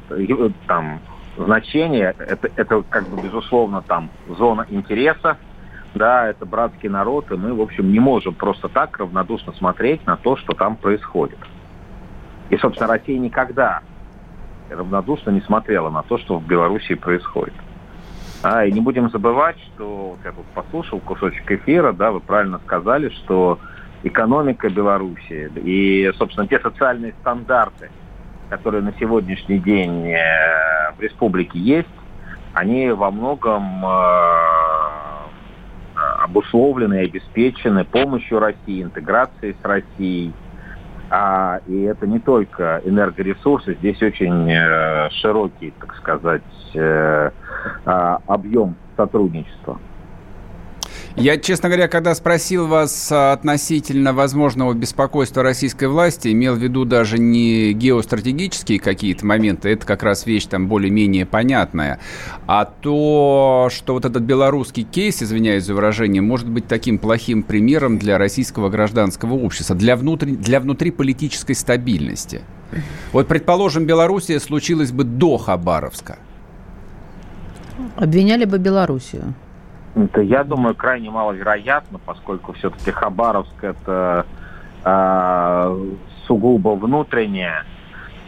там, 0.65 1.01
значения. 1.37 2.15
Это, 2.17 2.49
это, 2.55 2.83
как 2.89 3.07
бы, 3.09 3.21
безусловно, 3.21 3.83
там 3.83 4.09
зона 4.27 4.65
интереса, 4.71 5.37
да, 5.95 6.27
это 6.27 6.45
братский 6.45 6.89
народ, 6.89 7.31
и 7.31 7.35
мы, 7.35 7.53
в 7.53 7.61
общем, 7.61 7.91
не 7.91 7.99
можем 7.99 8.35
просто 8.35 8.69
так 8.69 8.97
равнодушно 8.97 9.53
смотреть 9.53 10.05
на 10.05 10.17
то, 10.17 10.35
что 10.35 10.53
там 10.53 10.75
происходит. 10.75 11.39
И, 12.49 12.57
собственно, 12.57 12.89
Россия 12.89 13.17
никогда 13.17 13.81
равнодушно 14.69 15.31
не 15.31 15.41
смотрела 15.41 15.89
на 15.89 16.03
то, 16.03 16.17
что 16.17 16.37
в 16.37 16.45
Беларуси 16.45 16.95
происходит. 16.95 17.53
А, 18.43 18.65
и 18.65 18.71
не 18.71 18.81
будем 18.81 19.09
забывать, 19.09 19.57
что 19.73 20.11
вот 20.11 20.19
я 20.23 20.31
тут 20.31 20.45
послушал 20.53 20.99
кусочек 20.99 21.49
эфира, 21.51 21.93
да, 21.93 22.11
вы 22.11 22.19
правильно 22.19 22.59
сказали, 22.59 23.09
что 23.09 23.59
экономика 24.03 24.69
Беларуси 24.69 25.51
и, 25.55 26.11
собственно, 26.17 26.47
те 26.47 26.59
социальные 26.59 27.13
стандарты, 27.21 27.89
которые 28.49 28.83
на 28.83 28.93
сегодняшний 28.99 29.57
день 29.57 30.11
э, 30.11 30.91
в 30.95 31.01
республике 31.01 31.57
есть, 31.57 31.89
они 32.53 32.91
во 32.91 33.09
многом 33.09 33.83
э, 33.83 34.55
обусловлены 36.19 37.01
и 37.01 37.05
обеспечены 37.05 37.85
помощью 37.85 38.39
России, 38.39 38.83
интеграцией 38.83 39.55
с 39.61 39.65
Россией. 39.65 40.33
А, 41.09 41.59
и 41.67 41.83
это 41.83 42.07
не 42.07 42.19
только 42.19 42.81
энергоресурсы, 42.83 43.75
здесь 43.75 44.01
очень 44.01 44.49
э, 44.51 45.09
широкий, 45.11 45.71
так 45.79 45.95
сказать, 45.97 46.41
э, 46.73 47.29
э, 47.85 48.17
объем 48.25 48.75
сотрудничества. 48.97 49.79
Я, 51.17 51.37
честно 51.37 51.69
говоря, 51.69 51.87
когда 51.87 52.13
спросил 52.13 52.67
вас 52.67 53.09
относительно 53.09 54.11
возможного 54.11 54.73
беспокойства 54.73 55.43
российской 55.43 55.87
власти, 55.87 56.33
имел 56.33 56.55
в 56.55 56.57
виду 56.57 56.83
даже 56.83 57.19
не 57.19 57.71
геостратегические 57.71 58.81
какие-то 58.81 59.25
моменты, 59.25 59.69
это 59.69 59.85
как 59.85 60.03
раз 60.03 60.25
вещь 60.25 60.45
там 60.47 60.67
более-менее 60.67 61.25
понятная, 61.25 61.99
а 62.47 62.65
то, 62.65 63.69
что 63.71 63.93
вот 63.93 64.03
этот 64.03 64.23
белорусский 64.23 64.83
кейс, 64.83 65.23
извиняюсь 65.23 65.63
за 65.63 65.73
выражение, 65.73 66.21
может 66.21 66.49
быть 66.49 66.67
таким 66.67 66.99
плохим 66.99 67.43
примером 67.43 67.97
для 67.97 68.17
российского 68.17 68.67
гражданского 68.67 69.35
общества, 69.35 69.73
для, 69.73 69.95
внутри, 69.95 70.35
для 70.35 70.59
внутриполитической 70.59 71.55
стабильности. 71.55 72.41
Вот, 73.13 73.29
предположим, 73.29 73.85
Белоруссия 73.85 74.41
случилась 74.41 74.91
бы 74.91 75.05
до 75.05 75.37
Хабаровска. 75.37 76.17
Обвиняли 77.95 78.43
бы 78.43 78.57
Белоруссию. 78.57 79.33
Это, 79.95 80.21
я 80.21 80.43
думаю, 80.43 80.75
крайне 80.75 81.09
маловероятно, 81.09 81.99
поскольку 82.05 82.51
все-таки 82.53 82.91
Хабаровск 82.91 83.63
это 83.63 84.25
э, 84.83 85.95
сугубо 86.27 86.75
внутренняя 86.75 87.63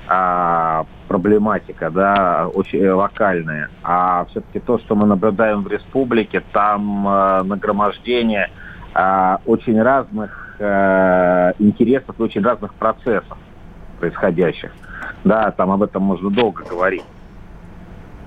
э, 0.10 0.84
проблематика, 1.10 1.90
да, 1.90 2.48
очень 2.54 2.88
локальная. 2.88 3.70
А 3.84 4.26
все-таки 4.30 4.60
то, 4.60 4.80
что 4.80 4.96
мы 4.96 5.06
наблюдаем 5.08 5.64
в 5.64 5.68
республике, 5.68 6.42
там 6.54 7.06
э, 7.06 7.44
нагромождение 7.44 8.50
э, 8.96 9.38
очень 9.46 9.82
разных 9.82 10.56
э, 10.60 11.52
интересов, 11.60 12.16
очень 12.18 12.44
разных 12.44 12.74
процессов 12.76 13.38
происходящих. 14.00 14.72
Да, 15.26 15.52
там 15.52 15.72
об 15.72 15.84
этом 15.84 16.04
можно 16.04 16.30
долго 16.30 16.64
говорить. 16.64 17.04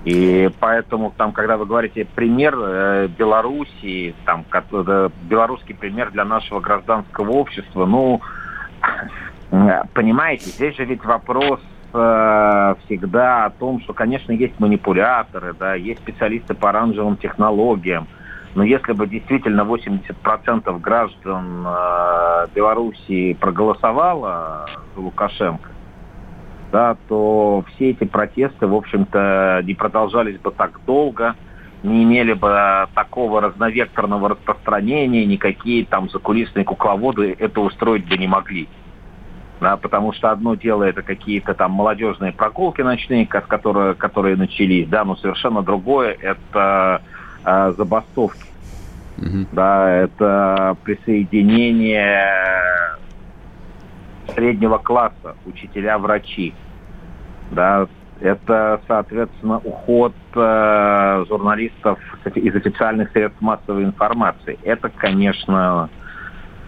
И 0.04 0.48
поэтому 0.60 1.12
там, 1.16 1.32
когда 1.32 1.58
вы 1.58 1.66
говорите 1.66 2.06
пример 2.06 2.56
э, 2.58 3.08
Белоруссии, 3.08 4.14
там, 4.24 4.46
э, 4.50 5.10
белорусский 5.28 5.74
пример 5.74 6.10
для 6.10 6.24
нашего 6.24 6.60
гражданского 6.60 7.32
общества, 7.32 7.84
ну, 7.84 8.22
понимаете, 9.94 10.46
здесь 10.46 10.76
же 10.76 10.86
ведь 10.86 11.04
вопрос 11.04 11.60
э, 11.92 12.74
всегда 12.84 13.44
о 13.44 13.50
том, 13.50 13.82
что, 13.82 13.92
конечно, 13.92 14.32
есть 14.32 14.58
манипуляторы, 14.58 15.52
да, 15.52 15.74
есть 15.74 16.00
специалисты 16.00 16.54
по 16.54 16.70
оранжевым 16.70 17.18
технологиям, 17.18 18.08
но 18.54 18.64
если 18.64 18.92
бы 18.92 19.06
действительно 19.06 19.62
80% 19.62 20.80
граждан 20.80 21.66
э, 21.66 22.46
Белоруссии 22.54 23.34
проголосовало 23.34 24.66
за 24.94 25.00
Лукашенко, 25.00 25.68
да, 26.70 26.96
то 27.08 27.64
все 27.74 27.90
эти 27.90 28.04
протесты, 28.04 28.66
в 28.66 28.74
общем-то, 28.74 29.62
не 29.64 29.74
продолжались 29.74 30.38
бы 30.38 30.50
так 30.50 30.80
долго, 30.86 31.34
не 31.82 32.04
имели 32.04 32.32
бы 32.32 32.86
такого 32.94 33.40
разновекторного 33.40 34.30
распространения, 34.30 35.24
никакие 35.24 35.84
там 35.84 36.10
закулисные 36.10 36.64
кукловоды 36.64 37.34
это 37.38 37.60
устроить 37.60 38.08
бы 38.08 38.16
не 38.16 38.28
могли. 38.28 38.68
Да, 39.60 39.76
потому 39.76 40.12
что 40.14 40.30
одно 40.30 40.54
дело 40.54 40.84
это 40.84 41.02
какие-то 41.02 41.52
там 41.52 41.72
молодежные 41.72 42.32
прогулки 42.32 42.80
ночные, 42.80 43.26
которые, 43.26 43.94
которые 43.94 44.36
начались, 44.36 44.88
да, 44.88 45.04
но 45.04 45.16
совершенно 45.16 45.62
другое 45.62 46.16
это 46.18 47.02
э, 47.44 47.74
забастовки. 47.76 48.48
Mm-hmm. 49.18 49.48
Да, 49.52 49.90
это 49.90 50.76
присоединение 50.82 52.24
среднего 54.34 54.78
класса, 54.78 55.36
учителя, 55.46 55.98
врачи. 55.98 56.54
Да, 57.50 57.88
это, 58.20 58.80
соответственно, 58.86 59.58
уход 59.58 60.12
э, 60.34 61.24
журналистов 61.28 61.98
из 62.34 62.54
официальных 62.54 63.10
средств 63.12 63.40
массовой 63.40 63.84
информации. 63.84 64.58
Это, 64.62 64.90
конечно, 64.90 65.88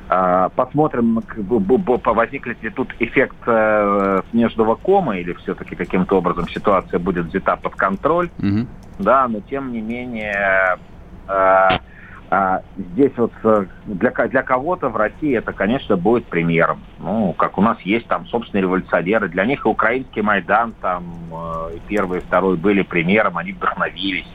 э, 0.08 0.48
посмотрим, 0.56 1.22
возникнет 1.36 2.62
ли 2.62 2.70
тут 2.70 2.94
эффект 2.98 3.36
э, 3.46 4.22
снежного 4.30 4.76
кома 4.76 5.18
или 5.18 5.34
все-таки 5.34 5.76
каким-то 5.76 6.16
образом 6.16 6.48
ситуация 6.48 6.98
будет 6.98 7.26
взята 7.26 7.56
под 7.56 7.76
контроль. 7.76 8.30
Mm-hmm. 8.38 8.66
Да, 9.00 9.28
но 9.28 9.40
тем 9.40 9.72
не 9.72 9.82
менее 9.82 10.78
э, 11.28 11.68
а 12.34 12.62
здесь 12.78 13.12
вот 13.18 13.30
э, 13.44 13.66
для, 13.84 14.10
для 14.10 14.42
кого-то 14.42 14.88
в 14.88 14.96
России 14.96 15.36
это, 15.36 15.52
конечно, 15.52 15.98
будет 15.98 16.24
примером. 16.24 16.80
Ну, 16.98 17.34
как 17.34 17.58
у 17.58 17.60
нас 17.60 17.78
есть 17.82 18.06
там 18.06 18.26
собственные 18.26 18.62
революционеры. 18.62 19.28
Для 19.28 19.44
них 19.44 19.66
и 19.66 19.68
украинский 19.68 20.22
Майдан, 20.22 20.72
там, 20.80 21.04
э, 21.30 21.76
первый, 21.88 22.20
и 22.20 22.22
второй 22.22 22.56
были 22.56 22.80
примером, 22.80 23.36
они 23.36 23.52
вдохновились, 23.52 24.32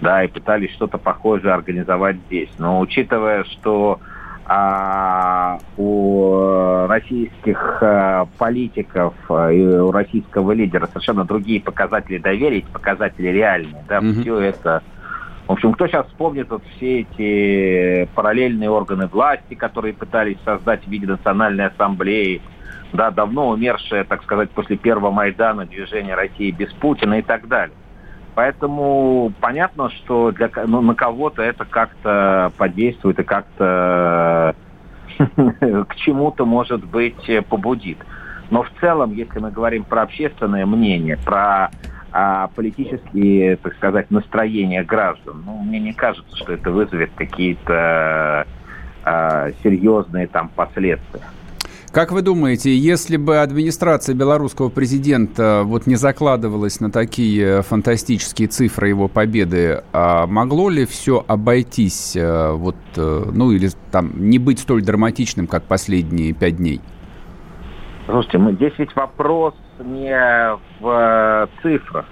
да, 0.00 0.22
и 0.22 0.28
пытались 0.28 0.72
что-то 0.74 0.96
похожее 0.96 1.52
организовать 1.52 2.18
здесь. 2.28 2.50
Но 2.58 2.78
учитывая, 2.78 3.42
что 3.42 3.98
а, 4.46 5.58
у 5.76 6.86
российских 6.86 7.78
а, 7.82 8.28
политиков 8.38 9.14
и 9.28 9.60
у 9.60 9.90
российского 9.90 10.52
лидера 10.52 10.86
совершенно 10.86 11.24
другие 11.24 11.60
показатели 11.60 12.18
доверия, 12.18 12.64
показатели 12.72 13.26
реальные, 13.26 13.84
да, 13.88 13.98
mm-hmm. 13.98 14.20
все 14.20 14.38
это 14.38 14.82
в 15.50 15.54
общем, 15.54 15.72
кто 15.72 15.88
сейчас 15.88 16.06
вспомнит 16.06 16.48
вот 16.48 16.62
все 16.76 17.00
эти 17.00 18.08
параллельные 18.14 18.70
органы 18.70 19.08
власти, 19.08 19.54
которые 19.54 19.94
пытались 19.94 20.38
создать 20.44 20.84
в 20.84 20.88
виде 20.88 21.08
национальной 21.08 21.66
ассамблеи, 21.66 22.40
да, 22.92 23.10
давно 23.10 23.48
умершее, 23.48 24.04
так 24.04 24.22
сказать, 24.22 24.50
после 24.50 24.76
первого 24.76 25.10
Майдана 25.10 25.66
движение 25.66 26.14
России 26.14 26.52
без 26.52 26.72
Путина 26.74 27.18
и 27.18 27.22
так 27.22 27.48
далее. 27.48 27.74
Поэтому 28.36 29.32
понятно, 29.40 29.90
что 29.90 30.30
для, 30.30 30.50
ну, 30.68 30.82
на 30.82 30.94
кого-то 30.94 31.42
это 31.42 31.64
как-то 31.64 32.52
подействует 32.56 33.18
и 33.18 33.24
как-то 33.24 34.54
к 35.18 35.96
чему-то, 35.96 36.46
может 36.46 36.84
быть, 36.84 37.28
побудит. 37.48 37.98
Но 38.50 38.62
в 38.62 38.70
целом, 38.80 39.12
если 39.14 39.40
мы 39.40 39.50
говорим 39.50 39.82
про 39.82 40.02
общественное 40.02 40.64
мнение, 40.64 41.16
про 41.16 41.70
а 42.12 42.48
политические, 42.48 43.56
так 43.56 43.74
сказать, 43.74 44.10
настроения 44.10 44.82
граждан. 44.82 45.42
Ну, 45.46 45.58
мне 45.58 45.78
не 45.78 45.92
кажется, 45.92 46.36
что 46.36 46.52
это 46.52 46.70
вызовет 46.70 47.10
какие-то 47.14 48.46
а, 49.04 49.50
серьезные 49.62 50.26
там 50.26 50.50
последствия. 50.54 51.22
Как 51.92 52.12
вы 52.12 52.22
думаете, 52.22 52.76
если 52.76 53.16
бы 53.16 53.38
администрация 53.38 54.14
белорусского 54.14 54.68
президента 54.68 55.62
вот 55.64 55.88
не 55.88 55.96
закладывалась 55.96 56.78
на 56.78 56.92
такие 56.92 57.62
фантастические 57.62 58.46
цифры 58.46 58.88
его 58.88 59.08
победы, 59.08 59.82
а 59.92 60.28
могло 60.28 60.70
ли 60.70 60.86
все 60.86 61.24
обойтись, 61.26 62.14
э, 62.14 62.52
вот, 62.52 62.76
э, 62.96 63.22
ну 63.32 63.50
или 63.50 63.70
там 63.90 64.12
не 64.14 64.38
быть 64.38 64.60
столь 64.60 64.82
драматичным, 64.82 65.48
как 65.48 65.64
последние 65.64 66.32
пять 66.32 66.58
дней? 66.58 66.80
Слушайте, 68.06 68.38
мы, 68.38 68.52
здесь 68.52 68.74
ведь 68.78 68.94
вопрос 68.94 69.54
не 69.84 70.56
в 70.80 70.86
э, 70.86 71.46
цифрах. 71.62 72.06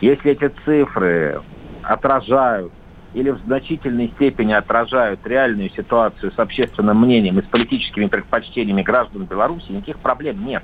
Если 0.00 0.32
эти 0.32 0.52
цифры 0.64 1.42
отражают 1.82 2.72
или 3.12 3.30
в 3.30 3.38
значительной 3.40 4.08
степени 4.16 4.52
отражают 4.52 5.26
реальную 5.26 5.70
ситуацию 5.70 6.32
с 6.32 6.38
общественным 6.38 7.00
мнением 7.00 7.38
и 7.38 7.42
с 7.42 7.46
политическими 7.46 8.06
предпочтениями 8.06 8.82
граждан 8.82 9.24
Беларуси, 9.24 9.70
никаких 9.70 9.98
проблем 9.98 10.44
нет. 10.44 10.62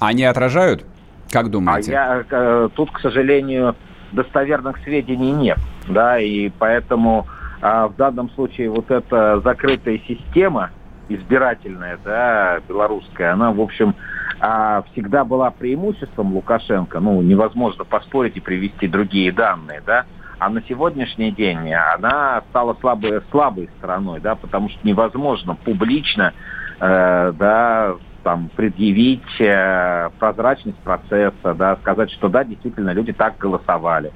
Они 0.00 0.24
отражают? 0.24 0.84
Как 1.30 1.50
думаете? 1.50 1.92
А 1.92 1.94
я, 1.94 2.24
э, 2.30 2.68
тут, 2.74 2.90
к 2.92 3.00
сожалению, 3.00 3.74
достоверных 4.12 4.78
сведений 4.78 5.32
нет. 5.32 5.58
Да, 5.88 6.18
и 6.18 6.50
поэтому 6.50 7.26
а, 7.60 7.88
в 7.88 7.96
данном 7.96 8.30
случае 8.30 8.70
вот 8.70 8.90
эта 8.90 9.40
закрытая 9.40 10.00
система 10.06 10.70
избирательная, 11.08 11.98
да, 12.04 12.60
белорусская, 12.68 13.32
она, 13.32 13.52
в 13.52 13.60
общем, 13.60 13.94
а, 14.40 14.82
всегда 14.92 15.24
была 15.24 15.50
преимуществом 15.50 16.34
Лукашенко, 16.34 17.00
ну, 17.00 17.20
невозможно 17.22 17.84
поспорить 17.84 18.36
и 18.36 18.40
привести 18.40 18.86
другие 18.86 19.32
данные, 19.32 19.82
да, 19.84 20.06
а 20.38 20.48
на 20.48 20.62
сегодняшний 20.62 21.32
день 21.32 21.72
она 21.72 22.42
стала 22.50 22.76
слабой, 22.80 23.20
слабой 23.30 23.68
стороной, 23.78 24.20
да, 24.20 24.36
потому 24.36 24.68
что 24.68 24.78
невозможно 24.86 25.56
публично, 25.56 26.32
э, 26.80 27.32
да, 27.36 27.96
там, 28.22 28.50
предъявить 28.54 29.40
э, 29.40 30.10
прозрачность 30.18 30.78
процесса, 30.78 31.54
да, 31.54 31.76
сказать, 31.76 32.10
что 32.12 32.28
да, 32.28 32.44
действительно, 32.44 32.90
люди 32.90 33.12
так 33.12 33.38
голосовали. 33.38 34.12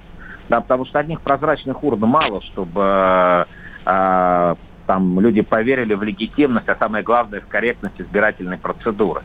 Да, 0.49 0.61
потому 0.61 0.85
что 0.87 0.99
одних 0.99 1.23
прозрачных 1.23 1.83
урн 1.83 2.01
мало, 2.01 2.43
чтобы 2.43 3.47
э, 3.87 4.55
там 4.87 5.19
люди 5.21 5.43
поверили 5.43 5.95
в 5.95 6.03
легитимность, 6.03 6.69
а 6.69 6.77
самое 6.77 7.05
главное, 7.05 7.41
в 7.41 7.47
корректность 7.47 8.01
избирательной 8.01 8.59
процедуры. 8.59 9.23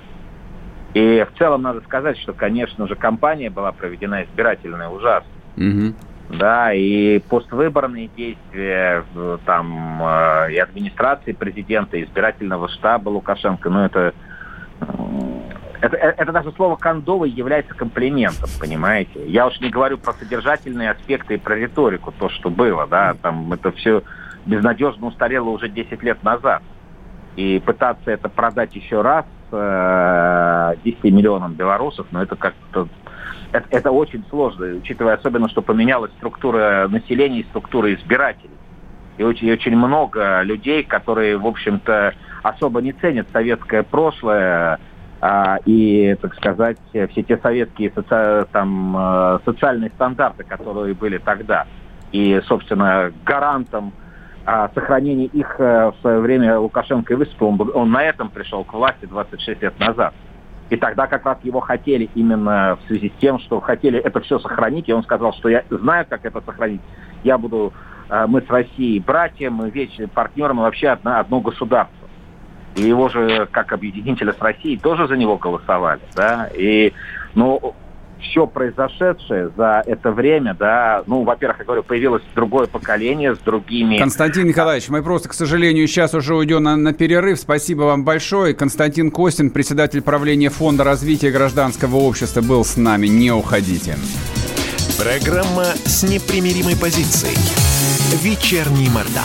И 0.93 1.25
в 1.31 1.37
целом 1.37 1.63
надо 1.63 1.81
сказать, 1.81 2.17
что, 2.17 2.33
конечно 2.33 2.87
же, 2.87 2.95
кампания 2.95 3.49
была 3.49 3.71
проведена 3.71 4.23
избирательная 4.23 4.89
ужасно. 4.89 5.29
Угу. 5.57 5.93
Да, 6.37 6.73
и 6.73 7.19
поствыборные 7.19 8.09
действия 8.09 9.05
там 9.45 10.01
э, 10.03 10.53
и 10.53 10.57
администрации 10.57 11.31
президента, 11.31 11.97
и 11.97 12.03
избирательного 12.03 12.67
штаба 12.67 13.09
Лукашенко, 13.09 13.69
ну 13.69 13.85
это 13.85 14.13
это, 15.79 15.95
это 15.95 16.31
даже 16.31 16.51
слово 16.53 16.75
«кондовый» 16.75 17.29
является 17.29 17.73
комплиментом, 17.73 18.49
понимаете? 18.59 19.25
Я 19.27 19.47
уж 19.47 19.59
не 19.59 19.69
говорю 19.69 19.97
про 19.97 20.13
содержательные 20.13 20.91
аспекты 20.91 21.35
и 21.35 21.37
про 21.37 21.55
риторику, 21.55 22.11
то, 22.17 22.29
что 22.29 22.49
было, 22.49 22.87
да, 22.87 23.15
там 23.21 23.53
это 23.53 23.71
все 23.71 24.03
безнадежно 24.47 25.07
устарело 25.07 25.49
уже 25.49 25.69
10 25.69 26.01
лет 26.03 26.23
назад. 26.23 26.63
И 27.35 27.61
пытаться 27.63 28.09
это 28.09 28.29
продать 28.29 28.75
еще 28.75 29.01
раз 29.01 29.25
э, 29.51 30.73
10 30.83 31.03
миллионам 31.03 31.53
белорусов, 31.53 32.07
ну 32.11 32.21
это 32.21 32.35
как-то 32.35 32.87
это, 33.51 33.67
это 33.69 33.91
очень 33.91 34.25
сложно, 34.29 34.65
учитывая 34.75 35.15
особенно, 35.15 35.47
что 35.49 35.61
поменялась 35.61 36.11
структура 36.17 36.87
населения 36.89 37.41
и 37.41 37.45
структура 37.45 37.93
избирателей. 37.93 38.51
И 39.17 39.23
очень, 39.23 39.51
очень 39.51 39.75
много 39.75 40.41
людей, 40.41 40.83
которые, 40.83 41.37
в 41.37 41.47
общем-то, 41.47 42.13
особо 42.43 42.81
не 42.81 42.91
ценят 42.93 43.27
советское 43.31 43.83
прошлое, 43.83 44.79
а, 45.19 45.57
и, 45.65 46.15
так 46.21 46.35
сказать, 46.35 46.77
все 46.91 47.07
те 47.07 47.37
советские 47.37 47.91
соци... 47.91 48.45
там, 48.51 48.95
э, 48.95 49.39
социальные 49.45 49.89
стандарты, 49.91 50.43
которые 50.43 50.93
были 50.93 51.17
тогда. 51.17 51.65
И, 52.11 52.39
собственно, 52.45 53.11
гарантом 53.25 53.93
сохранения 54.73 55.25
их 55.25 55.55
э, 55.59 55.91
в 55.91 55.95
свое 55.99 56.19
время 56.21 56.57
Лукашенко 56.57 57.13
и 57.13 57.17
выступил. 57.17 57.47
Он, 57.47 57.71
он 57.73 57.91
на 57.91 58.01
этом 58.01 58.29
пришел 58.29 58.63
к 58.63 58.73
власти 58.73 59.05
26 59.05 59.61
лет 59.61 59.77
назад. 59.77 60.13
И 60.69 60.77
тогда 60.77 61.07
как 61.07 61.25
раз 61.25 61.37
его 61.43 61.59
хотели 61.59 62.09
именно 62.15 62.77
в 62.77 62.87
связи 62.87 63.09
с 63.09 63.19
тем, 63.19 63.39
что 63.39 63.59
хотели 63.59 63.99
это 63.99 64.21
все 64.21 64.39
сохранить. 64.39 64.87
И 64.87 64.93
он 64.93 65.03
сказал, 65.03 65.33
что 65.33 65.49
я 65.49 65.65
знаю, 65.69 66.05
как 66.09 66.25
это 66.25 66.41
сохранить. 66.41 66.79
Я 67.25 67.37
буду, 67.37 67.73
э, 68.09 68.25
мы 68.25 68.41
с 68.41 68.49
Россией 68.49 69.01
братья, 69.01 69.49
мы 69.49 69.69
вечные 69.69 70.07
партнеры, 70.07 70.53
мы 70.53 70.63
вообще 70.63 70.87
одно, 70.87 71.19
одно 71.19 71.41
государство. 71.41 72.07
И 72.75 72.83
его 72.83 73.09
же, 73.09 73.47
как 73.51 73.73
объединителя 73.73 74.31
с 74.31 74.39
Россией, 74.39 74.77
тоже 74.77 75.07
за 75.07 75.17
него 75.17 75.35
голосовали. 75.35 75.99
Да? 76.15 76.49
И, 76.55 76.93
ну, 77.35 77.75
все 78.21 78.47
произошедшее 78.47 79.51
за 79.55 79.83
это 79.85 80.11
время, 80.11 80.55
да, 80.57 81.03
ну, 81.07 81.23
во-первых, 81.23 81.59
я 81.59 81.65
говорю, 81.65 81.83
появилось 81.83 82.23
другое 82.35 82.67
поколение 82.67 83.35
с 83.35 83.39
другими... 83.39 83.97
Константин 83.97 84.47
Николаевич, 84.47 84.89
мы 84.89 85.03
просто, 85.03 85.29
к 85.29 85.33
сожалению, 85.33 85.87
сейчас 85.87 86.13
уже 86.13 86.35
уйдем 86.35 86.63
на, 86.63 86.75
на 86.75 86.93
перерыв. 86.93 87.39
Спасибо 87.39 87.83
вам 87.83 88.03
большое. 88.03 88.53
Константин 88.53 89.11
Костин, 89.11 89.51
председатель 89.51 90.01
правления 90.01 90.49
Фонда 90.49 90.83
развития 90.83 91.31
гражданского 91.31 91.97
общества, 91.97 92.41
был 92.41 92.63
с 92.63 92.77
нами. 92.77 93.07
Не 93.07 93.31
уходите. 93.31 93.95
Программа 94.97 95.65
с 95.85 96.03
непримиримой 96.03 96.75
позицией. 96.75 97.37
Вечерний 98.21 98.89
Мордан. 98.89 99.23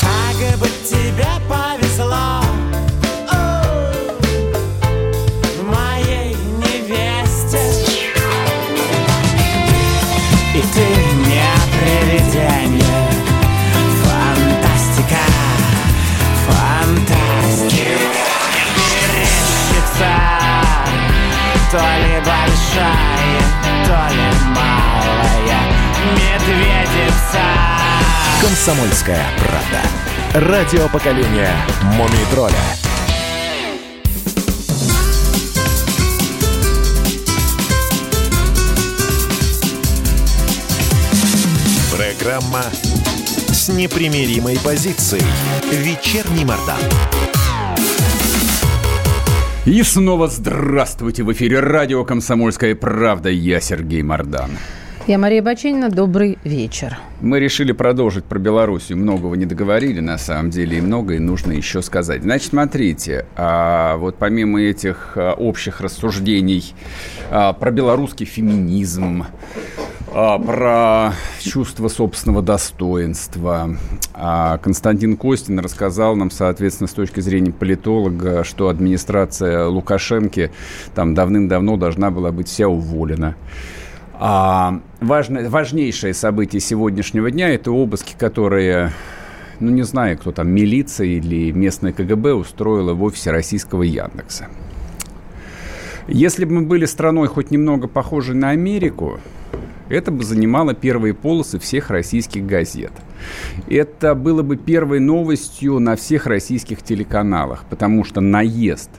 Как 0.00 0.58
бы 0.58 0.66
то 21.70 21.76
ли 21.76 22.18
большая, 22.18 23.40
то 23.86 24.12
ли 24.12 24.28
малая 24.48 25.60
медведица 26.16 27.42
Комсомольская 28.40 29.24
правда. 29.38 30.48
Радио 30.48 30.88
поколения 30.88 31.54
Мумий 31.82 32.26
тролля. 32.32 32.56
Программа 41.94 42.64
с 43.52 43.68
непримиримой 43.68 44.58
позицией. 44.58 45.22
Вечерний 45.70 46.44
Мордан. 46.44 46.80
И 49.66 49.82
снова 49.82 50.26
здравствуйте! 50.28 51.22
В 51.22 51.30
эфире 51.32 51.60
радио 51.60 52.02
«Комсомольская 52.02 52.74
правда». 52.74 53.28
Я 53.28 53.60
Сергей 53.60 54.02
Мордан. 54.02 54.52
Я 55.06 55.18
Мария 55.18 55.42
Баченина. 55.42 55.90
Добрый 55.90 56.38
вечер. 56.44 56.96
Мы 57.20 57.40
решили 57.40 57.72
продолжить 57.72 58.24
про 58.24 58.38
Белоруссию. 58.38 58.96
Многого 58.96 59.36
не 59.36 59.44
договорили, 59.44 60.00
на 60.00 60.16
самом 60.16 60.48
деле, 60.48 60.78
и 60.78 60.80
многое 60.80 61.20
нужно 61.20 61.52
еще 61.52 61.82
сказать. 61.82 62.22
Значит, 62.22 62.48
смотрите, 62.48 63.26
а, 63.36 63.98
вот 63.98 64.16
помимо 64.16 64.62
этих 64.62 65.12
а, 65.16 65.34
общих 65.34 65.82
рассуждений 65.82 66.72
а, 67.30 67.52
про 67.52 67.70
белорусский 67.70 68.24
феминизм, 68.24 69.26
а, 70.12 70.38
про 70.38 71.14
чувство 71.40 71.88
собственного 71.88 72.42
достоинства. 72.42 73.76
А 74.12 74.58
Константин 74.58 75.16
Костин 75.16 75.60
рассказал 75.60 76.16
нам, 76.16 76.30
соответственно, 76.30 76.88
с 76.88 76.92
точки 76.92 77.20
зрения 77.20 77.52
политолога, 77.52 78.42
что 78.44 78.68
администрация 78.68 79.66
Лукашенко 79.66 80.50
там 80.94 81.14
давным-давно 81.14 81.76
должна 81.76 82.10
была 82.10 82.32
быть 82.32 82.48
вся 82.48 82.68
уволена. 82.68 83.36
А 84.14 84.80
важно, 85.00 85.48
важнейшее 85.48 86.12
событие 86.12 86.60
сегодняшнего 86.60 87.30
дня– 87.30 87.48
это 87.54 87.70
обыски, 87.70 88.14
которые, 88.18 88.92
ну, 89.60 89.70
не 89.70 89.82
знаю, 89.82 90.18
кто 90.18 90.32
там, 90.32 90.48
милиция 90.48 91.06
или 91.06 91.52
местное 91.52 91.92
КГБ 91.92 92.34
устроила 92.34 92.92
в 92.92 93.02
офисе 93.02 93.30
российского 93.30 93.82
Яндекса. 93.82 94.48
Если 96.06 96.44
бы 96.44 96.54
мы 96.54 96.62
были 96.62 96.84
страной 96.84 97.28
хоть 97.28 97.50
немного 97.50 97.86
похожей 97.86 98.34
на 98.34 98.50
Америку, 98.50 99.20
это 99.90 100.10
бы 100.12 100.24
занимало 100.24 100.72
первые 100.72 101.14
полосы 101.14 101.58
всех 101.58 101.90
российских 101.90 102.46
газет. 102.46 102.92
Это 103.68 104.14
было 104.14 104.42
бы 104.42 104.56
первой 104.56 105.00
новостью 105.00 105.78
на 105.80 105.96
всех 105.96 106.26
российских 106.26 106.82
телеканалах, 106.82 107.64
потому 107.68 108.04
что 108.04 108.20
наезд 108.20 108.90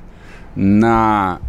на 0.55 1.39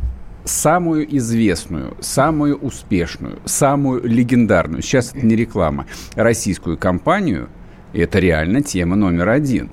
самую 0.45 1.17
известную, 1.17 1.97
самую 2.01 2.57
успешную, 2.57 3.41
самую 3.45 4.05
легендарную, 4.05 4.83
сейчас 4.83 5.13
это 5.15 5.27
не 5.27 5.37
реклама, 5.37 5.87
российскую 6.15 6.79
компанию, 6.79 7.49
это 7.93 8.19
реально 8.19 8.63
тема 8.63 8.97
номер 8.97 9.29
один. 9.29 9.71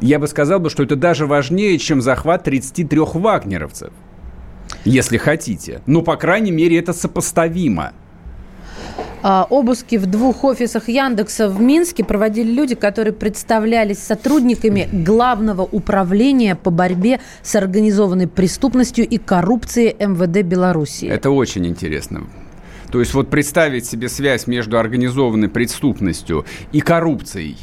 Я 0.00 0.18
бы 0.18 0.26
сказал, 0.26 0.58
бы, 0.60 0.68
что 0.68 0.82
это 0.82 0.96
даже 0.96 1.26
важнее, 1.26 1.78
чем 1.78 2.00
захват 2.00 2.44
33 2.44 2.98
вагнеровцев, 3.14 3.92
если 4.84 5.16
хотите. 5.16 5.80
Но, 5.86 6.02
по 6.02 6.16
крайней 6.16 6.50
мере, 6.50 6.78
это 6.78 6.92
сопоставимо. 6.92 7.92
А, 9.22 9.46
обыски 9.50 9.96
в 9.96 10.06
двух 10.06 10.44
офисах 10.44 10.88
Яндекса 10.88 11.48
в 11.48 11.60
Минске 11.60 12.04
проводили 12.04 12.52
люди, 12.52 12.74
которые 12.74 13.12
представлялись 13.12 13.98
сотрудниками 13.98 14.88
Главного 14.92 15.62
управления 15.62 16.54
по 16.54 16.70
борьбе 16.70 17.20
с 17.42 17.54
организованной 17.56 18.28
преступностью 18.28 19.06
и 19.06 19.18
коррупцией 19.18 19.96
МВД 19.98 20.46
Беларуси. 20.46 21.06
Это 21.06 21.30
очень 21.30 21.66
интересно. 21.66 22.24
То 22.92 23.00
есть 23.00 23.14
вот 23.14 23.28
представить 23.28 23.84
себе 23.84 24.08
связь 24.08 24.46
между 24.46 24.78
организованной 24.78 25.48
преступностью 25.48 26.46
и 26.72 26.80
коррупцией 26.80 27.56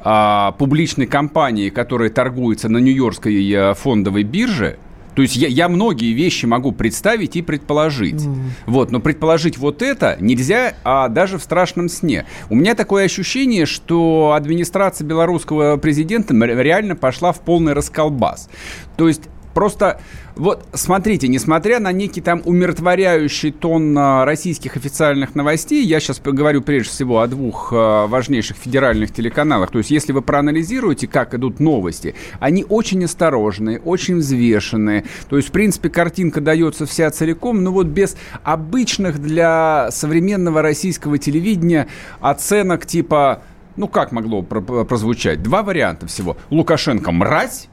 а, 0.00 0.52
публичной 0.52 1.06
компании, 1.06 1.70
которая 1.70 2.10
торгуется 2.10 2.68
на 2.68 2.78
Нью-Йоркской 2.78 3.50
э, 3.52 3.74
фондовой 3.74 4.24
бирже– 4.24 4.78
то 5.14 5.22
есть 5.22 5.36
я, 5.36 5.48
я 5.48 5.68
многие 5.68 6.12
вещи 6.12 6.46
могу 6.46 6.72
представить 6.72 7.36
и 7.36 7.42
предположить. 7.42 8.22
Mm. 8.22 8.36
Вот, 8.66 8.90
но 8.90 9.00
предположить 9.00 9.58
вот 9.58 9.82
это 9.82 10.16
нельзя 10.20 10.74
а 10.84 11.08
даже 11.08 11.38
в 11.38 11.42
страшном 11.42 11.88
сне. 11.88 12.26
У 12.50 12.54
меня 12.54 12.74
такое 12.74 13.04
ощущение, 13.04 13.66
что 13.66 14.32
администрация 14.36 15.06
белорусского 15.06 15.76
президента 15.76 16.34
реально 16.34 16.96
пошла 16.96 17.32
в 17.32 17.40
полный 17.40 17.72
расколбас. 17.72 18.48
То 18.96 19.08
есть 19.08 19.22
Просто 19.54 20.00
вот 20.36 20.66
смотрите, 20.72 21.28
несмотря 21.28 21.78
на 21.78 21.92
некий 21.92 22.20
там 22.20 22.42
умиротворяющий 22.44 23.52
тон 23.52 23.96
а, 23.96 24.24
российских 24.24 24.76
официальных 24.76 25.36
новостей, 25.36 25.84
я 25.84 26.00
сейчас 26.00 26.18
поговорю 26.18 26.60
прежде 26.60 26.90
всего 26.90 27.20
о 27.20 27.28
двух 27.28 27.72
а, 27.72 28.08
важнейших 28.08 28.56
федеральных 28.56 29.12
телеканалах. 29.12 29.70
То 29.70 29.78
есть, 29.78 29.92
если 29.92 30.12
вы 30.12 30.22
проанализируете, 30.22 31.06
как 31.06 31.34
идут 31.34 31.60
новости, 31.60 32.16
они 32.40 32.66
очень 32.68 33.04
осторожные, 33.04 33.78
очень 33.78 34.16
взвешенные. 34.16 35.04
То 35.28 35.36
есть, 35.36 35.50
в 35.50 35.52
принципе, 35.52 35.88
картинка 35.88 36.40
дается 36.40 36.84
вся 36.84 37.10
целиком, 37.12 37.62
но 37.62 37.70
вот 37.70 37.86
без 37.86 38.16
обычных 38.42 39.20
для 39.20 39.88
современного 39.92 40.62
российского 40.62 41.16
телевидения 41.18 41.86
оценок 42.20 42.86
типа, 42.86 43.42
ну 43.76 43.86
как 43.86 44.10
могло 44.10 44.42
прозвучать? 44.42 45.42
Два 45.42 45.62
варианта 45.62 46.06
всего. 46.06 46.36
Лукашенко 46.50 47.12
мразь 47.12 47.68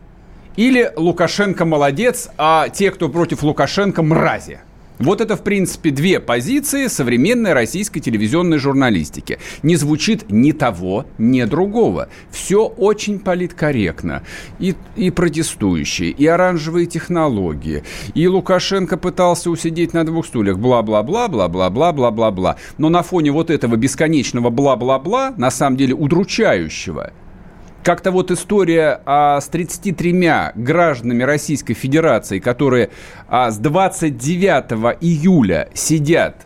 или 0.55 0.91
Лукашенко 0.95 1.65
молодец, 1.65 2.29
а 2.37 2.69
те, 2.69 2.91
кто 2.91 3.09
против 3.09 3.43
Лукашенко, 3.43 4.03
мрази. 4.03 4.59
Вот 5.01 5.19
это, 5.19 5.35
в 5.35 5.41
принципе, 5.41 5.89
две 5.89 6.19
позиции 6.19 6.85
современной 6.85 7.53
российской 7.53 7.99
телевизионной 7.99 8.59
журналистики. 8.59 9.39
Не 9.63 9.75
звучит 9.75 10.25
ни 10.29 10.51
того, 10.51 11.07
ни 11.17 11.43
другого. 11.43 12.09
Все 12.29 12.65
очень 12.65 13.17
политкорректно. 13.17 14.21
И, 14.59 14.75
и 14.95 15.09
протестующие, 15.09 16.11
и 16.11 16.27
оранжевые 16.27 16.85
технологии, 16.85 17.83
и 18.13 18.27
Лукашенко 18.27 18.95
пытался 18.97 19.49
усидеть 19.49 19.93
на 19.93 20.05
двух 20.05 20.27
стульях. 20.27 20.59
Бла-бла-бла, 20.59 21.27
бла-бла-бла, 21.27 21.91
бла-бла-бла. 21.91 22.57
Но 22.77 22.89
на 22.89 23.01
фоне 23.01 23.31
вот 23.31 23.49
этого 23.49 23.77
бесконечного 23.77 24.51
бла-бла-бла, 24.51 25.33
на 25.35 25.49
самом 25.49 25.77
деле 25.77 25.95
удручающего, 25.95 27.11
как-то 27.83 28.11
вот 28.11 28.31
история 28.31 29.01
а, 29.05 29.39
с 29.39 29.47
33 29.47 30.31
гражданами 30.55 31.23
Российской 31.23 31.73
Федерации, 31.73 32.39
которые 32.39 32.89
а, 33.27 33.51
с 33.51 33.57
29 33.57 34.97
июля 35.01 35.69
сидят 35.73 36.45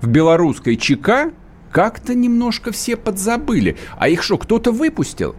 в 0.00 0.08
белорусской 0.08 0.76
ЧК, 0.76 1.30
как-то 1.70 2.14
немножко 2.14 2.72
все 2.72 2.96
подзабыли. 2.96 3.76
А 3.98 4.08
их 4.08 4.22
что, 4.22 4.38
кто-то 4.38 4.72
выпустил? 4.72 5.36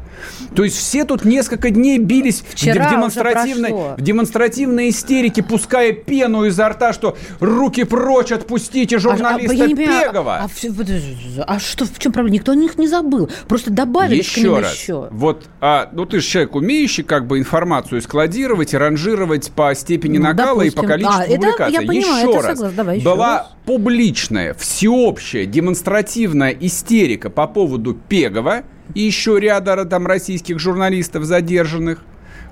То 0.56 0.64
есть 0.64 0.78
все 0.78 1.06
тут 1.06 1.26
несколько 1.26 1.70
дней 1.70 1.98
бились 2.00 2.44
Вчера 2.48 2.88
в, 2.88 2.92
демонстративной, 2.92 3.72
в 3.98 4.02
демонстративной 4.02 4.90
истерике, 4.90 5.44
пуская 5.44 5.94
пену 5.94 6.46
изо 6.46 6.70
рта, 6.70 6.94
что 6.94 7.18
руки 7.40 7.84
прочь, 7.84 8.32
отпустите 8.32 9.00
журналиста 9.00 9.54
а, 9.54 9.56
а, 9.56 9.58
я 9.58 9.68
не 9.68 9.76
понимаю, 9.76 10.12
Пегова. 10.12 10.36
А, 10.38 10.48
а, 11.48 11.56
а 11.56 11.60
что, 11.60 11.86
в 11.86 12.00
чем 12.00 12.12
проблема? 12.12 12.36
Никто 12.36 12.52
о 12.52 12.56
них 12.56 12.78
не 12.78 12.88
забыл. 12.88 13.30
Просто 13.48 13.72
добавили 13.72 14.18
еще 14.20 14.42
к 14.42 14.44
ним 14.44 14.56
раз. 14.58 14.74
еще. 14.76 15.08
Вот, 15.12 15.46
а, 15.62 15.90
ну 15.92 16.06
ты 16.06 16.20
же 16.20 16.28
человек, 16.28 16.56
умеющий 16.56 17.04
как 17.04 17.28
бы 17.28 17.40
информацию 17.40 18.02
складировать 18.02 18.74
и 18.74 18.78
ранжировать 18.78 19.52
по 19.52 19.74
степени 19.76 20.18
Ну, 20.18 20.26
накала 20.26 20.62
и 20.62 20.70
по 20.70 20.82
допустим. 20.82 20.90
количеству 20.90 21.22
А, 21.22 21.24
это 21.26 21.36
публикаций. 21.36 21.74
я 21.74 21.82
понимаю, 21.82 22.28
еще 22.28 22.38
это 22.38 22.48
раз, 22.48 22.58
согласна. 22.58 22.78
Давай 22.78 22.96
еще 22.98 23.06
была 23.06 23.38
раз. 23.38 23.48
публичная, 23.66 24.54
всеобщая, 24.54 25.46
демонстративная 25.46 26.52
истерика 26.52 27.30
по 27.30 27.48
поводу 27.48 27.94
Пегова 27.94 28.64
и 28.94 29.02
еще 29.02 29.40
ряда 29.40 29.86
там 29.86 30.08
российских 30.08 30.60
журналистов 30.60 31.24
задержанных. 31.24 32.00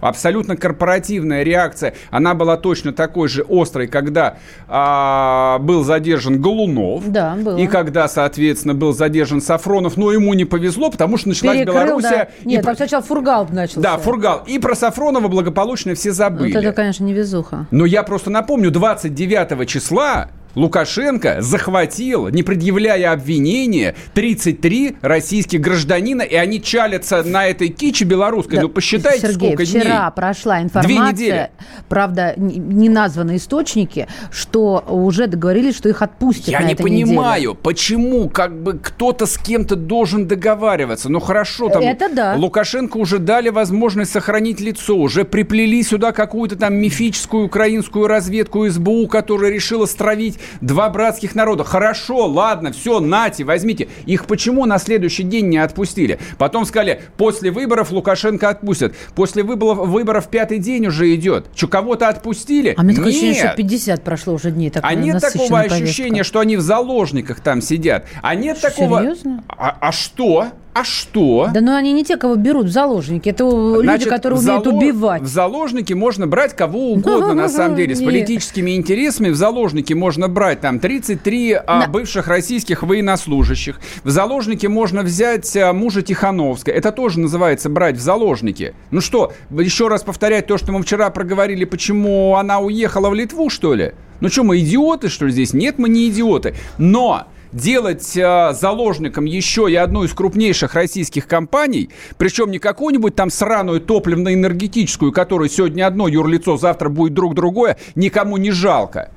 Абсолютно 0.02 0.56
корпоративная 0.56 1.42
реакция. 1.44 1.96
Она 2.12 2.36
была 2.36 2.58
точно 2.58 2.92
такой 2.92 3.28
же 3.28 3.46
острой, 3.48 3.88
когда 3.88 4.38
а, 4.68 5.58
был 5.60 5.84
задержан 5.84 6.40
Голунов. 6.42 7.04
Да, 7.08 7.36
было. 7.36 7.58
И 7.58 7.66
когда, 7.66 8.08
соответственно, 8.08 8.74
был 8.74 8.94
задержан 8.94 9.42
Сафронов, 9.42 9.98
но 9.98 10.12
ему 10.12 10.34
не 10.34 10.46
повезло, 10.46 10.92
потому 10.92 11.18
что 11.18 11.30
началась 11.30 11.58
Перекрыл, 11.58 11.76
Белоруссия. 11.76 12.10
да. 12.10 12.28
и 12.44 12.48
Нет, 12.48 12.62
про- 12.62 12.72
там 12.72 12.76
сначала 12.76 13.04
фургал 13.04 13.48
начался. 13.50 13.82
Да, 13.82 13.98
Фургал. 13.98 14.44
И 14.46 14.60
про 14.60 14.76
Сафронова 14.76 15.28
благополучно 15.28 15.96
все 15.96 16.12
забыли. 16.12 16.54
Вот 16.54 16.64
это, 16.64 16.74
конечно, 16.74 17.04
невезуха. 17.04 17.66
Но 17.72 17.86
я 17.86 18.04
просто 18.04 18.30
напомню, 18.30 18.72
29 18.72 19.68
числа 19.68 20.28
Лукашенко 20.56 21.42
захватил, 21.42 22.30
не 22.30 22.44
предъявляя 22.44 23.12
обвинения, 23.12 23.96
33 24.14 24.98
российских 25.02 25.62
гражданина, 25.62 26.22
и 26.22 26.36
они 26.36 26.62
чалятся 26.62 27.24
на 27.24 27.48
этой 27.48 27.68
киче 27.70 28.06
белорусской. 28.06 28.58
Да, 28.58 28.64
ну, 28.64 28.70
посчитайте, 28.70 29.22
Сергей, 29.28 29.50
сколько 29.54 29.66
вчера 29.66 29.82
дней. 29.84 30.12
прошла 30.16 30.56
Две 30.56 30.64
информация, 30.64 31.12
недели. 31.12 31.50
правда, 31.90 32.34
не 32.38 32.90
названы 32.90 33.36
источники, 33.36 34.08
что 34.32 34.84
уже 34.88 35.28
договорились, 35.28 35.76
что 35.76 35.90
их 35.90 36.02
отпустят 36.02 36.48
Я 36.48 36.62
на 36.62 36.66
не 36.68 36.74
этой 36.74 36.90
неделе. 36.90 37.06
понимаю, 37.06 37.56
почему 37.56 38.30
как 38.30 38.62
бы 38.62 38.80
кто-то 38.80 39.26
с 39.26 39.38
кем-то 39.38 39.76
должен 39.76 40.28
договариваться. 40.28 41.10
Ну 41.10 41.20
хорошо, 41.20 41.70
там 41.70 41.84
Это 41.84 42.10
да. 42.14 42.36
Лукашенко 42.38 42.98
уже 42.98 43.20
дали 43.20 43.50
возможность 43.50 44.12
сохранить 44.12 44.60
лицо, 44.62 44.96
уже 44.96 45.26
приплели 45.26 45.84
сюда 45.84 46.12
какую-то 46.12 46.56
там 46.56 46.76
мифическую 46.76 47.46
украинскую 47.46 48.08
разведку 48.08 48.68
СБУ, 48.68 49.08
которая 49.08 49.52
решила 49.52 49.86
стравить 49.86 50.40
два 50.62 50.90
братских 50.90 51.36
народа. 51.36 51.64
Хорошо, 51.64 52.28
ладно, 52.28 52.72
все, 52.72 53.00
нате, 53.00 53.44
возьмите. 53.44 53.88
Их 54.06 54.26
почему 54.26 54.66
на 54.66 54.78
следующий 54.80 55.24
день 55.24 55.48
не 55.50 55.58
отпустили? 55.58 56.20
Потом 56.38 56.66
сказали, 56.66 57.02
после 57.18 57.52
выборов 57.52 57.92
Лукашенко 57.92 58.50
отпустят. 58.50 58.96
После 59.16 59.44
выборов, 59.44 59.88
выборов 59.88 60.28
пятый 60.30 60.60
день 60.60 60.88
уже 60.88 61.14
идет. 61.16 61.48
Че, 61.56 61.68
кого-то 61.68 62.08
отпустили? 62.10 62.74
А 62.78 62.84
мне 62.84 62.96
такое 62.96 63.10
ощущение, 63.12 63.34
Нет. 63.36 63.48
что 63.48 63.58
50 63.58 64.04
прошло 64.04 64.34
уже 64.34 64.52
дней. 64.52 64.70
Так 64.70 64.84
А 64.86 64.94
нет 64.94 65.22
такого 65.22 65.48
повестка. 65.50 65.76
ощущения, 65.84 66.24
что 66.24 66.40
они 66.40 66.58
в 66.58 66.62
заложниках 66.62 67.40
там 67.40 67.62
сидят. 67.62 68.06
А 68.22 68.36
нет 68.36 68.58
Что, 68.58 68.70
такого... 68.70 69.00
серьезно? 69.02 69.44
А, 69.48 69.78
а 69.80 69.92
что? 69.92 70.48
А 70.76 70.84
что? 70.84 71.48
Да 71.54 71.62
ну 71.62 71.74
они 71.74 71.94
не 71.94 72.04
те, 72.04 72.18
кого 72.18 72.36
берут 72.36 72.66
в 72.66 72.70
заложники. 72.70 73.30
Это 73.30 73.46
люди, 73.46 73.86
Значит, 73.86 74.10
которые 74.10 74.40
в 74.40 74.44
умеют 74.44 74.66
зало- 74.66 74.76
убивать. 74.76 75.22
В 75.22 75.28
заложники 75.28 75.94
можно 75.94 76.28
брать 76.28 76.54
кого 76.54 76.92
угодно, 76.92 77.34
на 77.34 77.48
самом 77.48 77.76
деле. 77.78 77.96
С 77.96 78.02
политическими 78.04 78.76
интересами 78.76 79.30
в 79.30 79.36
заложники 79.36 79.94
можно 79.94 80.28
брать 80.28 80.60
там 80.60 80.80
33 80.80 81.54
а, 81.54 81.88
бывших 81.88 82.28
российских 82.28 82.84
военнослужащих. 82.84 83.80
В 84.04 84.10
заложники 84.10 84.68
можно 84.68 85.02
взять 85.02 85.56
а, 85.56 85.72
мужа 85.72 86.02
Тихановской. 86.02 86.74
Это 86.74 86.92
тоже 86.92 87.22
называется 87.22 87.70
брать 87.70 87.96
в 87.96 88.02
заложники. 88.02 88.74
Ну 88.92 89.00
что, 89.00 89.32
еще 89.50 89.88
раз 89.88 90.04
повторять 90.04 90.48
то, 90.48 90.58
что 90.58 90.74
мы 90.74 90.84
вчера 90.84 91.10
проговорили, 91.10 91.64
почему 91.64 92.36
она 92.36 92.60
уехала 92.60 93.10
в 93.10 93.14
Литву, 93.14 93.50
что 93.50 93.76
ли? 93.76 93.94
Ну 94.20 94.28
что, 94.28 94.44
мы 94.44 94.60
идиоты, 94.60 95.08
что 95.08 95.26
ли, 95.26 95.32
здесь? 95.32 95.54
Нет, 95.54 95.78
мы 95.78 95.88
не 95.88 96.10
идиоты. 96.10 96.54
Но 96.78 97.28
делать 97.56 98.16
э, 98.18 98.54
заложником 98.54 99.26
еще 99.26 99.72
и 99.72 99.76
одну 99.76 100.04
из 100.04 100.14
крупнейших 100.14 100.74
российских 100.76 101.26
компаний, 101.28 101.90
причем 102.18 102.52
не 102.52 102.60
какую-нибудь 102.60 103.16
там 103.16 103.30
сраную 103.30 103.80
топливно-энергетическую, 103.82 105.12
которая 105.12 105.50
сегодня 105.50 105.88
одно 105.88 106.08
юрлицо, 106.08 106.58
завтра 106.58 106.90
будет 106.90 107.14
друг 107.14 107.34
другое, 107.34 107.78
никому 107.96 108.38
не 108.38 108.52
жалко. 108.52 109.12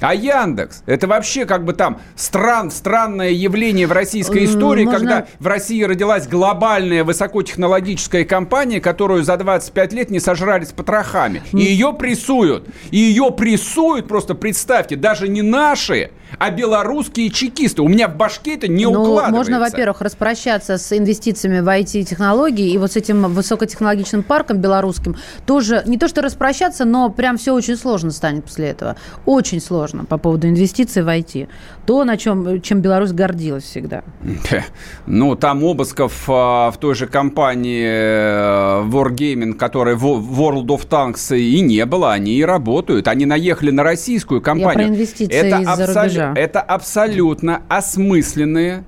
А 0.00 0.14
Яндекс, 0.16 0.82
это 0.86 1.06
вообще 1.06 1.44
как 1.44 1.64
бы 1.64 1.74
там 1.74 2.00
стран, 2.16 2.72
странное 2.72 3.30
явление 3.30 3.86
в 3.86 3.92
российской 3.92 4.46
истории, 4.46 4.84
можно- 4.84 4.98
когда 4.98 5.26
в 5.38 5.46
России 5.46 5.80
родилась 5.84 6.26
глобальная 6.26 7.04
высокотехнологическая 7.04 8.24
компания, 8.24 8.80
которую 8.80 9.22
за 9.22 9.36
25 9.36 9.92
лет 9.92 10.10
не 10.10 10.18
сожрали 10.18 10.64
с 10.64 10.72
потрохами. 10.72 11.42
И 11.52 11.58
ее 11.58 11.92
прессуют. 11.92 12.66
И 12.90 12.96
ее 12.96 13.30
прессуют, 13.30 14.08
просто 14.08 14.34
представьте, 14.34 14.96
даже 14.96 15.28
не 15.28 15.42
наши, 15.42 16.10
а 16.38 16.50
белорусские 16.50 17.30
чекисты. 17.30 17.82
У 17.82 17.88
меня 17.88 18.08
в 18.08 18.16
башке 18.16 18.54
это 18.54 18.68
не 18.68 18.84
Ну, 18.84 18.90
укладывается. 18.92 19.30
можно, 19.30 19.60
во-первых, 19.60 20.00
распрощаться 20.00 20.78
с 20.78 20.96
инвестициями 20.96 21.60
в 21.60 21.68
IT-технологии 21.68 22.70
и 22.72 22.78
вот 22.78 22.92
с 22.92 22.96
этим 22.96 23.32
высокотехнологичным 23.32 24.22
парком 24.22 24.58
белорусским 24.58 25.16
тоже 25.46 25.82
не 25.86 25.98
то 25.98 26.08
что 26.08 26.22
распрощаться, 26.22 26.84
но 26.84 27.10
прям 27.10 27.38
все 27.38 27.54
очень 27.54 27.76
сложно 27.76 28.10
станет 28.10 28.44
после 28.44 28.68
этого. 28.68 28.96
Очень 29.26 29.60
сложно 29.60 30.04
по 30.04 30.18
поводу 30.18 30.48
инвестиций 30.48 31.02
в 31.02 31.08
IT. 31.08 31.48
То, 31.86 32.04
на 32.04 32.16
чем, 32.16 32.60
чем 32.62 32.80
Беларусь 32.80 33.12
гордилась 33.12 33.64
всегда. 33.64 34.02
Ну, 35.06 35.34
там 35.34 35.64
обысков 35.64 36.24
а, 36.28 36.70
в 36.70 36.76
той 36.78 36.94
же 36.94 37.08
компании 37.08 37.84
э, 37.84 38.84
Wargaming, 38.88 39.54
которая 39.54 39.96
в- 39.96 40.04
World 40.04 40.66
of 40.66 40.86
Tanks 40.88 41.36
и 41.36 41.60
не 41.60 41.84
было, 41.84 42.12
они 42.12 42.34
и 42.34 42.44
работают. 42.44 43.08
Они 43.08 43.26
наехали 43.26 43.72
на 43.72 43.82
российскую 43.82 44.40
компанию. 44.40 44.74
про 44.74 44.94
инвестиции 44.94 45.60
из-за 45.60 45.86
рубежа. 45.86 46.32
Это 46.36 46.60
абсолютно 46.60 47.62
осмысленные, 47.68 48.84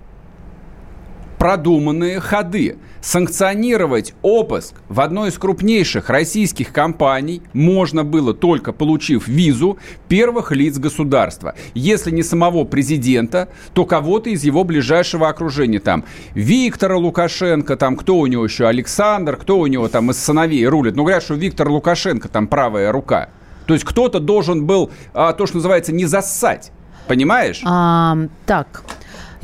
продуманные 1.38 2.20
ходы. 2.20 2.76
Санкционировать 3.05 4.14
обыск 4.22 4.76
в 4.88 4.98
одной 4.98 5.28
из 5.28 5.36
крупнейших 5.36 6.09
российских 6.09 6.72
компаний 6.72 7.42
можно 7.52 8.02
было 8.02 8.32
только 8.32 8.72
получив 8.72 9.28
визу 9.28 9.76
первых 10.09 10.52
лиц 10.52 10.78
государства. 10.78 11.55
Если 11.74 12.11
не 12.11 12.22
самого 12.22 12.64
президента, 12.64 13.50
то 13.74 13.84
кого-то 13.84 14.30
из 14.30 14.42
его 14.44 14.64
ближайшего 14.64 15.28
окружения. 15.28 15.80
Там 15.80 16.07
Виктора 16.32 16.96
Лукашенко, 16.96 17.76
там 17.76 17.96
кто 17.96 18.16
у 18.16 18.26
него 18.26 18.46
еще, 18.46 18.66
Александр, 18.66 19.36
кто 19.36 19.59
у 19.59 19.66
него 19.66 19.88
там 19.88 20.11
из 20.11 20.16
сыновей 20.16 20.66
рулит. 20.66 20.96
Ну, 20.96 21.02
говорят, 21.02 21.22
что 21.22 21.34
Виктор 21.34 21.68
Лукашенко 21.68 22.30
там 22.30 22.46
правая 22.46 22.90
рука. 22.90 23.28
То 23.66 23.74
есть 23.74 23.84
кто-то 23.84 24.18
должен 24.18 24.64
был, 24.64 24.90
а, 25.12 25.34
то, 25.34 25.44
что 25.44 25.57
называется, 25.57 25.92
не 25.92 26.07
зассать. 26.07 26.72
Понимаешь? 27.07 27.61
А, 27.66 28.16
так, 28.46 28.82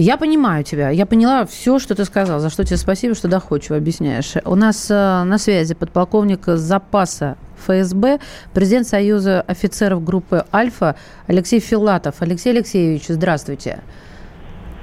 я 0.02 0.16
понимаю 0.16 0.64
тебя. 0.64 0.90
Я 0.90 1.04
поняла 1.04 1.44
все, 1.44 1.78
что 1.78 1.94
ты 1.94 2.04
сказал. 2.04 2.40
За 2.40 2.48
что 2.48 2.64
тебе 2.64 2.78
спасибо, 2.78 3.14
что 3.14 3.28
доходчиво 3.28 3.76
объясняешь. 3.76 4.32
У 4.44 4.54
нас 4.54 4.90
э, 4.90 4.94
на 4.94 5.36
связи 5.38 5.74
подполковник 5.74 6.46
запаса 6.46 7.36
ФСБ, 7.64 8.18
президент 8.54 8.86
Союза 8.86 9.42
офицеров 9.42 10.02
группы 10.02 10.46
«Альфа» 10.54 10.96
Алексей 11.26 11.60
Филатов. 11.60 12.16
Алексей 12.20 12.50
Алексеевич, 12.50 13.04
здравствуйте. 13.08 13.80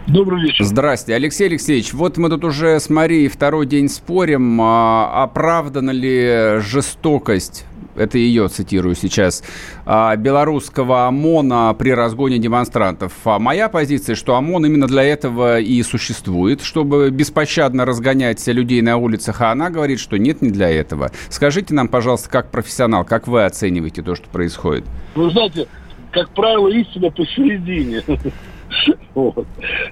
Добрый 0.05 0.41
вечер. 0.41 0.63
Здрасте, 0.63 1.15
Алексей 1.15 1.47
Алексеевич. 1.47 1.93
Вот 1.93 2.17
мы 2.17 2.29
тут 2.29 2.45
уже 2.45 2.79
с 2.79 2.89
Марией 2.89 3.27
второй 3.27 3.65
день 3.65 3.89
спорим, 3.89 4.61
а, 4.61 5.23
оправдана 5.23 5.91
ли 5.91 6.59
жестокость, 6.59 7.65
это 7.97 8.17
ее 8.17 8.47
цитирую 8.47 8.95
сейчас, 8.95 9.43
а, 9.85 10.15
белорусского 10.15 11.07
ОМОНа 11.07 11.75
при 11.77 11.91
разгоне 11.91 12.37
демонстрантов. 12.37 13.13
А 13.25 13.39
моя 13.39 13.69
позиция, 13.69 14.15
что 14.15 14.35
ОМОН 14.35 14.65
именно 14.67 14.87
для 14.87 15.03
этого 15.03 15.59
и 15.59 15.81
существует, 15.83 16.61
чтобы 16.61 17.09
беспощадно 17.09 17.85
разгонять 17.85 18.45
людей 18.47 18.81
на 18.81 18.97
улицах, 18.97 19.41
а 19.41 19.51
она 19.51 19.69
говорит, 19.69 19.99
что 19.99 20.17
нет, 20.17 20.41
не 20.41 20.49
для 20.49 20.69
этого. 20.69 21.11
Скажите 21.29 21.73
нам, 21.73 21.87
пожалуйста, 21.87 22.29
как 22.29 22.51
профессионал, 22.51 23.03
как 23.05 23.27
вы 23.27 23.45
оцениваете 23.45 24.01
то, 24.01 24.15
что 24.15 24.29
происходит? 24.29 24.85
Вы 25.15 25.29
знаете, 25.31 25.67
как 26.11 26.29
правило, 26.29 26.67
истина 26.69 27.11
посередине. 27.11 28.01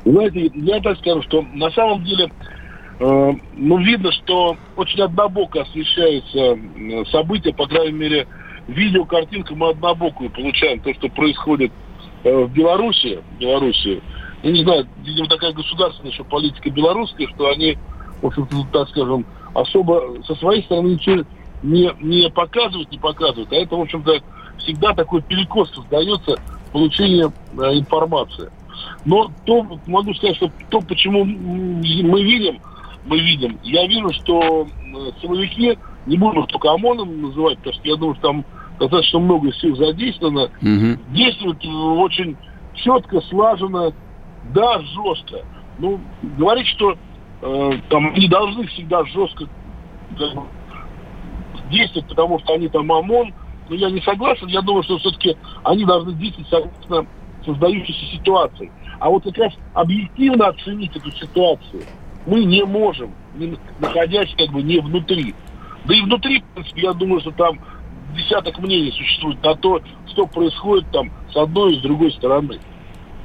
Знаете, 0.06 0.51
я 0.53 0.80
так 0.82 0.97
скажу, 0.99 1.22
что 1.24 1.45
на 1.53 1.70
самом 1.72 2.03
деле, 2.03 2.32
ну, 2.99 3.77
видно, 3.79 4.11
что 4.11 4.55
очень 4.77 5.01
однобоко 5.01 5.61
освещаются 5.61 6.39
э, 6.39 7.05
события, 7.11 7.53
по 7.53 7.67
крайней 7.67 7.97
мере, 7.97 8.27
видео, 8.67 9.05
картинка 9.05 9.53
мы 9.55 9.69
однобокую 9.69 10.29
получаем, 10.29 10.79
то, 10.79 10.93
что 10.93 11.09
происходит 11.09 11.71
э, 12.23 12.33
в 12.33 12.51
Беларуси, 12.51 13.19
Беларуси. 13.39 14.01
Я 14.43 14.51
не 14.51 14.63
знаю, 14.63 14.87
видимо, 15.03 15.27
такая 15.27 15.51
государственная 15.53 16.11
еще 16.11 16.23
политика 16.23 16.69
белорусская, 16.69 17.27
что 17.35 17.49
они, 17.49 17.77
в 18.21 18.27
общем-то, 18.27 18.65
так 18.71 18.89
скажем, 18.89 19.25
особо 19.53 20.21
со 20.25 20.35
своей 20.35 20.63
стороны 20.63 20.89
ничего 20.93 21.23
не, 21.63 21.91
не 21.99 22.29
показывают, 22.29 22.91
не 22.91 22.97
показывают. 22.97 23.51
А 23.51 23.55
это, 23.55 23.75
в 23.75 23.81
общем-то, 23.81 24.19
всегда 24.59 24.93
такой 24.93 25.21
перекос 25.21 25.73
создается 25.73 26.37
получение 26.71 27.31
э, 27.57 27.77
информации. 27.77 28.51
Но 29.05 29.31
то, 29.45 29.65
могу 29.87 30.13
сказать, 30.13 30.35
что 30.37 30.51
то, 30.69 30.81
почему 30.81 31.25
мы 31.25 32.23
видим, 32.23 32.59
мы 33.06 33.20
видим, 33.20 33.60
я 33.64 33.88
вижу, 33.88 34.12
что 34.14 34.68
силовики, 35.22 35.78
не 36.06 36.18
буду 36.18 36.45
только 36.47 36.72
ОМОНом 36.72 37.22
называть, 37.22 37.58
потому 37.60 37.74
что 37.74 37.88
я 37.88 37.95
думаю, 37.95 38.16
что 38.16 38.28
там 38.28 38.45
достаточно 38.80 39.20
много 39.20 39.53
сил 39.53 39.76
задействовано, 39.76 40.45
угу. 40.45 41.01
действуют 41.10 41.64
очень 41.66 42.38
четко, 42.74 43.22
слаженно, 43.22 43.93
да, 44.53 44.82
жестко. 44.82 45.45
Ну, 45.78 45.99
говорить, 46.38 46.68
что 46.68 46.95
э, 47.41 47.72
там 47.89 48.14
не 48.14 48.28
должны 48.28 48.68
всегда 48.68 49.03
жестко 49.06 49.45
как 50.18 50.36
бы, 50.36 50.43
действовать, 51.70 52.08
потому 52.10 52.39
что 52.39 52.53
они 52.53 52.68
там 52.70 52.91
ОМОН, 52.91 53.34
но 53.70 53.76
я 53.76 53.89
не 53.89 54.01
согласен. 54.01 54.47
Я 54.47 54.62
думаю, 54.62 54.84
что 54.84 54.97
все-таки 54.99 55.36
они 55.64 55.86
должны 55.86 56.14
действовать 56.14 56.49
согласно 56.49 57.08
создающейся 57.43 58.06
ситуации. 58.18 58.72
А 58.99 59.10
вот 59.10 59.24
как 59.24 59.38
раз 59.38 59.53
объективно 59.74 60.47
оценить 60.47 60.95
эту 60.95 61.12
ситуацию 61.12 61.84
мы 62.26 62.43
не 62.43 62.63
можем, 62.63 63.13
находясь 63.80 64.34
как 64.38 64.49
бы 64.49 64.61
не 64.61 64.80
внутри. 64.80 65.36
Да 65.86 65.95
и 65.95 66.01
внутри, 66.01 66.41
в 66.41 66.53
принципе, 66.53 66.82
я 66.82 66.93
думаю, 66.93 67.21
что 67.21 67.32
там 67.32 67.59
десяток 68.15 68.57
мнений 68.59 68.91
существует 68.91 69.41
на 69.43 69.55
то, 69.55 69.82
что 70.07 70.26
происходит 70.26 70.89
там 70.91 71.11
с 71.32 71.36
одной 71.36 71.76
и 71.76 71.80
с 71.80 71.82
другой 71.82 72.11
стороны. 72.13 72.59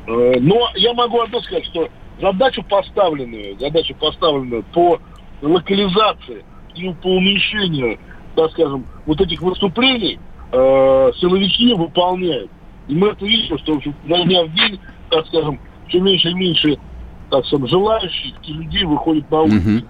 Э, 0.06 0.34
но 0.40 0.68
я 0.74 0.92
могу 0.92 1.20
одно 1.20 1.40
сказать, 1.40 1.64
что 1.66 1.88
задачу 2.20 2.62
поставленную, 2.64 3.58
задачу 3.58 3.94
поставленную 3.94 4.64
по 4.74 4.98
локализации 5.40 6.44
и 6.74 6.92
по 7.02 7.08
уменьшению, 7.08 7.98
так 8.36 8.50
скажем, 8.52 8.84
вот 9.06 9.20
этих 9.20 9.40
выступлений 9.40 10.18
э, 10.52 11.12
силовики 11.18 11.72
выполняют. 11.74 12.50
И 12.88 12.94
мы 12.94 13.08
это 13.08 13.24
видим, 13.24 13.58
что 13.58 13.74
в 13.74 14.24
дня 14.24 14.44
в 14.44 14.54
день, 14.54 14.80
так 15.10 15.26
скажем, 15.28 15.60
все 15.88 16.00
меньше 16.00 16.30
и 16.30 16.34
меньше, 16.34 16.78
так 17.30 17.46
скажем, 17.46 17.66
желающих 17.66 18.34
людей 18.46 18.84
выходит 18.84 19.30
на 19.30 19.42
улицу. 19.42 19.78
Угу. 19.78 19.86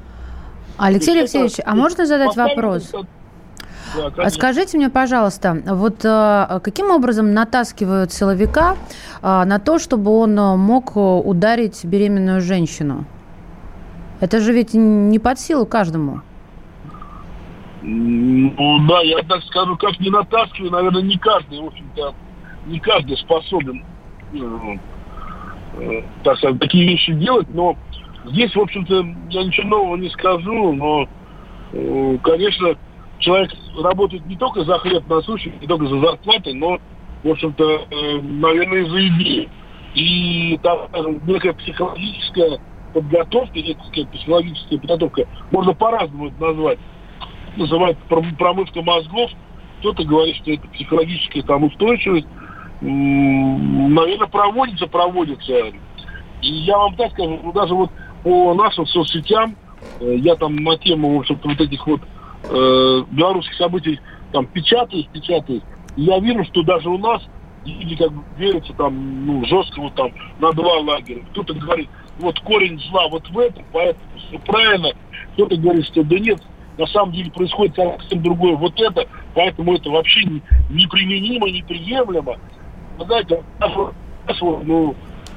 Алексей 0.78 1.18
Алексеевич, 1.18 1.54
а 1.64 1.74
можно 1.74 2.06
задать 2.06 2.36
вопрос? 2.36 2.92
Да, 4.16 4.30
Скажите 4.30 4.78
мне, 4.78 4.88
пожалуйста, 4.88 5.60
вот 5.66 6.04
э, 6.04 6.60
каким 6.62 6.92
образом 6.92 7.34
натаскивают 7.34 8.12
силовика 8.12 8.76
э, 9.20 9.44
на 9.44 9.58
то, 9.58 9.80
чтобы 9.80 10.12
он 10.12 10.34
мог 10.36 10.96
ударить 10.96 11.84
беременную 11.84 12.40
женщину? 12.40 13.04
Это 14.20 14.38
же 14.38 14.52
ведь 14.52 14.74
не 14.74 15.18
под 15.18 15.40
силу 15.40 15.66
каждому. 15.66 16.20
Ну 17.82 18.86
да, 18.86 19.00
я 19.00 19.22
так 19.22 19.42
скажу, 19.44 19.76
как 19.76 19.98
не 20.00 20.10
натаскиваю, 20.10 20.70
наверное, 20.70 21.02
не 21.02 21.16
каждый, 21.16 21.60
в 21.60 21.66
общем-то, 21.66 22.14
не 22.66 22.78
каждый 22.78 23.16
способен, 23.16 23.82
э, 24.34 24.36
э, 24.36 24.78
так 26.22 26.38
сказать, 26.38 26.58
такие 26.60 26.86
вещи 26.86 27.12
делать, 27.14 27.48
но 27.52 27.76
здесь, 28.26 28.54
в 28.54 28.60
общем-то, 28.60 28.94
я 29.30 29.44
ничего 29.44 29.68
нового 29.68 29.96
не 29.96 30.10
скажу, 30.10 30.72
но, 30.72 31.08
э, 31.72 32.18
конечно, 32.22 32.76
человек 33.18 33.50
работает 33.82 34.26
не 34.26 34.36
только 34.36 34.64
за 34.64 34.78
хлеб 34.78 35.08
насущный, 35.08 35.54
не 35.60 35.66
только 35.66 35.86
за 35.86 36.00
зарплатой, 36.00 36.54
но, 36.54 36.78
в 37.22 37.28
общем-то, 37.28 37.64
э, 37.64 38.20
наверное, 38.22 38.86
за 38.86 39.08
идеи. 39.08 39.48
И 39.94 40.58
там, 40.62 40.88
скажем, 40.88 41.20
некая 41.26 41.52
психологическая 41.54 42.60
подготовка, 42.94 43.58
некая 43.58 44.06
психологическая 44.06 44.78
подготовка, 44.78 45.26
можно 45.50 45.74
по-разному 45.74 46.28
это 46.28 46.40
назвать 46.40 46.78
называют 47.56 47.98
промывка 48.08 48.82
мозгов. 48.82 49.30
Кто-то 49.80 50.04
говорит, 50.04 50.36
что 50.36 50.52
это 50.52 50.66
психологическая 50.68 51.42
там 51.42 51.64
устойчивость. 51.64 52.26
Наверное, 52.80 54.28
проводится, 54.28 54.86
проводится. 54.86 55.52
И 56.42 56.48
я 56.48 56.78
вам 56.78 56.96
так 56.96 57.12
скажу, 57.12 57.38
ну, 57.42 57.52
даже 57.52 57.74
вот 57.74 57.90
по 58.22 58.54
нашим 58.54 58.86
соцсетям, 58.86 59.56
э, 60.00 60.16
я 60.16 60.34
там 60.36 60.56
на 60.56 60.76
тему, 60.78 61.22
вот 61.28 61.60
этих 61.60 61.86
вот 61.86 62.00
э, 62.44 63.04
белорусских 63.10 63.54
событий 63.56 64.00
там 64.32 64.46
печатаюсь, 64.46 65.06
печатаюсь. 65.12 65.62
Я 65.96 66.18
вижу, 66.20 66.44
что 66.44 66.62
даже 66.62 66.88
у 66.88 66.98
нас 66.98 67.22
люди 67.64 67.96
как 67.96 68.12
бы 68.12 68.22
верятся 68.38 68.72
там, 68.74 69.26
ну, 69.26 69.44
жестко 69.44 69.80
вот 69.80 69.94
там 69.94 70.12
на 70.38 70.52
два 70.52 70.78
лагеря. 70.78 71.22
Кто-то 71.32 71.54
говорит, 71.54 71.88
вот 72.18 72.38
корень 72.40 72.80
зла 72.90 73.08
вот 73.08 73.28
в 73.28 73.38
этом, 73.38 73.64
поэтому 73.72 74.06
все 74.16 74.38
правильно. 74.38 74.88
Кто-то 75.34 75.56
говорит, 75.56 75.84
что 75.86 76.02
да 76.02 76.18
нет, 76.18 76.40
на 76.78 76.86
самом 76.86 77.12
деле 77.12 77.30
происходит 77.30 77.76
совсем 77.76 78.22
другое. 78.22 78.56
Вот 78.56 78.80
это, 78.80 79.06
поэтому 79.34 79.74
это 79.74 79.90
вообще 79.90 80.24
неприменимо, 80.70 81.50
неприемлемо. 81.50 82.36
Знаете, 83.04 83.42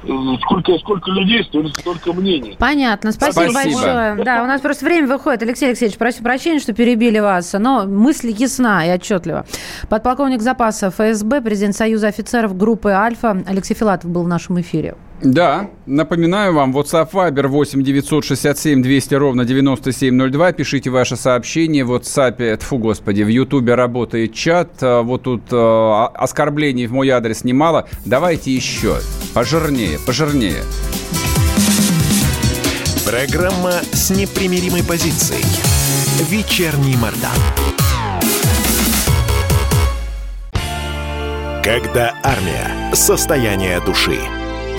ну, 0.06 0.38
сколько, 0.38 0.76
сколько 0.78 1.10
людей, 1.10 1.42
столько, 1.44 1.80
столько 1.80 2.12
мнений. 2.12 2.56
Понятно, 2.58 3.10
спасибо, 3.12 3.50
спасибо 3.50 3.74
большое. 3.74 4.24
Да, 4.24 4.42
у 4.42 4.46
нас 4.46 4.60
просто 4.60 4.84
время 4.84 5.08
выходит. 5.08 5.42
Алексей 5.42 5.66
Алексеевич, 5.66 5.96
прошу 5.96 6.22
прощения, 6.22 6.60
что 6.60 6.74
перебили 6.74 7.18
вас, 7.20 7.54
но 7.54 7.86
мысль 7.86 8.34
ясна 8.36 8.84
и 8.84 8.90
отчетлива. 8.90 9.46
Подполковник 9.88 10.42
запаса 10.42 10.90
ФСБ, 10.90 11.40
президент 11.40 11.74
Союза 11.74 12.08
офицеров 12.08 12.56
группы 12.56 12.90
«Альфа» 12.90 13.42
Алексей 13.46 13.74
Филатов 13.74 14.10
был 14.10 14.24
в 14.24 14.28
нашем 14.28 14.60
эфире. 14.60 14.94
Да, 15.24 15.70
напоминаю 15.86 16.52
вам, 16.52 16.76
WhatsApp 16.76 17.10
Viber 17.10 17.46
8 17.46 17.82
967 17.82 18.82
200 18.82 19.14
ровно 19.14 19.46
9702. 19.46 20.52
Пишите 20.52 20.90
ваше 20.90 21.16
сообщение 21.16 21.82
в 21.82 21.94
WhatsApp, 21.94 22.58
тфу, 22.58 22.76
господи, 22.76 23.22
в 23.22 23.28
Ютубе 23.28 23.74
работает 23.74 24.34
чат. 24.34 24.82
А, 24.82 25.00
вот 25.00 25.22
тут 25.22 25.44
э, 25.50 26.06
оскорблений 26.14 26.86
в 26.86 26.92
мой 26.92 27.08
адрес 27.08 27.42
немало. 27.42 27.88
Давайте 28.04 28.50
еще. 28.50 28.98
Пожирнее, 29.32 29.98
пожирнее. 30.06 30.62
Программа 33.06 33.72
с 33.92 34.10
непримиримой 34.10 34.84
позицией. 34.84 35.42
Вечерний 36.28 36.96
Мордан. 36.98 37.30
Когда 41.62 42.14
армия. 42.22 42.92
Состояние 42.92 43.80
души. 43.80 44.18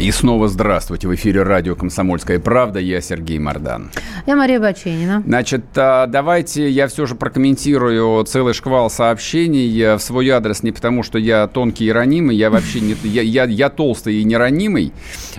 И 0.00 0.10
снова 0.12 0.48
здравствуйте. 0.48 1.08
В 1.08 1.14
эфире 1.14 1.42
радио 1.42 1.76
«Комсомольская 1.76 2.38
правда». 2.38 2.78
Я 2.78 3.02
Сергей 3.02 3.38
Мордан. 3.38 3.90
Я 4.26 4.34
Мария 4.34 4.58
Баченина. 4.58 5.22
Значит, 5.26 5.66
а, 5.76 6.06
давайте 6.06 6.70
я 6.70 6.88
все 6.88 7.04
же 7.04 7.14
прокомментирую 7.14 8.24
целый 8.24 8.54
шквал 8.54 8.88
сообщений 8.88 9.96
в 9.96 9.98
свой 9.98 10.30
адрес. 10.30 10.62
Не 10.62 10.72
потому, 10.72 11.02
что 11.02 11.18
я 11.18 11.46
тонкий 11.48 11.84
и 11.84 11.92
ранимый. 11.92 12.34
Я 12.34 12.48
вообще 12.48 12.80
не... 12.80 12.96
Я, 13.02 13.20
я, 13.20 13.44
я 13.44 13.68
толстый 13.68 14.14
и 14.14 14.24
неранимый. 14.24 14.94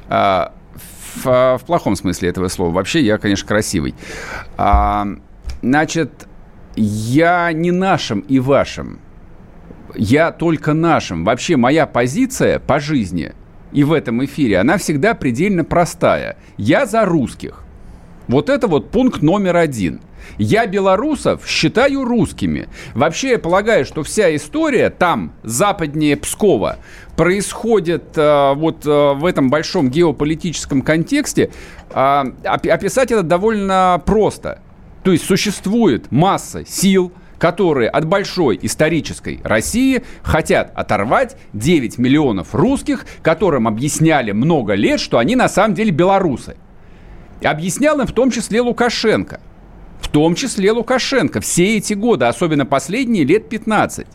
А, 0.10 0.54
в, 1.16 1.58
в 1.60 1.66
плохом 1.66 1.96
смысле 1.96 2.30
этого 2.30 2.48
слова. 2.48 2.72
Вообще, 2.72 3.02
я, 3.02 3.18
конечно, 3.18 3.48
красивый. 3.48 3.96
А, 4.58 5.08
значит, 5.64 6.28
я 6.76 7.52
не 7.52 7.72
нашим 7.72 8.20
и 8.20 8.38
вашим. 8.38 9.00
Я 9.96 10.32
только 10.32 10.74
нашим. 10.74 11.26
Вообще, 11.26 11.58
моя 11.58 11.88
позиция 11.88 12.60
по 12.60 12.80
жизни– 12.80 13.34
и 13.72 13.84
в 13.84 13.94
этом 13.94 14.24
эфире, 14.26 14.60
она 14.60 14.78
всегда 14.78 15.14
предельно 15.14 15.64
простая. 15.64 16.38
Я 16.58 16.86
за 16.86 17.06
русских. 17.06 17.64
Вот 18.28 18.50
это 18.50 18.68
вот 18.68 18.92
пункт 18.92 19.22
номер 19.22 19.58
один. 19.58 20.02
Я 20.38 20.66
белорусов 20.66 21.48
считаю 21.48 22.06
русскими. 22.06 22.70
Вообще 22.94 23.32
я 23.32 23.40
полагаю, 23.40 23.86
что 23.86 24.04
вся 24.04 24.34
история 24.36 24.90
там, 24.90 25.34
западнее 25.44 26.16
Пскова, 26.16 26.78
происходит 27.16 28.18
э, 28.18 28.54
вот 28.56 28.86
э, 28.86 29.14
в 29.14 29.26
этом 29.26 29.50
большом 29.50 29.90
геополитическом 29.90 30.82
контексте. 30.82 31.52
Э, 31.92 32.24
описать 32.44 33.12
это 33.12 33.24
довольно 33.24 34.02
просто. 34.06 34.62
То 35.04 35.12
есть 35.12 35.26
существует 35.26 36.12
масса 36.12 36.66
сил, 36.66 37.12
которые 37.42 37.90
от 37.90 38.06
большой 38.06 38.60
исторической 38.62 39.42
России 39.44 40.04
хотят 40.22 40.72
оторвать 40.76 41.38
9 41.54 41.98
миллионов 41.98 42.54
русских, 42.54 43.08
которым 43.24 43.68
объясняли 43.68 44.32
много 44.32 44.76
лет, 44.76 45.00
что 45.00 45.18
они 45.18 45.36
на 45.36 45.50
самом 45.50 45.74
деле 45.74 45.90
белорусы. 45.90 46.56
И 47.42 47.48
объяснял 47.48 48.00
им 48.00 48.06
в 48.06 48.12
том 48.12 48.30
числе 48.30 48.62
Лукашенко. 48.62 49.40
В 50.02 50.08
том 50.10 50.36
числе 50.36 50.72
Лукашенко. 50.72 51.42
Все 51.42 51.78
эти 51.78 51.96
годы, 51.96 52.26
особенно 52.26 52.68
последние 52.68 53.24
лет 53.24 53.50
15. 53.50 54.06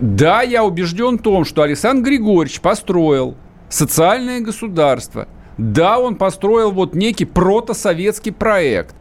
Да, 0.00 0.42
я 0.42 0.64
убежден 0.64 1.18
в 1.18 1.22
том, 1.22 1.44
что 1.44 1.62
Александр 1.62 2.06
Григорьевич 2.06 2.60
построил 2.60 3.36
социальное 3.68 4.40
государство. 4.40 5.28
Да, 5.56 6.00
он 6.00 6.16
построил 6.16 6.72
вот 6.72 6.96
некий 6.96 7.26
протосоветский 7.26 8.32
проект. 8.32 8.96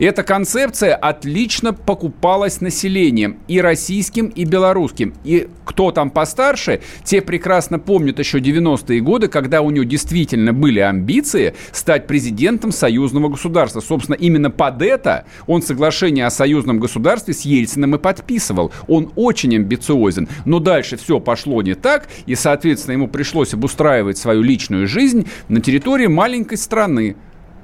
Эта 0.00 0.24
концепция 0.24 0.96
отлично 0.96 1.72
покупалась 1.72 2.60
населением 2.60 3.38
и 3.46 3.60
российским, 3.60 4.26
и 4.26 4.44
белорусским. 4.44 5.14
И 5.22 5.48
кто 5.64 5.92
там 5.92 6.10
постарше, 6.10 6.80
те 7.04 7.22
прекрасно 7.22 7.78
помнят 7.78 8.18
еще 8.18 8.40
90-е 8.40 9.00
годы, 9.00 9.28
когда 9.28 9.60
у 9.60 9.70
него 9.70 9.84
действительно 9.84 10.52
были 10.52 10.80
амбиции 10.80 11.54
стать 11.70 12.08
президентом 12.08 12.72
союзного 12.72 13.28
государства. 13.28 13.80
Собственно, 13.80 14.16
именно 14.16 14.50
под 14.50 14.82
это 14.82 15.26
он 15.46 15.62
соглашение 15.62 16.26
о 16.26 16.30
союзном 16.30 16.80
государстве 16.80 17.32
с 17.32 17.42
Ельциным 17.42 17.94
и 17.94 17.98
подписывал. 17.98 18.72
Он 18.88 19.12
очень 19.14 19.54
амбициозен. 19.54 20.28
Но 20.44 20.58
дальше 20.58 20.96
все 20.96 21.20
пошло 21.20 21.62
не 21.62 21.74
так, 21.74 22.08
и, 22.26 22.34
соответственно, 22.34 22.94
ему 22.94 23.06
пришлось 23.06 23.54
обустраивать 23.54 24.18
свою 24.18 24.42
личную 24.42 24.88
жизнь 24.88 25.28
на 25.48 25.60
территории 25.60 26.08
маленькой 26.08 26.58
страны 26.58 27.14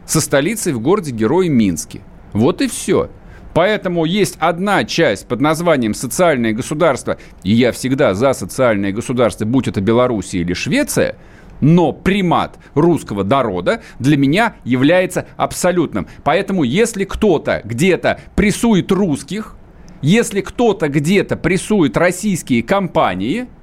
со 0.06 0.20
столицей 0.20 0.72
в 0.72 0.80
городе 0.80 1.10
Герой 1.10 1.48
Минске. 1.48 2.02
Вот 2.32 2.60
и 2.60 2.68
все. 2.68 3.10
Поэтому 3.54 4.04
есть 4.04 4.36
одна 4.38 4.84
часть 4.84 5.26
под 5.26 5.40
названием 5.40 5.94
социальное 5.94 6.52
государство, 6.52 7.18
и 7.42 7.52
я 7.52 7.72
всегда 7.72 8.14
за 8.14 8.32
социальное 8.32 8.92
государство, 8.92 9.44
будь 9.44 9.66
это 9.66 9.80
Белоруссия 9.80 10.38
или 10.38 10.54
Швеция, 10.54 11.16
но 11.60 11.92
примат 11.92 12.58
русского 12.74 13.24
народа 13.24 13.82
для 13.98 14.16
меня 14.16 14.54
является 14.64 15.26
абсолютным. 15.36 16.06
Поэтому 16.22 16.62
если 16.62 17.04
кто-то 17.04 17.60
где-то 17.64 18.20
прессует 18.36 18.92
русских, 18.92 19.56
если 20.00 20.40
кто-то 20.40 20.88
где-то 20.88 21.36
прессует 21.36 21.96
российские 21.96 22.62
компании– 22.62 23.48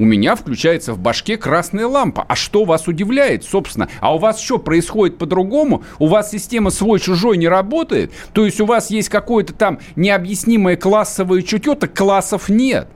у 0.00 0.04
меня 0.06 0.34
включается 0.34 0.94
в 0.94 0.98
башке 0.98 1.36
красная 1.36 1.86
лампа. 1.86 2.24
А 2.26 2.34
что 2.34 2.64
вас 2.64 2.88
удивляет, 2.88 3.44
собственно? 3.44 3.90
А 4.00 4.14
у 4.14 4.18
вас 4.18 4.40
что, 4.40 4.56
происходит 4.56 5.18
по-другому? 5.18 5.82
У 5.98 6.06
вас 6.06 6.30
система 6.30 6.70
свой-чужой 6.70 7.36
не 7.36 7.48
работает? 7.48 8.10
То 8.32 8.46
есть 8.46 8.62
у 8.62 8.64
вас 8.64 8.88
есть 8.88 9.10
какое-то 9.10 9.52
там 9.52 9.78
необъяснимое 9.96 10.76
классовое 10.76 11.42
чутье, 11.42 11.74
так 11.74 11.94
классов 11.94 12.48
нет. 12.48 12.88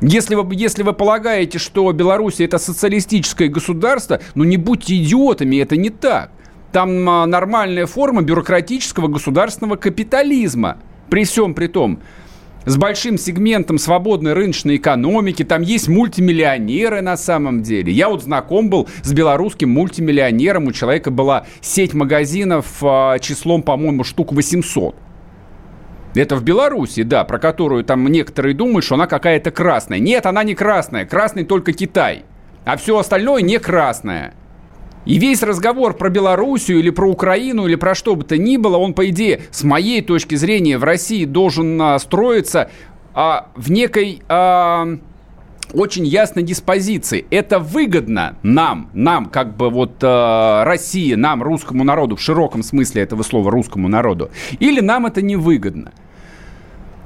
Если 0.00 0.34
вы, 0.34 0.54
если 0.54 0.82
вы 0.82 0.94
полагаете, 0.94 1.58
что 1.58 1.92
Беларусь 1.92 2.40
это 2.40 2.56
социалистическое 2.56 3.48
государство, 3.48 4.18
ну 4.34 4.44
не 4.44 4.56
будьте 4.56 4.96
идиотами, 4.96 5.56
это 5.56 5.76
не 5.76 5.90
так. 5.90 6.30
Там 6.72 7.06
а, 7.06 7.26
нормальная 7.26 7.84
форма 7.84 8.22
бюрократического 8.22 9.08
государственного 9.08 9.76
капитализма. 9.76 10.78
При 11.10 11.24
всем 11.24 11.52
при 11.52 11.66
том, 11.66 12.00
с 12.66 12.76
большим 12.76 13.18
сегментом 13.18 13.78
свободной 13.78 14.32
рыночной 14.32 14.76
экономики, 14.76 15.44
там 15.44 15.62
есть 15.62 15.88
мультимиллионеры 15.88 17.00
на 17.00 17.16
самом 17.16 17.62
деле. 17.62 17.92
Я 17.92 18.08
вот 18.08 18.22
знаком 18.22 18.70
был 18.70 18.88
с 19.02 19.12
белорусским 19.12 19.70
мультимиллионером, 19.70 20.66
у 20.66 20.72
человека 20.72 21.10
была 21.10 21.46
сеть 21.60 21.94
магазинов 21.94 22.82
э, 22.82 23.18
числом, 23.20 23.62
по-моему, 23.62 24.04
штук 24.04 24.32
800. 24.32 24.96
Это 26.14 26.36
в 26.36 26.44
Беларуси, 26.44 27.02
да, 27.02 27.24
про 27.24 27.38
которую 27.38 27.84
там 27.84 28.06
некоторые 28.06 28.54
думают, 28.54 28.84
что 28.84 28.94
она 28.94 29.06
какая-то 29.06 29.50
красная. 29.50 29.98
Нет, 29.98 30.26
она 30.26 30.44
не 30.44 30.54
красная, 30.54 31.04
красный 31.04 31.44
только 31.44 31.72
Китай, 31.72 32.24
а 32.64 32.76
все 32.76 32.96
остальное 32.98 33.42
не 33.42 33.58
красное. 33.58 34.34
И 35.04 35.18
весь 35.18 35.42
разговор 35.42 35.94
про 35.94 36.08
Белоруссию 36.08 36.78
или 36.78 36.90
про 36.90 37.08
Украину 37.08 37.66
или 37.66 37.74
про 37.74 37.94
что 37.94 38.14
бы 38.14 38.24
то 38.24 38.38
ни 38.38 38.56
было, 38.56 38.78
он, 38.78 38.94
по 38.94 39.08
идее, 39.10 39.42
с 39.50 39.62
моей 39.62 40.00
точки 40.02 40.34
зрения, 40.34 40.78
в 40.78 40.84
России 40.84 41.24
должен 41.24 41.80
а, 41.80 41.98
строиться 41.98 42.70
а, 43.14 43.48
в 43.54 43.70
некой... 43.70 44.22
А, 44.28 44.98
очень 45.72 46.06
ясной 46.06 46.44
диспозиции. 46.44 47.26
Это 47.30 47.58
выгодно 47.58 48.36
нам, 48.42 48.90
нам, 48.92 49.26
как 49.26 49.56
бы 49.56 49.70
вот 49.70 50.02
э, 50.02 50.62
России, 50.64 51.14
нам, 51.14 51.42
русскому 51.42 51.82
народу, 51.82 52.14
в 52.14 52.20
широком 52.20 52.62
смысле 52.62 53.02
этого 53.02 53.22
слова 53.22 53.50
русскому 53.50 53.88
народу, 53.88 54.30
или 54.60 54.80
нам 54.80 55.06
это 55.06 55.20
невыгодно. 55.20 55.92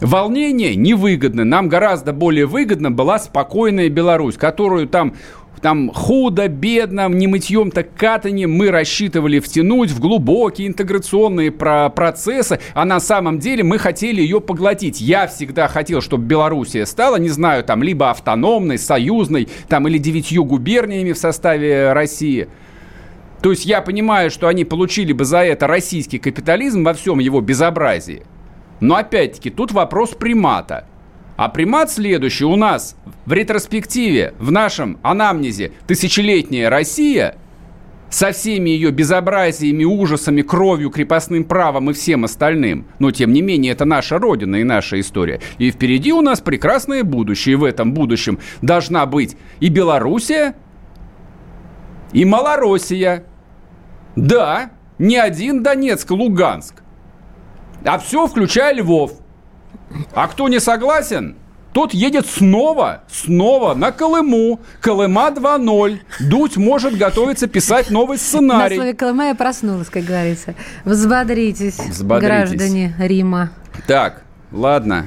Волнение 0.00 0.76
невыгодно. 0.76 1.44
Нам 1.44 1.68
гораздо 1.68 2.12
более 2.12 2.46
выгодно 2.46 2.90
была 2.90 3.18
спокойная 3.18 3.88
Беларусь, 3.88 4.36
которую 4.36 4.86
там 4.86 5.14
там 5.60 5.90
худо, 5.92 6.48
бедно, 6.48 7.08
не 7.08 7.26
мытьем, 7.26 7.70
так 7.70 7.94
катанием 7.94 8.52
мы 8.52 8.70
рассчитывали 8.70 9.40
втянуть 9.40 9.90
в 9.90 10.00
глубокие 10.00 10.68
интеграционные 10.68 11.50
про 11.50 11.88
процессы, 11.90 12.60
а 12.74 12.84
на 12.84 13.00
самом 13.00 13.38
деле 13.38 13.64
мы 13.64 13.78
хотели 13.78 14.20
ее 14.20 14.40
поглотить. 14.40 15.00
Я 15.00 15.26
всегда 15.26 15.68
хотел, 15.68 16.00
чтобы 16.00 16.24
Белоруссия 16.24 16.86
стала, 16.86 17.16
не 17.16 17.28
знаю, 17.28 17.64
там, 17.64 17.82
либо 17.82 18.10
автономной, 18.10 18.78
союзной, 18.78 19.48
там, 19.68 19.88
или 19.88 19.98
девятью 19.98 20.44
губерниями 20.44 21.12
в 21.12 21.18
составе 21.18 21.92
России. 21.92 22.48
То 23.42 23.50
есть 23.50 23.66
я 23.66 23.82
понимаю, 23.82 24.30
что 24.30 24.48
они 24.48 24.64
получили 24.64 25.12
бы 25.12 25.24
за 25.24 25.38
это 25.38 25.66
российский 25.66 26.18
капитализм 26.18 26.82
во 26.82 26.94
всем 26.94 27.18
его 27.20 27.40
безобразии. 27.40 28.24
Но 28.80 28.96
опять-таки 28.96 29.50
тут 29.50 29.72
вопрос 29.72 30.10
примата– 30.10 30.86
а 31.38 31.48
примат 31.48 31.88
следующий 31.92 32.44
у 32.44 32.56
нас 32.56 32.96
в 33.24 33.32
ретроспективе, 33.32 34.34
в 34.40 34.50
нашем 34.50 34.98
анамнезе 35.04 35.70
«Тысячелетняя 35.86 36.68
Россия» 36.68 37.36
со 38.10 38.32
всеми 38.32 38.70
ее 38.70 38.90
безобразиями, 38.90 39.84
ужасами, 39.84 40.42
кровью, 40.42 40.90
крепостным 40.90 41.44
правом 41.44 41.90
и 41.90 41.92
всем 41.92 42.24
остальным. 42.24 42.88
Но, 42.98 43.12
тем 43.12 43.32
не 43.32 43.40
менее, 43.40 43.70
это 43.70 43.84
наша 43.84 44.18
Родина 44.18 44.56
и 44.56 44.64
наша 44.64 44.98
история. 44.98 45.40
И 45.58 45.70
впереди 45.70 46.12
у 46.12 46.22
нас 46.22 46.40
прекрасное 46.40 47.04
будущее. 47.04 47.52
И 47.52 47.56
в 47.56 47.62
этом 47.62 47.94
будущем 47.94 48.40
должна 48.60 49.06
быть 49.06 49.36
и 49.60 49.68
Белоруссия, 49.68 50.56
и 52.12 52.24
Малороссия. 52.24 53.26
Да, 54.16 54.72
не 54.98 55.16
один 55.16 55.62
Донецк, 55.62 56.10
Луганск. 56.10 56.82
А 57.84 57.98
все, 58.00 58.26
включая 58.26 58.74
Львов. 58.74 59.20
А 60.14 60.28
кто 60.28 60.48
не 60.48 60.60
согласен, 60.60 61.36
тот 61.72 61.94
едет 61.94 62.26
снова, 62.26 63.02
снова 63.10 63.74
на 63.74 63.92
Колыму. 63.92 64.60
Колыма 64.80 65.28
2.0. 65.28 66.00
Дудь 66.20 66.56
может 66.56 66.96
готовиться 66.96 67.46
писать 67.46 67.90
новый 67.90 68.18
сценарий. 68.18 68.76
На 68.76 68.82
слове 68.82 68.94
Колыма 68.94 69.26
я 69.28 69.34
проснулась, 69.34 69.88
как 69.88 70.04
говорится. 70.04 70.54
Взбодритесь, 70.84 71.78
Взбодритесь. 71.78 72.28
граждане 72.28 72.94
Рима. 72.98 73.50
Так, 73.86 74.22
ладно. 74.50 75.06